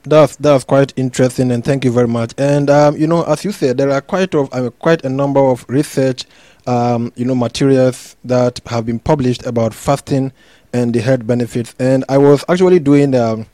That's 0.03 0.36
that's 0.36 0.63
quite 0.63 0.93
interesting, 0.95 1.51
and 1.51 1.63
thank 1.63 1.84
you 1.84 1.91
very 1.91 2.07
much. 2.07 2.34
And 2.38 2.69
um, 2.69 2.95
you 2.95 3.07
know, 3.07 3.23
as 3.23 3.43
you 3.43 3.51
said, 3.51 3.78
there 3.78 3.89
are 3.89 4.01
quite 4.01 4.36
of 4.36 4.53
uh, 4.53 4.69
quite 4.69 5.03
a 5.03 5.09
number 5.09 5.39
of 5.39 5.65
research, 5.67 6.26
um, 6.67 7.11
you 7.15 7.26
know, 7.26 7.34
materials 7.34 8.15
that 8.23 8.61
have 8.67 8.86
been 8.86 8.99
published 8.99 9.45
about 9.47 9.73
fasting 9.73 10.32
and 10.73 10.93
the 10.93 11.01
health 11.01 11.26
benefits. 11.26 11.73
And 11.80 12.05
I 12.07 12.19
was 12.19 12.45
actually 12.47 12.80
doing 12.80 13.15
um, 13.15 13.47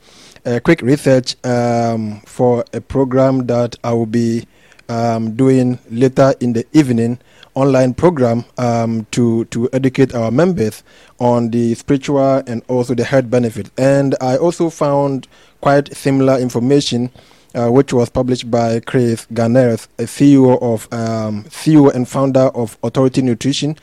a 0.44 0.60
quick 0.60 0.82
research 0.82 1.36
um, 1.44 2.20
for 2.26 2.64
a 2.74 2.82
program 2.82 3.46
that 3.46 3.76
I 3.82 3.94
will 3.94 4.06
be 4.06 4.46
um, 4.90 5.34
doing 5.34 5.78
later 5.90 6.34
in 6.40 6.52
the 6.52 6.66
evening 6.74 7.18
online 7.54 7.94
program 7.94 8.44
um, 8.58 9.06
to 9.10 9.44
to 9.46 9.68
educate 9.72 10.14
our 10.14 10.30
members 10.30 10.82
on 11.18 11.50
the 11.50 11.74
spiritual 11.74 12.42
and 12.46 12.62
also 12.68 12.94
the 12.94 13.04
health 13.04 13.30
benefits. 13.30 13.70
And 13.76 14.14
I 14.20 14.36
also 14.36 14.70
found 14.70 15.28
quite 15.60 15.94
similar 15.94 16.38
information, 16.38 17.10
uh, 17.54 17.68
which 17.68 17.92
was 17.92 18.08
published 18.08 18.50
by 18.50 18.80
Chris 18.80 19.26
Garner, 19.32 19.70
a 19.70 20.04
CEO 20.04 20.60
of 20.62 20.88
um, 20.92 21.44
CEO 21.44 21.92
and 21.94 22.08
founder 22.08 22.50
of 22.54 22.76
Authority 22.82 23.22
Nutrition, 23.22 23.76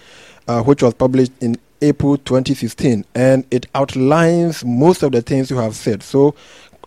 uh, 0.47 0.61
which 0.63 0.83
was 0.83 0.93
published 0.93 1.31
in 1.41 1.57
April 1.81 2.17
2016, 2.17 3.05
and 3.15 3.45
it 3.51 3.67
outlines 3.73 4.65
most 4.65 5.03
of 5.03 5.11
the 5.11 5.21
things 5.21 5.49
you 5.49 5.57
have 5.57 5.75
said. 5.75 6.03
So 6.03 6.35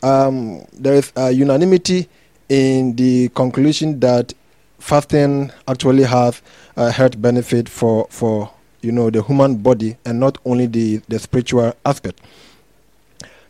um, 0.03 0.65
there 0.73 0.95
is 0.95 1.13
a 1.17 1.31
unanimity 1.31 2.09
in 2.49 2.95
the 2.97 3.31
conclusion 3.31 4.01
that 4.01 4.35
fasting 4.83 5.53
actually 5.69 6.03
has 6.03 6.43
a 6.77 6.91
health 6.91 7.21
benefit 7.23 7.69
for 7.69 8.07
for 8.11 8.51
you 8.81 8.91
know 8.91 9.11
the 9.11 9.23
human 9.23 9.57
body 9.57 9.97
and 10.05 10.19
not 10.19 10.39
only 10.45 10.67
the 10.67 11.01
the 11.09 11.19
spiritual 11.19 11.73
aspect. 11.87 12.21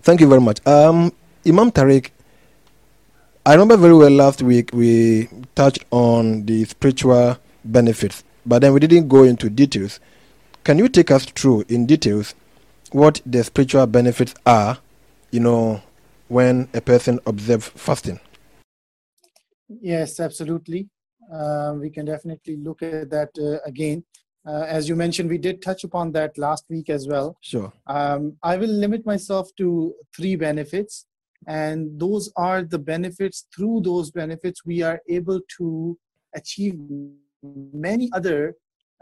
Thank 0.02 0.20
you 0.20 0.28
very 0.28 0.40
much. 0.40 0.64
Um, 0.66 1.12
Imam 1.46 1.70
Tariq, 1.72 2.10
I 3.46 3.52
remember 3.54 3.76
very 3.76 3.94
well 3.94 4.10
last 4.10 4.42
week 4.42 4.70
we 4.74 5.28
touched 5.54 5.84
on 5.90 6.44
the 6.44 6.64
spiritual 6.64 7.38
benefits, 7.64 8.24
but 8.44 8.58
then 8.60 8.74
we 8.74 8.80
didn't 8.80 9.08
go 9.08 9.22
into 9.24 9.48
details. 9.48 10.00
Can 10.64 10.78
you 10.78 10.88
take 10.88 11.10
us 11.10 11.24
through 11.24 11.64
in 11.68 11.86
details 11.86 12.34
what 12.90 13.20
the 13.24 13.42
spiritual 13.42 13.86
benefits 13.86 14.34
are, 14.44 14.78
you 15.30 15.40
know, 15.40 15.82
when 16.28 16.68
a 16.74 16.80
person 16.80 17.18
observes 17.26 17.68
fasting? 17.68 18.20
Yes, 19.80 20.20
absolutely. 20.20 20.88
Uh, 21.32 21.74
we 21.78 21.88
can 21.90 22.04
definitely 22.04 22.56
look 22.56 22.82
at 22.82 23.10
that 23.10 23.30
uh, 23.38 23.58
again. 23.64 24.04
Uh, 24.46 24.64
as 24.66 24.88
you 24.88 24.96
mentioned, 24.96 25.30
we 25.30 25.38
did 25.38 25.62
touch 25.62 25.84
upon 25.84 26.12
that 26.12 26.36
last 26.36 26.64
week 26.68 26.90
as 26.90 27.06
well. 27.06 27.36
Sure. 27.40 27.72
Um, 27.86 28.36
I 28.42 28.56
will 28.56 28.70
limit 28.70 29.06
myself 29.06 29.48
to 29.58 29.94
three 30.14 30.36
benefits, 30.36 31.06
and 31.46 31.98
those 31.98 32.30
are 32.36 32.62
the 32.62 32.78
benefits. 32.78 33.46
Through 33.54 33.82
those 33.82 34.10
benefits, 34.10 34.64
we 34.64 34.82
are 34.82 35.00
able 35.08 35.40
to 35.58 35.96
achieve 36.34 36.76
many 37.42 38.10
other, 38.12 38.54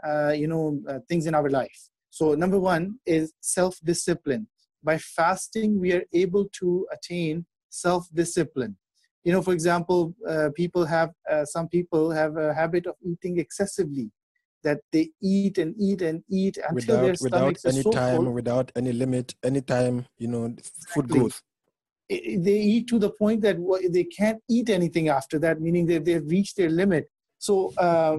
uh, 0.03 0.29
you 0.29 0.47
know, 0.47 0.79
uh, 0.87 0.99
things 1.09 1.25
in 1.25 1.33
our 1.33 1.49
life. 1.49 1.89
So, 2.11 2.35
number 2.35 2.59
one 2.59 2.99
is 3.05 3.33
self-discipline. 3.41 4.47
By 4.83 4.99
fasting, 4.99 5.79
we 5.79 5.93
are 5.93 6.03
able 6.13 6.49
to 6.59 6.87
attain 6.91 7.45
self-discipline 7.69 8.77
you 9.23 9.31
know 9.31 9.41
for 9.41 9.53
example 9.53 10.13
uh, 10.27 10.49
people 10.55 10.85
have 10.85 11.11
uh, 11.29 11.45
some 11.45 11.67
people 11.67 12.11
have 12.11 12.37
a 12.37 12.53
habit 12.53 12.85
of 12.87 12.95
eating 13.05 13.37
excessively 13.39 14.09
that 14.63 14.79
they 14.91 15.09
eat 15.21 15.57
and 15.57 15.75
eat 15.79 16.01
and 16.01 16.23
eat 16.29 16.57
until 16.57 16.73
without, 16.73 17.03
their 17.05 17.15
without 17.15 17.57
stomachs 17.57 17.65
any 17.65 17.79
are 17.79 17.83
so 17.83 17.91
time, 17.91 18.25
full. 18.25 18.33
without 18.33 18.71
any 18.75 18.93
limit, 18.93 19.33
any 19.43 19.61
time, 19.61 20.05
you 20.17 20.27
know, 20.27 20.55
food 20.87 21.05
Exactly. 21.05 21.21
goes. 21.21 21.41
They 22.09 22.59
eat 22.59 22.87
to 22.89 22.99
the 22.99 23.11
point 23.11 23.41
that 23.41 23.57
they 23.91 24.03
can't 24.03 24.41
eat 24.49 24.69
anything 24.69 25.07
after 25.07 25.39
that 25.39 25.61
meaning 25.61 25.85
that 25.87 26.03
they've 26.03 26.25
reached 26.25 26.57
their 26.57 26.69
limit 26.69 27.09
so 27.37 27.73
uh, 27.77 28.17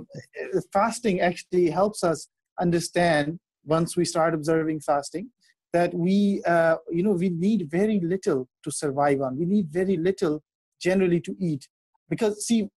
fasting 0.73 1.21
actually 1.21 1.69
helps 1.69 2.03
us 2.03 2.29
understand 2.59 3.39
once 3.67 3.95
we 3.95 4.07
start 4.07 4.33
observing 4.33 4.81
fasting 4.81 5.29
that 5.75 5.93
we 5.93 6.43
uh, 6.47 6.77
you 6.91 7.03
know 7.03 7.11
we 7.11 7.29
need 7.29 7.71
very 7.71 8.01
little 8.01 8.49
to 8.65 8.71
survive 8.71 9.21
on 9.21 9.39
we 9.39 9.45
need 9.45 9.69
very 9.69 9.99
little 9.99 10.43
generally 10.83 11.21
to 11.21 11.37
eat. 11.39 11.69
Because 12.09 12.47
see 12.47 12.69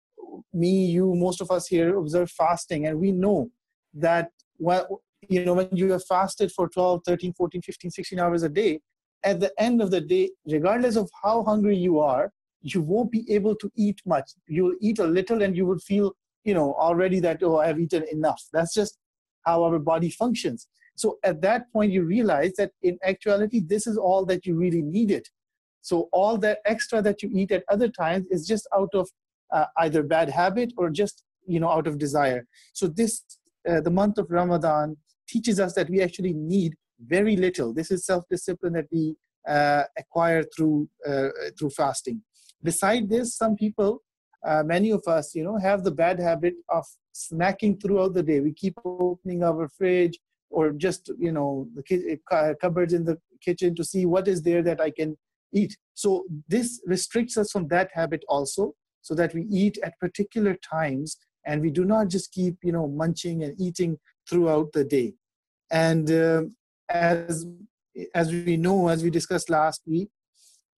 me 0.54 0.86
you 0.86 1.14
most 1.16 1.42
of 1.42 1.52
us 1.52 1.68
here 1.68 1.98
observe 1.98 2.30
fasting 2.30 2.88
and 2.88 3.00
we 3.00 3.12
know 3.12 3.50
that 3.94 4.32
well 4.58 5.02
you 5.30 5.46
know 5.46 5.54
when 5.54 5.70
you 5.72 5.90
have 5.92 6.04
fasted 6.06 6.52
for 6.52 6.68
12 6.68 7.02
13 7.06 7.34
14 7.34 7.62
15 7.62 7.92
16 7.92 8.20
hours 8.20 8.44
a 8.44 8.50
day 8.50 8.80
at 9.24 9.40
the 9.40 9.52
end 9.58 9.82
of 9.82 9.92
the 9.92 10.02
day 10.02 10.30
regardless 10.46 10.98
of 10.98 11.10
how 11.24 11.42
hungry 11.44 11.78
you 11.78 12.00
are 12.00 12.34
you 12.66 12.82
won't 12.82 13.12
be 13.12 13.24
able 13.32 13.56
to 13.56 13.72
eat 13.76 14.02
much. 14.06 14.32
You'll 14.48 14.76
eat 14.82 15.00
a 15.00 15.06
little 15.06 15.44
and 15.44 15.56
you 15.56 15.66
will 15.66 15.80
feel 15.80 16.14
you 16.44 16.54
know 16.54 16.74
already 16.74 17.20
that 17.22 17.42
oh 17.44 17.58
i've 17.58 17.80
eaten 17.80 18.06
enough. 18.12 18.42
That's 18.52 18.74
just 18.74 18.98
how 19.46 19.64
our 19.64 19.80
body 19.80 20.10
functions. 20.10 20.68
So 20.96 21.18
at 21.24 21.42
that 21.42 21.72
point 21.72 21.92
you 21.92 22.04
realize 22.04 22.54
that 22.58 22.72
in 22.82 22.98
actuality 23.04 23.60
this 23.60 23.86
is 23.86 23.98
all 23.98 24.26
that 24.26 24.46
you 24.46 24.56
really 24.56 24.82
needed 24.82 25.28
so 25.86 26.10
all 26.12 26.36
that 26.40 26.58
extra 26.66 27.00
that 27.04 27.22
you 27.22 27.30
eat 27.32 27.52
at 27.52 27.64
other 27.70 27.88
times 27.88 28.26
is 28.32 28.48
just 28.48 28.68
out 28.76 28.90
of 28.96 29.08
uh, 29.54 29.66
either 29.84 30.02
bad 30.02 30.30
habit 30.30 30.74
or 30.78 30.90
just 30.90 31.24
you 31.46 31.60
know 31.60 31.70
out 31.70 31.86
of 31.86 32.00
desire. 32.00 32.48
So 32.74 32.88
this 32.88 33.24
uh, 33.70 33.82
the 33.82 33.92
month 33.92 34.18
of 34.18 34.26
ramadan 34.32 34.98
teaches 35.30 35.60
us 35.60 35.74
that 35.74 35.90
we 35.90 36.02
actually 36.02 36.34
need 36.34 36.74
very 37.16 37.36
little. 37.36 37.72
This 37.72 37.92
is 37.92 38.04
self 38.04 38.24
discipline 38.32 38.74
that 38.74 38.88
we 38.92 39.16
uh, 39.48 39.84
acquire 39.96 40.44
through 40.56 40.90
uh, 41.08 41.30
through 41.58 41.70
fasting. 41.70 42.24
Beside 42.64 43.08
this 43.08 43.38
some 43.38 43.56
people 43.56 44.02
uh, 44.48 44.64
many 44.64 44.90
of 44.90 45.04
us 45.08 45.36
you 45.36 45.44
know 45.44 45.58
have 45.60 45.84
the 45.84 45.96
bad 46.04 46.20
habit 46.20 46.56
of 46.70 46.86
snacking 47.14 47.80
throughout 47.80 48.16
the 48.16 48.24
day. 48.24 48.40
We 48.40 48.54
keep 48.54 48.76
opening 48.84 49.44
our 49.44 49.70
fridge 49.78 50.18
or 50.50 50.72
just 50.72 51.12
you 51.20 51.32
know 51.32 51.68
the 51.76 52.20
uh, 52.32 52.54
cupboards 52.60 52.94
in 52.94 53.04
the 53.06 53.18
kitchen 53.42 53.76
to 53.76 53.84
see 53.84 54.06
what 54.06 54.28
is 54.28 54.42
there 54.42 54.64
that 54.64 54.82
i 54.82 54.90
can 54.90 55.16
eat. 55.56 55.76
So 55.94 56.26
this 56.48 56.82
restricts 56.86 57.38
us 57.38 57.52
from 57.52 57.68
that 57.70 57.90
habit 57.94 58.24
also 58.28 58.74
so 59.02 59.16
that 59.16 59.34
we 59.34 59.44
eat 59.62 59.78
at 59.84 60.00
particular 60.00 60.56
times 60.56 61.18
and 61.46 61.62
we 61.62 61.70
do 61.70 61.86
not 61.86 62.08
just 62.10 62.32
keep 62.32 62.56
you 62.64 62.72
know 62.72 62.88
munching 62.88 63.44
and 63.44 63.54
eating 63.60 63.98
throughout 64.30 64.72
the 64.74 64.84
day. 64.84 65.14
And 65.72 66.06
um 66.12 66.56
as 66.90 67.46
as 68.14 68.28
we 68.32 68.58
know 68.58 68.90
as 68.90 69.04
we 69.04 69.10
discussed 69.10 69.50
last 69.50 69.82
week 69.88 70.10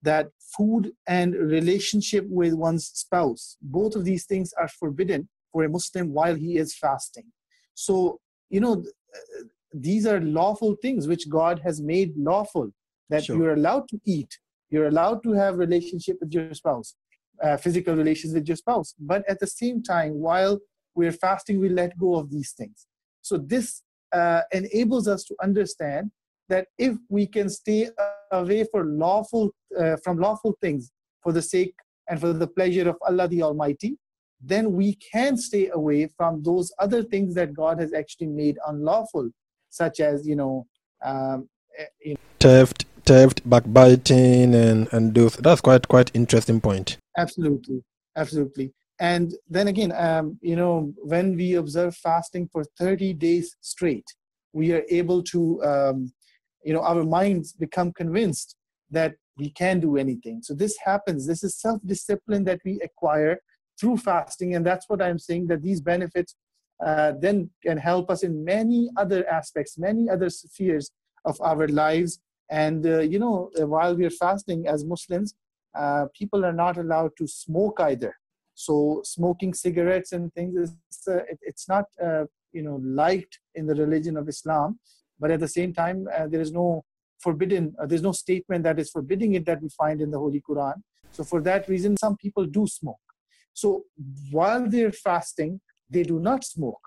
that 0.04 0.28
food 0.56 0.92
and 1.08 1.34
relationship 1.34 2.24
with 2.30 2.54
one's 2.54 2.86
spouse 3.04 3.58
both 3.62 3.96
of 3.96 4.06
these 4.06 4.26
things 4.32 4.54
are 4.62 4.68
forbidden 4.68 5.28
for 5.52 5.64
a 5.64 5.70
muslim 5.70 6.14
while 6.14 6.36
he 6.36 6.58
is 6.58 6.76
fasting. 6.78 7.28
So 7.74 8.20
you 8.50 8.62
know 8.62 8.76
th- 8.76 8.94
these 9.74 10.06
are 10.12 10.22
lawful 10.22 10.76
things 10.82 11.08
which 11.08 11.30
god 11.30 11.60
has 11.68 11.82
made 11.82 12.12
lawful 12.18 12.68
that 13.10 13.24
Sure. 13.26 13.36
you're 13.36 13.54
allowed 13.54 13.86
to 13.90 14.00
eat 14.06 14.32
you're 14.70 14.88
allowed 14.88 15.24
to 15.24 15.34
have 15.34 15.58
relationship 15.58 16.18
with 16.22 16.34
your 16.34 16.54
spouse 16.54 16.96
uh, 17.44 17.58
physical 17.58 17.96
relations 17.96 18.34
with 18.34 18.48
your 18.48 18.58
spouse. 18.58 18.94
But 19.00 19.28
at 19.30 19.40
the 19.40 19.48
same 19.48 19.84
time 19.84 20.14
while 20.14 20.60
we're 20.96 21.12
fasting 21.12 21.60
we 21.60 21.70
let 21.70 21.98
go 21.98 22.16
of 22.16 22.30
these 22.32 22.54
things. 22.54 22.88
So 23.22 23.38
this 23.38 23.84
uh, 24.12 24.42
enables 24.52 25.08
us 25.08 25.24
to 25.26 25.36
understand 25.42 26.12
that 26.50 26.68
if 26.78 26.96
we 27.10 27.28
can 27.28 27.50
stay 27.50 27.90
away 28.32 28.66
for 28.72 28.86
lawful 28.86 29.52
uh, 29.78 29.98
from 30.04 30.18
lawful 30.18 30.58
things 30.62 30.92
for 31.22 31.32
the 31.32 31.42
sake 31.42 31.76
and 32.10 32.20
for 32.20 32.32
the 32.32 32.48
pleasure 32.48 32.88
of 32.88 32.96
allah 33.06 33.28
the 33.28 33.44
almighty 33.44 33.98
then 34.40 34.72
we 34.72 34.96
can 34.96 35.36
stay 35.36 35.70
away 35.74 36.08
from 36.16 36.42
those 36.44 36.72
other 36.80 37.04
things 37.04 37.36
that 37.36 37.54
god 37.54 37.80
has 37.80 37.94
actually 37.94 38.28
made 38.28 38.58
unlawful 38.68 39.30
such 39.70 40.00
as 40.00 40.26
you 40.26 40.36
know 40.36 40.66
um, 41.04 41.50
eh, 41.78 41.86
you 42.02 42.14
know. 42.14 42.20
Theft, 42.40 42.86
theft, 43.08 43.42
backbiting, 43.50 44.54
and 44.54 44.88
and 44.92 45.16
those. 45.16 45.36
That's 45.38 45.62
quite 45.62 45.88
quite 45.88 46.12
interesting 46.14 46.60
point. 46.62 46.98
absolutely. 47.18 47.84
Absolutely. 48.16 48.74
And 49.00 49.36
then 49.48 49.68
again 49.68 49.92
um, 49.96 50.38
you 50.42 50.56
know 50.56 50.94
when 51.14 51.36
we 51.36 51.56
observe 51.56 51.96
fasting 51.96 52.50
for 52.52 52.64
30 52.80 53.14
days 53.14 53.56
straight 53.62 54.08
we 54.54 54.74
are 54.74 54.84
able 54.90 55.22
to 55.34 55.64
um, 55.64 56.12
you 56.64 56.74
know 56.74 56.82
our 56.82 57.04
minds 57.04 57.54
become 57.54 57.92
convinced 57.94 58.56
that 58.90 59.14
we 59.38 59.50
can 59.52 59.80
do 59.80 59.98
anything. 59.98 60.42
So 60.42 60.54
this 60.56 60.76
happens. 60.84 61.28
This 61.28 61.44
is 61.44 61.60
self-discipline 61.60 62.44
that 62.46 62.60
we 62.66 62.80
acquire 62.82 63.40
through 63.80 63.98
fasting. 63.98 64.56
And 64.56 64.66
that's 64.66 64.90
what 64.90 65.02
i'm 65.02 65.20
saying 65.20 65.48
that 65.48 65.62
these 65.62 65.82
benefits 65.82 66.36
uh, 66.86 67.14
then 67.20 67.50
can 67.64 67.78
help 67.78 68.10
us 68.10 68.24
in 68.24 68.44
many 68.44 68.90
other 68.98 69.28
aspects 69.30 69.78
many 69.78 70.10
other 70.10 70.30
spheres 70.30 70.92
of 71.26 71.40
our 71.42 71.68
lives 71.68 72.20
and 72.50 72.86
uh, 72.86 73.00
you 73.00 73.20
know 73.20 73.52
uh, 73.60 73.68
while 73.68 73.96
we 73.96 74.06
are 74.06 74.18
fasting 74.26 74.68
as 74.68 74.86
muslims 74.86 75.36
uh, 75.78 76.06
people 76.14 76.44
are 76.44 76.54
not 76.54 76.78
allowed 76.78 77.12
to 77.18 77.28
smoke 77.28 77.80
either. 77.80 78.16
So 78.56 79.02
smoking 79.04 79.54
cigarettes 79.54 80.12
and 80.12 80.34
things 80.34 80.56
is 80.58 80.76
uh, 81.08 81.18
it, 81.32 81.40
it's 81.42 81.70
not 81.70 81.86
uh, 82.04 82.26
you 82.52 82.64
know 82.64 82.80
liked 82.84 83.40
in 83.56 83.68
the 83.68 83.76
religion 83.76 84.18
of 84.18 84.28
islam. 84.28 84.80
But 85.20 85.32
at 85.32 85.40
the 85.40 85.48
same 85.48 85.74
time 85.74 86.08
uh, 86.16 86.28
there 86.28 86.42
is 86.42 86.52
no 86.52 86.84
forbidden 87.20 87.76
there's 87.88 88.02
no 88.02 88.12
statement 88.12 88.64
that 88.64 88.80
is 88.80 88.90
forbidding 88.90 89.34
it 89.34 89.46
that 89.46 89.62
we 89.62 89.70
find 89.70 90.02
in 90.02 90.12
the 90.12 90.20
holy 90.20 90.42
quran. 90.42 90.82
So 91.12 91.24
for 91.24 91.42
that 91.42 91.68
reason 91.68 91.96
some 91.98 92.18
people 92.18 92.46
do 92.46 92.66
smoke. 92.68 93.08
So 93.54 93.84
while 94.32 94.68
they're 94.68 94.92
fasting 94.92 95.62
they 95.90 96.04
do 96.04 96.20
not 96.20 96.44
smoke. 96.44 96.82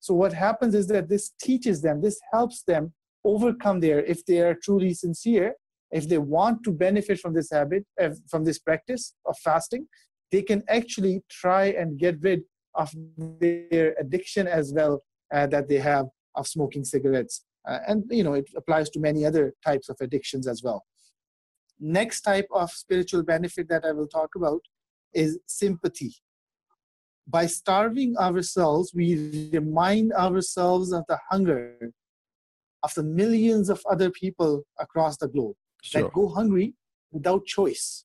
So 0.00 0.14
what 0.14 0.32
happens 0.32 0.74
is 0.74 0.86
that 0.88 1.08
this 1.08 1.32
teaches 1.40 1.82
them 1.82 2.00
this 2.00 2.18
helps 2.32 2.62
them 2.62 2.92
overcome 3.24 3.80
there 3.80 4.00
if 4.04 4.24
they 4.26 4.40
are 4.40 4.54
truly 4.54 4.94
sincere 4.94 5.54
if 5.90 6.08
they 6.08 6.18
want 6.18 6.62
to 6.62 6.70
benefit 6.70 7.18
from 7.18 7.34
this 7.34 7.50
habit 7.50 7.84
uh, 8.00 8.10
from 8.28 8.44
this 8.44 8.58
practice 8.58 9.14
of 9.26 9.36
fasting 9.38 9.86
they 10.30 10.42
can 10.42 10.62
actually 10.68 11.22
try 11.28 11.66
and 11.66 11.98
get 11.98 12.16
rid 12.22 12.42
of 12.74 12.92
their 13.40 13.94
addiction 13.98 14.46
as 14.46 14.72
well 14.72 15.02
uh, 15.32 15.46
that 15.46 15.68
they 15.68 15.78
have 15.78 16.06
of 16.36 16.46
smoking 16.46 16.84
cigarettes. 16.84 17.44
Uh, 17.68 17.78
and 17.88 18.04
you 18.10 18.24
know 18.24 18.34
it 18.34 18.48
applies 18.56 18.88
to 18.90 18.98
many 18.98 19.24
other 19.26 19.52
types 19.64 19.88
of 19.88 19.96
addictions 20.00 20.46
as 20.46 20.62
well. 20.62 20.84
Next 21.78 22.22
type 22.22 22.48
of 22.52 22.70
spiritual 22.70 23.22
benefit 23.22 23.68
that 23.68 23.84
i 23.84 23.92
will 23.92 24.06
talk 24.06 24.34
about 24.34 24.60
is 25.12 25.38
sympathy. 25.46 26.14
By 27.26 27.46
starving 27.46 28.16
ourselves 28.16 28.92
we 28.94 29.50
remind 29.52 30.12
ourselves 30.12 30.92
of 30.92 31.04
the 31.08 31.18
hunger 31.30 31.92
of 32.82 32.92
the 32.94 33.02
millions 33.02 33.68
of 33.68 33.80
other 33.90 34.10
people 34.10 34.64
across 34.78 35.16
the 35.18 35.28
globe 35.28 35.56
Sure. 35.82 36.02
that 36.02 36.12
go 36.12 36.28
hungry 36.28 36.74
without 37.12 37.44
choice 37.46 38.04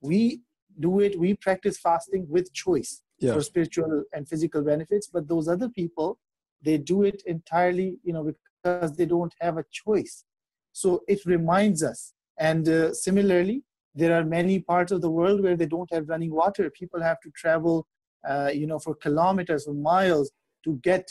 we 0.00 0.40
do 0.78 1.00
it, 1.00 1.18
we 1.18 1.34
practice 1.34 1.78
fasting 1.78 2.26
with 2.28 2.52
choice 2.52 3.02
Yeah. 3.20 3.32
for 3.34 3.40
spiritual 3.42 4.04
and 4.12 4.28
physical 4.28 4.62
benefits, 4.62 5.08
but 5.08 5.26
those 5.26 5.48
other 5.48 5.68
people, 5.68 6.18
they 6.62 6.78
do 6.78 7.02
it 7.02 7.22
entirely, 7.26 7.98
you 8.04 8.12
know, 8.12 8.24
because 8.30 8.92
they 8.96 9.06
don't 9.06 9.34
have 9.40 9.58
a 9.58 9.64
choice. 9.70 10.24
So 10.72 11.02
it 11.08 11.24
reminds 11.26 11.82
us. 11.82 12.14
And 12.38 12.68
uh, 12.68 12.94
similarly, 12.94 13.64
there 13.94 14.14
are 14.18 14.24
many 14.24 14.60
parts 14.60 14.92
of 14.92 15.00
the 15.00 15.10
world 15.10 15.42
where 15.42 15.56
they 15.56 15.66
don't 15.66 15.92
have 15.92 16.08
running 16.08 16.32
water. 16.32 16.70
People 16.70 17.02
have 17.02 17.18
to 17.22 17.30
travel, 17.30 17.88
uh, 18.28 18.50
you 18.54 18.66
know, 18.68 18.78
for 18.78 18.94
kilometers 18.94 19.66
or 19.66 19.74
miles 19.74 20.30
to 20.64 20.74
get 20.76 21.08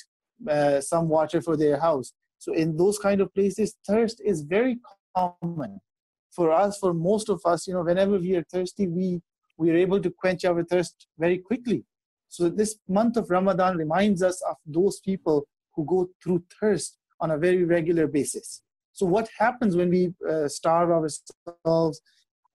uh, 0.50 0.80
some 0.80 1.10
water 1.10 1.42
for 1.42 1.58
their 1.58 1.78
house. 1.80 2.14
So 2.40 2.54
in 2.54 2.78
those 2.78 3.00
kind 3.00 3.22
of 3.22 3.34
places, 3.34 3.76
thirst 3.88 4.22
is 4.24 4.42
very 4.42 4.80
common. 5.16 5.80
For 6.32 6.52
us, 6.52 6.78
for 6.78 6.94
most 6.94 7.30
of 7.30 7.42
us, 7.46 7.68
you 7.68 7.74
know, 7.74 7.84
whenever 7.84 8.20
we 8.20 8.36
are 8.36 8.44
thirsty, 8.44 8.88
we 8.88 9.22
we 9.58 9.72
are 9.72 9.76
able 9.76 10.00
to 10.00 10.12
quench 10.12 10.46
our 10.46 10.64
thirst 10.64 11.08
very 11.18 11.40
quickly. 11.40 11.84
So 12.30 12.48
this 12.50 12.78
month 12.88 13.18
of 13.18 13.30
Ramadan 13.32 13.76
reminds 13.78 14.22
us 14.22 14.40
of 14.48 14.58
those 14.66 15.00
people 15.00 15.48
who 15.74 15.84
go 15.86 16.10
through 16.22 16.44
thirst 16.60 16.98
on 17.20 17.32
a 17.32 17.38
very 17.38 17.64
regular 17.64 18.06
basis. 18.06 18.62
So 18.94 19.06
what 19.06 19.30
happens 19.38 19.76
when 19.76 19.90
we 19.90 20.14
uh, 20.30 20.48
starve 20.48 20.90
ourselves 20.92 22.02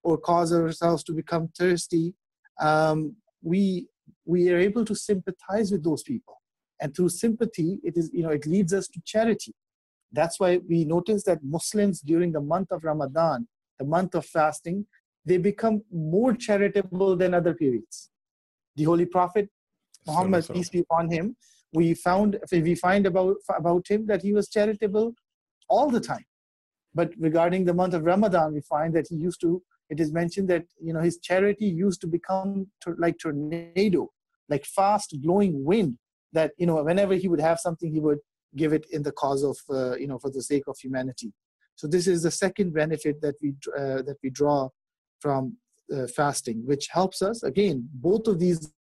or 0.02 0.18
cause 0.18 0.52
ourselves 0.52 1.02
to 1.04 1.12
become 1.12 1.48
thirsty? 1.58 2.14
Um, 2.60 3.16
we 3.42 3.88
we 4.24 4.50
are 4.50 4.58
able 4.58 4.84
to 4.84 4.94
sympathize 4.94 5.72
with 5.72 5.82
those 5.82 6.02
people, 6.02 6.40
and 6.80 6.94
through 6.94 7.08
sympathy, 7.08 7.80
it 7.82 7.96
is 7.96 8.10
you 8.12 8.22
know 8.22 8.30
it 8.30 8.46
leads 8.46 8.72
us 8.72 8.88
to 8.88 9.00
charity. 9.04 9.54
That's 10.12 10.38
why 10.38 10.60
we 10.68 10.84
notice 10.84 11.24
that 11.24 11.42
Muslims 11.42 12.00
during 12.00 12.32
the 12.32 12.40
month 12.40 12.70
of 12.70 12.84
Ramadan, 12.84 13.48
the 13.78 13.84
month 13.84 14.14
of 14.14 14.26
fasting, 14.26 14.86
they 15.24 15.38
become 15.38 15.82
more 15.90 16.34
charitable 16.34 17.16
than 17.16 17.32
other 17.34 17.54
periods. 17.54 18.10
The 18.76 18.84
Holy 18.84 19.06
Prophet 19.06 19.48
Muhammad, 20.06 20.44
Sallallahu 20.44 20.54
peace 20.54 20.68
be 20.68 20.80
upon 20.80 21.10
him, 21.10 21.36
we 21.72 21.94
found 21.94 22.38
we 22.50 22.74
find 22.74 23.06
about 23.06 23.36
about 23.48 23.88
him 23.88 24.06
that 24.06 24.22
he 24.22 24.32
was 24.32 24.48
charitable 24.48 25.14
all 25.68 25.88
the 25.88 26.00
time. 26.00 26.24
But 26.94 27.12
regarding 27.18 27.64
the 27.64 27.74
month 27.74 27.94
of 27.94 28.04
Ramadan, 28.04 28.52
we 28.52 28.60
find 28.60 28.94
that 28.94 29.06
he 29.08 29.16
used 29.16 29.40
to. 29.40 29.62
It 29.88 30.00
is 30.00 30.12
mentioned 30.12 30.48
that 30.48 30.64
you 30.80 30.92
know 30.92 31.00
his 31.00 31.18
charity 31.18 31.66
used 31.66 32.00
to 32.02 32.06
become 32.06 32.66
tor- 32.82 32.96
like 32.98 33.18
tornado, 33.18 34.10
like 34.48 34.64
fast 34.64 35.16
blowing 35.22 35.64
wind. 35.64 35.98
That 36.32 36.52
you 36.58 36.66
know 36.66 36.82
whenever 36.82 37.14
he 37.14 37.28
would 37.28 37.40
have 37.40 37.60
something, 37.60 37.90
he 37.92 38.00
would 38.00 38.18
give 38.57 38.72
it 38.72 38.86
in 38.90 39.03
the 39.03 39.12
cause 39.12 39.42
of 39.42 39.57
uh, 39.70 39.96
you 39.96 40.07
know 40.07 40.18
for 40.18 40.30
the 40.30 40.42
sake 40.42 40.64
of 40.66 40.76
humanity. 40.78 41.32
So 41.74 41.86
this 41.86 42.07
is 42.07 42.22
the 42.22 42.30
second 42.30 42.72
benefit 42.74 43.20
that 43.22 43.36
we 43.42 43.55
uh, 43.76 44.03
that 44.03 44.16
we 44.22 44.30
draw 44.30 44.68
from 45.20 45.57
uh, 45.94 46.07
fasting, 46.07 46.62
which 46.66 46.88
helps 46.88 47.22
us 47.22 47.42
again. 47.42 47.88
Both 47.94 48.26
of 48.28 48.38
these 48.38 48.72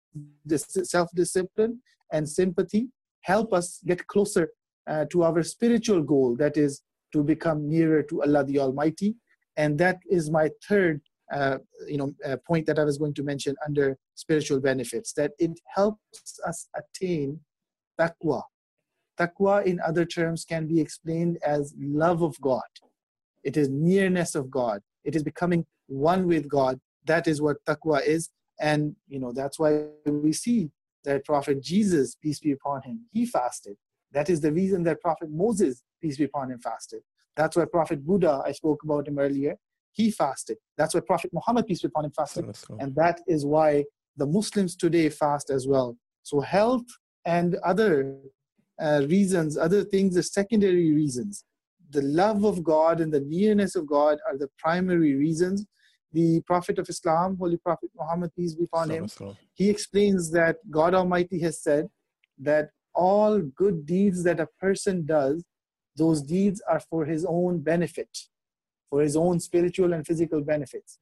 this 0.45 0.66
self-discipline 0.85 1.81
and 2.12 2.29
sympathy 2.29 2.89
help 3.23 3.53
us 3.53 3.81
get 3.87 4.07
closer 4.07 4.51
uh, 4.89 5.05
to 5.11 5.23
our 5.23 5.43
spiritual 5.43 6.03
goal 6.03 6.37
that 6.37 6.57
is 6.57 6.83
to 7.12 7.23
become 7.23 7.68
nearer 7.68 8.03
to 8.03 8.23
allah 8.23 8.45
the 8.45 8.59
almighty 8.59 9.14
and 9.57 9.79
that 9.79 9.99
is 10.11 10.31
my 10.31 10.51
third 10.68 11.01
uh, 11.33 11.59
you 11.87 11.97
know 11.97 12.12
uh, 12.25 12.37
point 12.47 12.66
that 12.66 12.79
i 12.79 12.85
was 12.85 12.99
going 12.99 13.14
to 13.14 13.23
mention 13.23 13.55
under 13.64 13.97
spiritual 14.14 14.61
benefits 14.61 15.12
that 15.12 15.33
it 15.39 15.59
helps 15.66 16.41
us 16.47 16.68
attain 16.75 17.39
taqwa 18.01 18.43
taqwa 19.21 19.64
in 19.64 19.81
other 19.81 20.05
terms 20.05 20.45
can 20.45 20.66
be 20.66 20.81
explained 20.81 21.39
as 21.45 21.75
love 21.79 22.23
of 22.23 22.41
god. 22.41 22.71
It 23.43 23.57
is 23.57 23.68
nearness 23.68 24.35
of 24.35 24.51
god. 24.51 24.81
It 25.05 25.14
is 25.16 25.23
becoming 25.23 25.66
one 25.87 26.27
with 26.27 26.49
god. 26.49 26.81
That 27.07 27.27
is 27.27 27.41
what 27.41 27.57
taqwa 27.68 28.05
is. 28.05 28.31
And 28.61 28.95
you 29.09 29.21
know 29.21 29.33
that's 29.33 29.59
why 29.59 29.87
we 30.07 30.33
see 30.33 30.71
that 31.05 31.25
prophet 31.25 31.62
jesus 31.62 32.14
peace 32.23 32.41
be 32.41 32.53
upon 32.53 32.83
him 32.83 33.01
he 33.12 33.25
fasted. 33.27 33.77
That 34.12 34.29
is 34.29 34.41
the 34.41 34.53
reason 34.53 34.83
that 34.85 35.01
prophet 35.01 35.31
moses 35.31 35.83
peace 36.03 36.18
be 36.18 36.25
upon 36.25 36.51
him 36.51 36.61
fasted. 36.61 37.03
That's 37.37 37.57
why 37.57 37.64
prophet 37.64 38.05
buddha 38.07 38.43
i 38.45 38.53
spoke 38.53 38.83
about 38.85 39.09
him 39.09 39.18
earlier 39.18 39.57
he 39.93 40.11
fasted. 40.11 40.59
That's 40.77 40.95
why 40.95 41.01
prophet 41.01 41.31
muhammad 41.33 41.66
peace 41.66 41.83
be 41.83 41.89
upon 41.89 42.05
him 42.05 42.12
fasted. 42.12 42.45
And 42.81 42.95
that 42.97 43.21
is 43.27 43.47
why 43.47 43.85
the 44.16 44.27
muslims 44.27 44.77
today 44.77 45.09
fast 45.09 45.49
as 45.51 45.66
well. 45.66 45.97
So 46.23 46.41
health 46.41 46.87
and 47.25 47.57
other 47.64 48.18
uh, 48.81 49.03
reasons 49.09 49.57
other 49.57 49.83
things 49.85 50.16
are 50.16 50.22
secondary 50.22 50.93
reasons 50.93 51.45
the 51.91 52.03
love 52.03 52.45
of 52.45 52.62
god 52.62 53.01
and 53.01 53.12
the 53.12 53.20
nearness 53.20 53.74
of 53.76 53.87
god 53.87 54.18
are 54.26 54.39
the 54.39 54.51
primary 54.59 55.14
reasons 55.14 55.66
the 56.12 56.41
prophet 56.43 56.78
of 56.78 56.89
islam 56.89 57.37
holy 57.37 57.57
prophet 57.57 57.91
muhammad 57.97 58.31
peace 58.37 58.55
be 58.55 58.64
upon 58.64 58.91
him 58.91 59.07
he 59.61 59.68
explains 59.68 60.31
that 60.31 60.57
God 60.70 60.95
Almighty 60.95 61.39
has 61.41 61.62
said 61.62 61.91
that 62.39 62.70
all 62.95 63.41
good 63.41 63.85
deeds 63.85 64.22
that 64.24 64.41
a 64.41 64.49
person 64.59 65.05
does, 65.05 65.45
those 65.97 66.22
deeds 66.22 66.62
are 66.66 66.81
for 66.81 67.05
his 67.05 67.26
own 67.26 67.59
benefit, 67.59 68.09
for 68.89 69.03
his 69.03 69.16
own 69.16 69.39
spiritual 69.39 69.93
and 69.93 70.07
physical 70.07 70.41
benefits. 70.41 70.99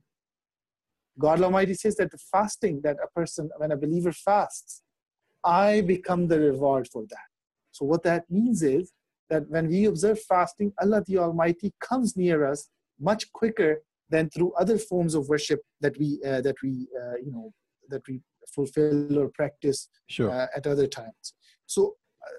God 1.20 1.40
Almighty 1.40 1.74
says 1.74 1.94
that 1.96 2.10
the 2.10 2.18
fasting 2.18 2.80
that 2.82 2.96
a 3.00 3.06
person, 3.08 3.48
when 3.58 3.70
a 3.70 3.76
believer 3.76 4.10
fasts, 4.10 4.82
I 5.44 5.80
become 5.82 6.26
the 6.26 6.40
reward 6.40 6.88
for 6.92 7.04
that. 7.08 7.27
So, 7.78 7.84
what 7.84 8.02
that 8.02 8.24
means 8.28 8.62
is 8.62 8.92
that 9.30 9.48
when 9.48 9.68
we 9.68 9.84
observe 9.84 10.20
fasting, 10.20 10.72
Allah 10.82 11.04
the 11.06 11.18
Almighty 11.18 11.72
comes 11.80 12.16
near 12.16 12.44
us 12.44 12.68
much 13.00 13.32
quicker 13.32 13.82
than 14.10 14.28
through 14.30 14.52
other 14.54 14.78
forms 14.78 15.14
of 15.14 15.28
worship 15.28 15.60
that 15.80 15.96
we 15.98 16.20
uh, 16.26 16.40
that 16.40 16.56
we 16.62 16.88
uh, 17.00 17.16
you 17.24 17.30
know 17.30 17.52
that 17.88 18.02
we 18.08 18.20
fulfill 18.54 19.18
or 19.18 19.28
practice 19.28 19.88
Sure. 20.08 20.30
uh, 20.30 20.46
at 20.56 20.66
other 20.66 20.86
times 20.86 21.34
so 21.66 21.94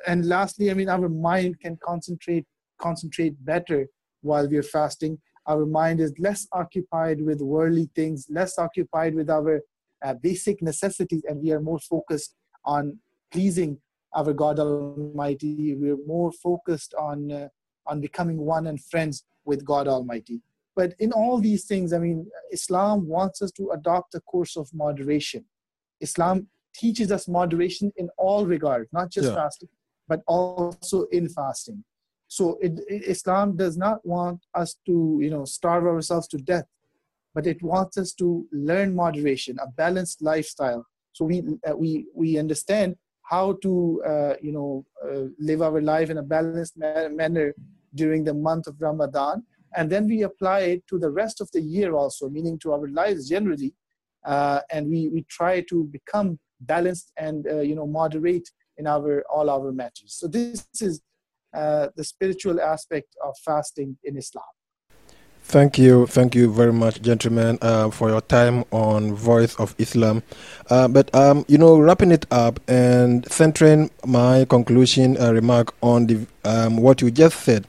and 0.07 0.25
lastly 0.25 0.71
i 0.71 0.73
mean 0.73 0.89
our 0.89 1.07
mind 1.09 1.59
can 1.59 1.77
concentrate 1.83 2.45
concentrate 2.79 3.33
better 3.45 3.87
while 4.21 4.47
we 4.49 4.57
are 4.57 4.63
fasting 4.77 5.17
our 5.47 5.65
mind 5.65 5.99
is 5.99 6.13
less 6.19 6.47
occupied 6.51 7.21
with 7.21 7.39
worldly 7.41 7.89
things 7.95 8.25
less 8.29 8.57
occupied 8.57 9.13
with 9.15 9.29
our 9.29 9.61
uh, 10.05 10.13
basic 10.15 10.61
necessities 10.61 11.23
and 11.27 11.41
we 11.43 11.51
are 11.51 11.61
more 11.61 11.79
focused 11.79 12.35
on 12.65 12.97
pleasing 13.31 13.77
our 14.13 14.33
god 14.33 14.59
almighty 14.59 15.75
we're 15.75 15.97
more 16.05 16.31
focused 16.31 16.93
on 16.95 17.31
uh, 17.31 17.47
on 17.85 18.01
becoming 18.01 18.37
one 18.37 18.67
and 18.67 18.83
friends 18.83 19.23
with 19.45 19.63
god 19.65 19.87
almighty. 19.87 20.41
But 20.75 20.93
in 20.99 21.11
all 21.11 21.39
these 21.39 21.65
things 21.65 21.93
i 21.93 21.99
mean 21.99 22.27
islam 22.51 23.07
wants 23.07 23.41
us 23.41 23.51
to 23.53 23.71
adopt 23.71 24.15
a 24.15 24.21
course 24.21 24.55
of 24.57 24.69
moderation. 24.73 25.45
Islam 26.01 26.47
teaches 26.73 27.11
us 27.11 27.27
moderation 27.27 27.91
in 27.97 28.09
all 28.17 28.45
regards 28.45 28.87
not 28.93 29.09
just 29.11 29.27
Yeah. 29.29 29.35
fasting 29.35 29.69
but 30.07 30.21
also 30.27 31.03
in 31.11 31.29
fasting. 31.29 31.83
So 32.27 32.57
it, 32.61 32.73
it- 32.87 33.03
islam 33.15 33.55
does 33.63 33.75
not 33.77 33.97
want 34.05 34.39
us 34.61 34.75
to 34.87 34.95
you 35.23 35.29
know 35.29 35.45
starve 35.45 35.85
ourselves 35.85 36.27
to 36.29 36.37
death 36.37 36.67
but 37.35 37.45
it 37.47 37.61
wants 37.61 37.97
us 37.97 38.13
to 38.13 38.47
learn 38.51 38.95
moderation 38.95 39.57
a 39.59 39.67
balanced 39.67 40.21
lifestyle. 40.21 40.85
So 41.13 41.25
we 41.25 41.37
uh, 41.67 41.75
we 41.75 42.07
we 42.21 42.37
understand 42.37 42.95
how 43.29 43.53
to 43.61 44.01
uh, 44.11 44.33
you 44.41 44.51
know 44.51 44.85
uh, 45.05 45.25
live 45.39 45.61
our 45.61 45.81
life 45.81 46.09
in 46.09 46.17
a 46.17 46.23
balanced 46.35 46.75
ma- 46.77 47.09
manner 47.09 47.53
during 47.95 48.23
the 48.23 48.33
month 48.33 48.67
of 48.67 48.75
ramadan. 48.81 49.43
And 49.77 49.87
then 49.89 50.07
we 50.07 50.23
apply 50.23 50.61
it 50.73 50.81
to 50.87 50.97
the 50.97 51.11
rest 51.11 51.41
of 51.41 51.51
the 51.51 51.61
year 51.61 51.93
also 51.93 52.27
meaning 52.27 52.57
to 52.63 52.73
our 52.73 52.87
lives 52.87 53.29
generally. 53.29 53.73
Uh, 54.25 54.59
and 54.71 54.89
we 54.89 55.09
we 55.09 55.21
try 55.39 55.61
to 55.71 55.77
become 55.97 56.39
balanced 56.61 57.11
and 57.17 57.47
uh, 57.47 57.59
you 57.59 57.75
know 57.75 57.87
moderate 57.87 58.49
in 58.77 58.87
our 58.87 59.23
all 59.33 59.49
our 59.49 59.71
matters 59.71 60.13
so 60.19 60.27
this 60.27 60.67
is 60.81 61.01
uh, 61.53 61.87
the 61.95 62.03
spiritual 62.03 62.59
aspect 62.61 63.15
of 63.23 63.33
fasting 63.45 63.97
in 64.03 64.17
islam 64.17 64.51
Thank 65.49 65.79
you, 65.79 66.05
thank 66.05 66.35
you 66.35 66.53
very 66.53 66.71
much, 66.71 67.01
gentlemen, 67.01 67.57
uh, 67.63 67.89
for 67.89 68.07
your 68.09 68.21
time 68.21 68.65
on 68.69 69.15
Voice 69.15 69.55
of 69.55 69.73
Islam. 69.79 70.21
Uh, 70.69 70.87
but 70.87 71.09
um, 71.15 71.43
you 71.47 71.57
know, 71.57 71.79
wrapping 71.79 72.11
it 72.11 72.27
up 72.29 72.59
and 72.67 73.25
centering 73.31 73.89
my 74.05 74.45
conclusion 74.45 75.19
uh, 75.19 75.33
remark 75.33 75.73
on 75.81 76.05
the 76.05 76.27
um, 76.45 76.77
what 76.77 77.01
you 77.01 77.09
just 77.09 77.39
said. 77.39 77.65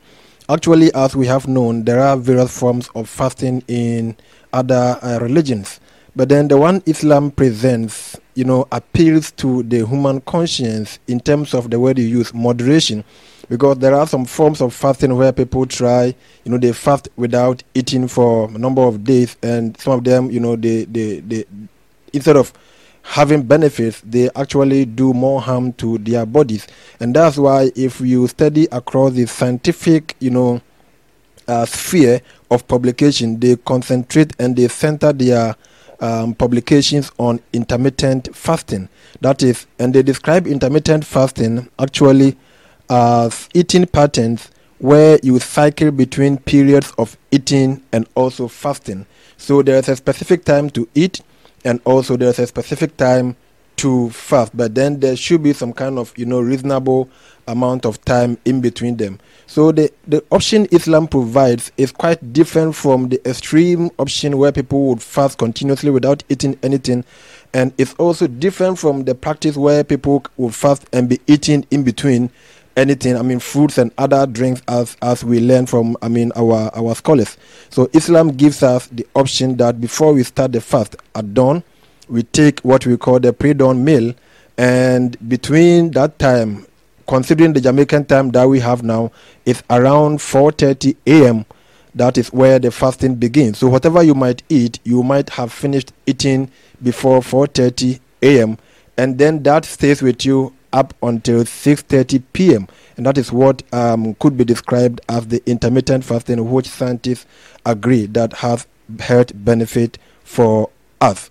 Actually, 0.51 0.93
as 0.93 1.17
we 1.17 1.27
have 1.27 1.49
known, 1.49 1.85
there 1.85 2.01
are 2.01 2.19
various 2.19 2.55
forms 2.55 2.91
of 2.95 3.09
fasting 3.09 3.65
in 3.67 4.15
other 4.53 4.99
uh, 5.01 5.19
religions. 5.23 5.81
But 6.15 6.29
then 6.29 6.49
the 6.49 6.59
one 6.59 6.83
Islam 6.85 7.31
presents, 7.31 8.15
you 8.41 8.47
know, 8.47 8.67
appeals 8.73 9.33
to 9.33 9.63
the 9.65 9.87
human 9.87 10.19
conscience 10.23 10.99
in 11.07 11.21
terms 11.21 11.53
of 11.53 11.69
the 11.69 11.79
word 11.79 11.99
you 11.99 12.07
use, 12.07 12.33
moderation. 12.33 13.05
Because 13.51 13.79
there 13.81 13.95
are 13.95 14.07
some 14.07 14.25
forms 14.25 14.63
of 14.63 14.73
fasting 14.73 15.15
where 15.15 15.31
people 15.31 15.67
try 15.67 16.15
you 16.45 16.51
know 16.51 16.57
they 16.57 16.73
fast 16.73 17.11
without 17.17 17.63
eating 17.75 18.09
for 18.09 18.49
a 18.49 18.57
number 18.57 18.81
of 18.81 19.05
days 19.05 19.37
and 19.43 19.77
some 19.79 19.93
of 19.93 20.05
them 20.05 20.31
you 20.31 20.41
know 20.41 20.57
they 20.57 20.85
they, 20.87 21.21
they 21.21 21.45
instead 22.15 22.37
of 22.39 22.51
having 23.03 23.43
benefits 23.43 24.01
they 24.07 24.31
actually 24.37 24.87
do 24.87 25.13
more 25.13 25.43
harm 25.43 25.75
to 25.75 25.99
their 25.99 26.25
bodies. 26.25 26.67
And 26.99 27.15
that's 27.15 27.37
why 27.37 27.71
if 27.77 28.01
you 28.01 28.27
study 28.27 28.69
across 28.73 29.13
the 29.13 29.27
scientific 29.27 30.17
you 30.19 30.31
know 30.31 30.63
uh, 31.47 31.67
sphere 31.67 32.23
of 32.51 32.67
publication 32.67 33.39
they 33.39 33.57
concentrate 33.57 34.33
and 34.39 34.57
they 34.57 34.69
center 34.69 35.13
their 35.13 35.57
um, 36.01 36.35
publications 36.35 37.11
on 37.19 37.41
intermittent 37.53 38.35
fasting. 38.35 38.89
That 39.21 39.43
is, 39.43 39.67
and 39.79 39.95
they 39.95 40.03
describe 40.03 40.47
intermittent 40.47 41.05
fasting 41.05 41.69
actually 41.79 42.37
as 42.89 43.49
eating 43.55 43.87
patterns 43.87 44.51
where 44.79 45.19
you 45.23 45.39
cycle 45.39 45.91
between 45.91 46.39
periods 46.39 46.93
of 46.99 47.17
eating 47.31 47.83
and 47.93 48.09
also 48.15 48.49
fasting. 48.49 49.07
So 49.37 49.63
there 49.63 49.77
is 49.79 49.89
a 49.89 49.97
specific 49.97 50.45
time 50.45 50.71
to 50.71 50.89
eat, 50.95 51.21
and 51.65 51.81
also 51.85 52.17
there's 52.17 52.39
a 52.39 52.47
specific 52.47 52.97
time 52.97 53.37
to 53.77 54.11
fast. 54.11 54.57
But 54.57 54.75
then 54.75 55.01
there 55.01 55.17
should 55.17 55.43
be 55.43 55.53
some 55.53 55.73
kind 55.73 55.99
of 55.99 56.17
you 56.17 56.27
know 56.27 56.41
reasonable 56.41 57.09
amount 57.47 57.85
of 57.85 58.03
time 58.05 58.39
in 58.45 58.61
between 58.61 58.97
them. 58.97 59.19
So 59.51 59.73
the, 59.73 59.91
the 60.07 60.23
option 60.31 60.69
Islam 60.71 61.09
provides 61.09 61.73
is 61.77 61.91
quite 61.91 62.33
different 62.33 62.77
from 62.77 63.09
the 63.09 63.21
extreme 63.29 63.91
option 63.99 64.39
where 64.39 64.53
people 64.53 64.85
would 64.85 65.03
fast 65.03 65.39
continuously 65.39 65.91
without 65.91 66.23
eating 66.29 66.57
anything. 66.63 67.05
And 67.53 67.73
it's 67.77 67.93
also 67.95 68.29
different 68.29 68.79
from 68.79 69.07
the 69.07 69.15
practice 69.17 69.57
where 69.57 69.83
people 69.83 70.25
would 70.37 70.55
fast 70.55 70.87
and 70.93 71.09
be 71.09 71.19
eating 71.27 71.67
in 71.73 71.83
between 71.83 72.31
anything. 72.77 73.17
I 73.17 73.23
mean, 73.23 73.41
fruits 73.41 73.77
and 73.77 73.91
other 73.99 74.25
drinks, 74.25 74.63
as 74.69 74.97
as 75.03 75.25
we 75.25 75.41
learn 75.41 75.67
from, 75.67 75.97
I 76.01 76.07
mean, 76.07 76.31
our 76.37 76.71
our 76.73 76.95
scholars. 76.95 77.37
So 77.71 77.91
Islam 77.93 78.29
gives 78.29 78.63
us 78.63 78.87
the 78.87 79.05
option 79.17 79.57
that 79.57 79.81
before 79.81 80.13
we 80.13 80.23
start 80.23 80.53
the 80.53 80.61
fast 80.61 80.95
at 81.17 81.35
dawn, 81.35 81.65
we 82.09 82.23
take 82.23 82.61
what 82.61 82.87
we 82.87 82.97
call 82.97 83.19
the 83.19 83.33
pre-dawn 83.33 83.85
meal, 83.85 84.15
and 84.57 85.17
between 85.29 85.91
that 85.91 86.21
time, 86.21 86.67
considering 87.11 87.53
the 87.53 87.61
Jamaican 87.61 88.05
time 88.05 88.31
that 88.31 88.49
we 88.49 88.61
have 88.61 88.85
now, 88.85 89.11
it's 89.45 89.65
around 89.69 90.21
4:30 90.21 90.95
a.m. 91.09 91.45
That 91.93 92.17
is 92.17 92.33
where 92.33 92.61
the 92.61 92.71
fasting 92.71 93.17
begins. 93.17 93.59
So 93.59 93.67
whatever 93.67 94.01
you 94.01 94.15
might 94.15 94.45
eat, 94.49 94.79
you 94.85 95.03
might 95.03 95.29
have 95.31 95.53
finished 95.53 95.93
eating 96.07 96.53
before 96.81 97.21
4:30 97.21 97.99
a.m. 98.23 98.59
and 98.97 99.19
then 99.19 99.43
that 99.43 99.65
stays 99.65 100.03
with 100.03 100.25
you 100.25 100.55
up 100.73 100.95
until 101.03 101.43
6:30 101.43 102.23
p.m. 102.33 102.69
and 102.97 103.05
that 103.05 103.19
is 103.19 103.33
what 103.33 103.65
um, 103.75 104.15
could 104.21 104.37
be 104.37 104.45
described 104.45 105.01
as 105.09 105.27
the 105.27 105.43
intermittent 105.51 106.05
fasting, 106.05 106.49
which 106.49 106.69
scientists 106.69 107.27
agree 107.67 108.07
that 108.07 108.35
has 108.35 108.69
health 109.01 109.33
benefit 109.35 109.99
for 110.23 110.71
us. 111.01 111.29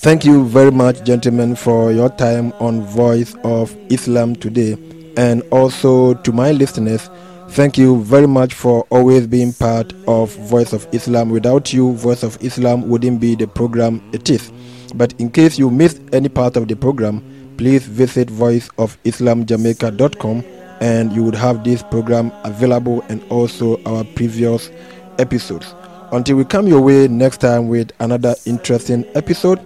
Thank 0.00 0.24
you 0.24 0.46
very 0.46 0.70
much, 0.70 1.02
gentlemen, 1.02 1.56
for 1.56 1.90
your 1.90 2.08
time 2.08 2.52
on 2.60 2.82
Voice 2.82 3.34
of 3.42 3.76
Islam 3.90 4.36
today. 4.36 4.76
And 5.16 5.42
also 5.50 6.14
to 6.14 6.30
my 6.30 6.52
listeners, 6.52 7.10
thank 7.48 7.76
you 7.76 8.04
very 8.04 8.28
much 8.28 8.54
for 8.54 8.86
always 8.90 9.26
being 9.26 9.52
part 9.52 9.92
of 10.06 10.32
Voice 10.36 10.72
of 10.72 10.86
Islam. 10.92 11.30
Without 11.30 11.72
you, 11.72 11.94
Voice 11.94 12.22
of 12.22 12.38
Islam 12.40 12.88
wouldn't 12.88 13.20
be 13.20 13.34
the 13.34 13.48
program 13.48 14.00
it 14.12 14.30
is. 14.30 14.52
But 14.94 15.14
in 15.20 15.32
case 15.32 15.58
you 15.58 15.68
missed 15.68 16.00
any 16.12 16.28
part 16.28 16.56
of 16.56 16.68
the 16.68 16.76
program, 16.76 17.56
please 17.58 17.84
visit 17.84 18.28
voiceofislamjamaica.com 18.28 20.44
and 20.80 21.12
you 21.12 21.24
would 21.24 21.34
have 21.34 21.64
this 21.64 21.82
program 21.82 22.30
available 22.44 23.04
and 23.08 23.20
also 23.30 23.82
our 23.82 24.04
previous 24.04 24.70
episodes. 25.18 25.74
Until 26.12 26.36
we 26.36 26.44
come 26.44 26.68
your 26.68 26.82
way 26.82 27.08
next 27.08 27.38
time 27.38 27.66
with 27.66 27.90
another 27.98 28.36
interesting 28.46 29.04
episode, 29.16 29.58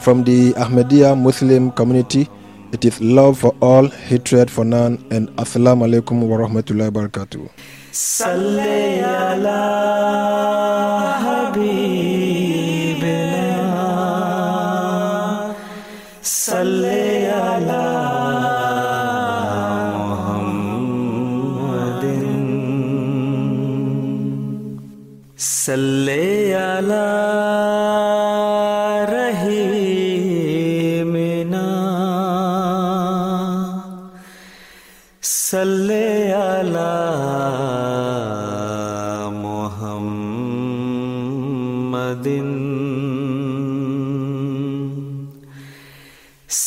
from 0.00 0.24
the 0.24 0.52
Ahmadiyya 0.54 1.14
Muslim 1.18 1.70
community, 1.72 2.28
it 2.72 2.84
is 2.84 3.00
love 3.00 3.38
for 3.38 3.54
all, 3.60 3.88
hatred 3.88 4.50
for 4.50 4.64
none, 4.64 4.98
and 5.10 5.28
Assalamu 5.36 5.84
alaikum 5.88 6.22
wa 6.22 6.36
rahmatullahi 6.38 6.90
wa 6.94 7.00
barakatuh. 7.02 7.48
صلي 7.92 9.02
على 9.02 9.62
حبيبنا 12.30 13.50
صلي 16.22 17.26
على 17.26 17.86
محمد 21.20 22.04
صلي 25.36 26.54
على 26.54 27.13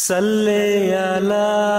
Salli 0.09 0.89
ala 0.97 1.78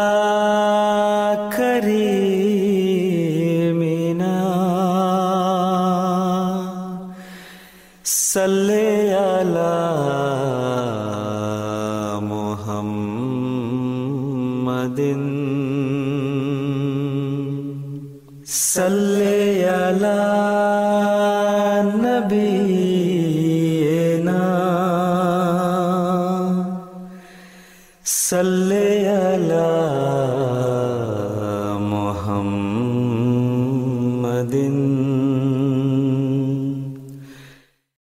sell 28.29 28.58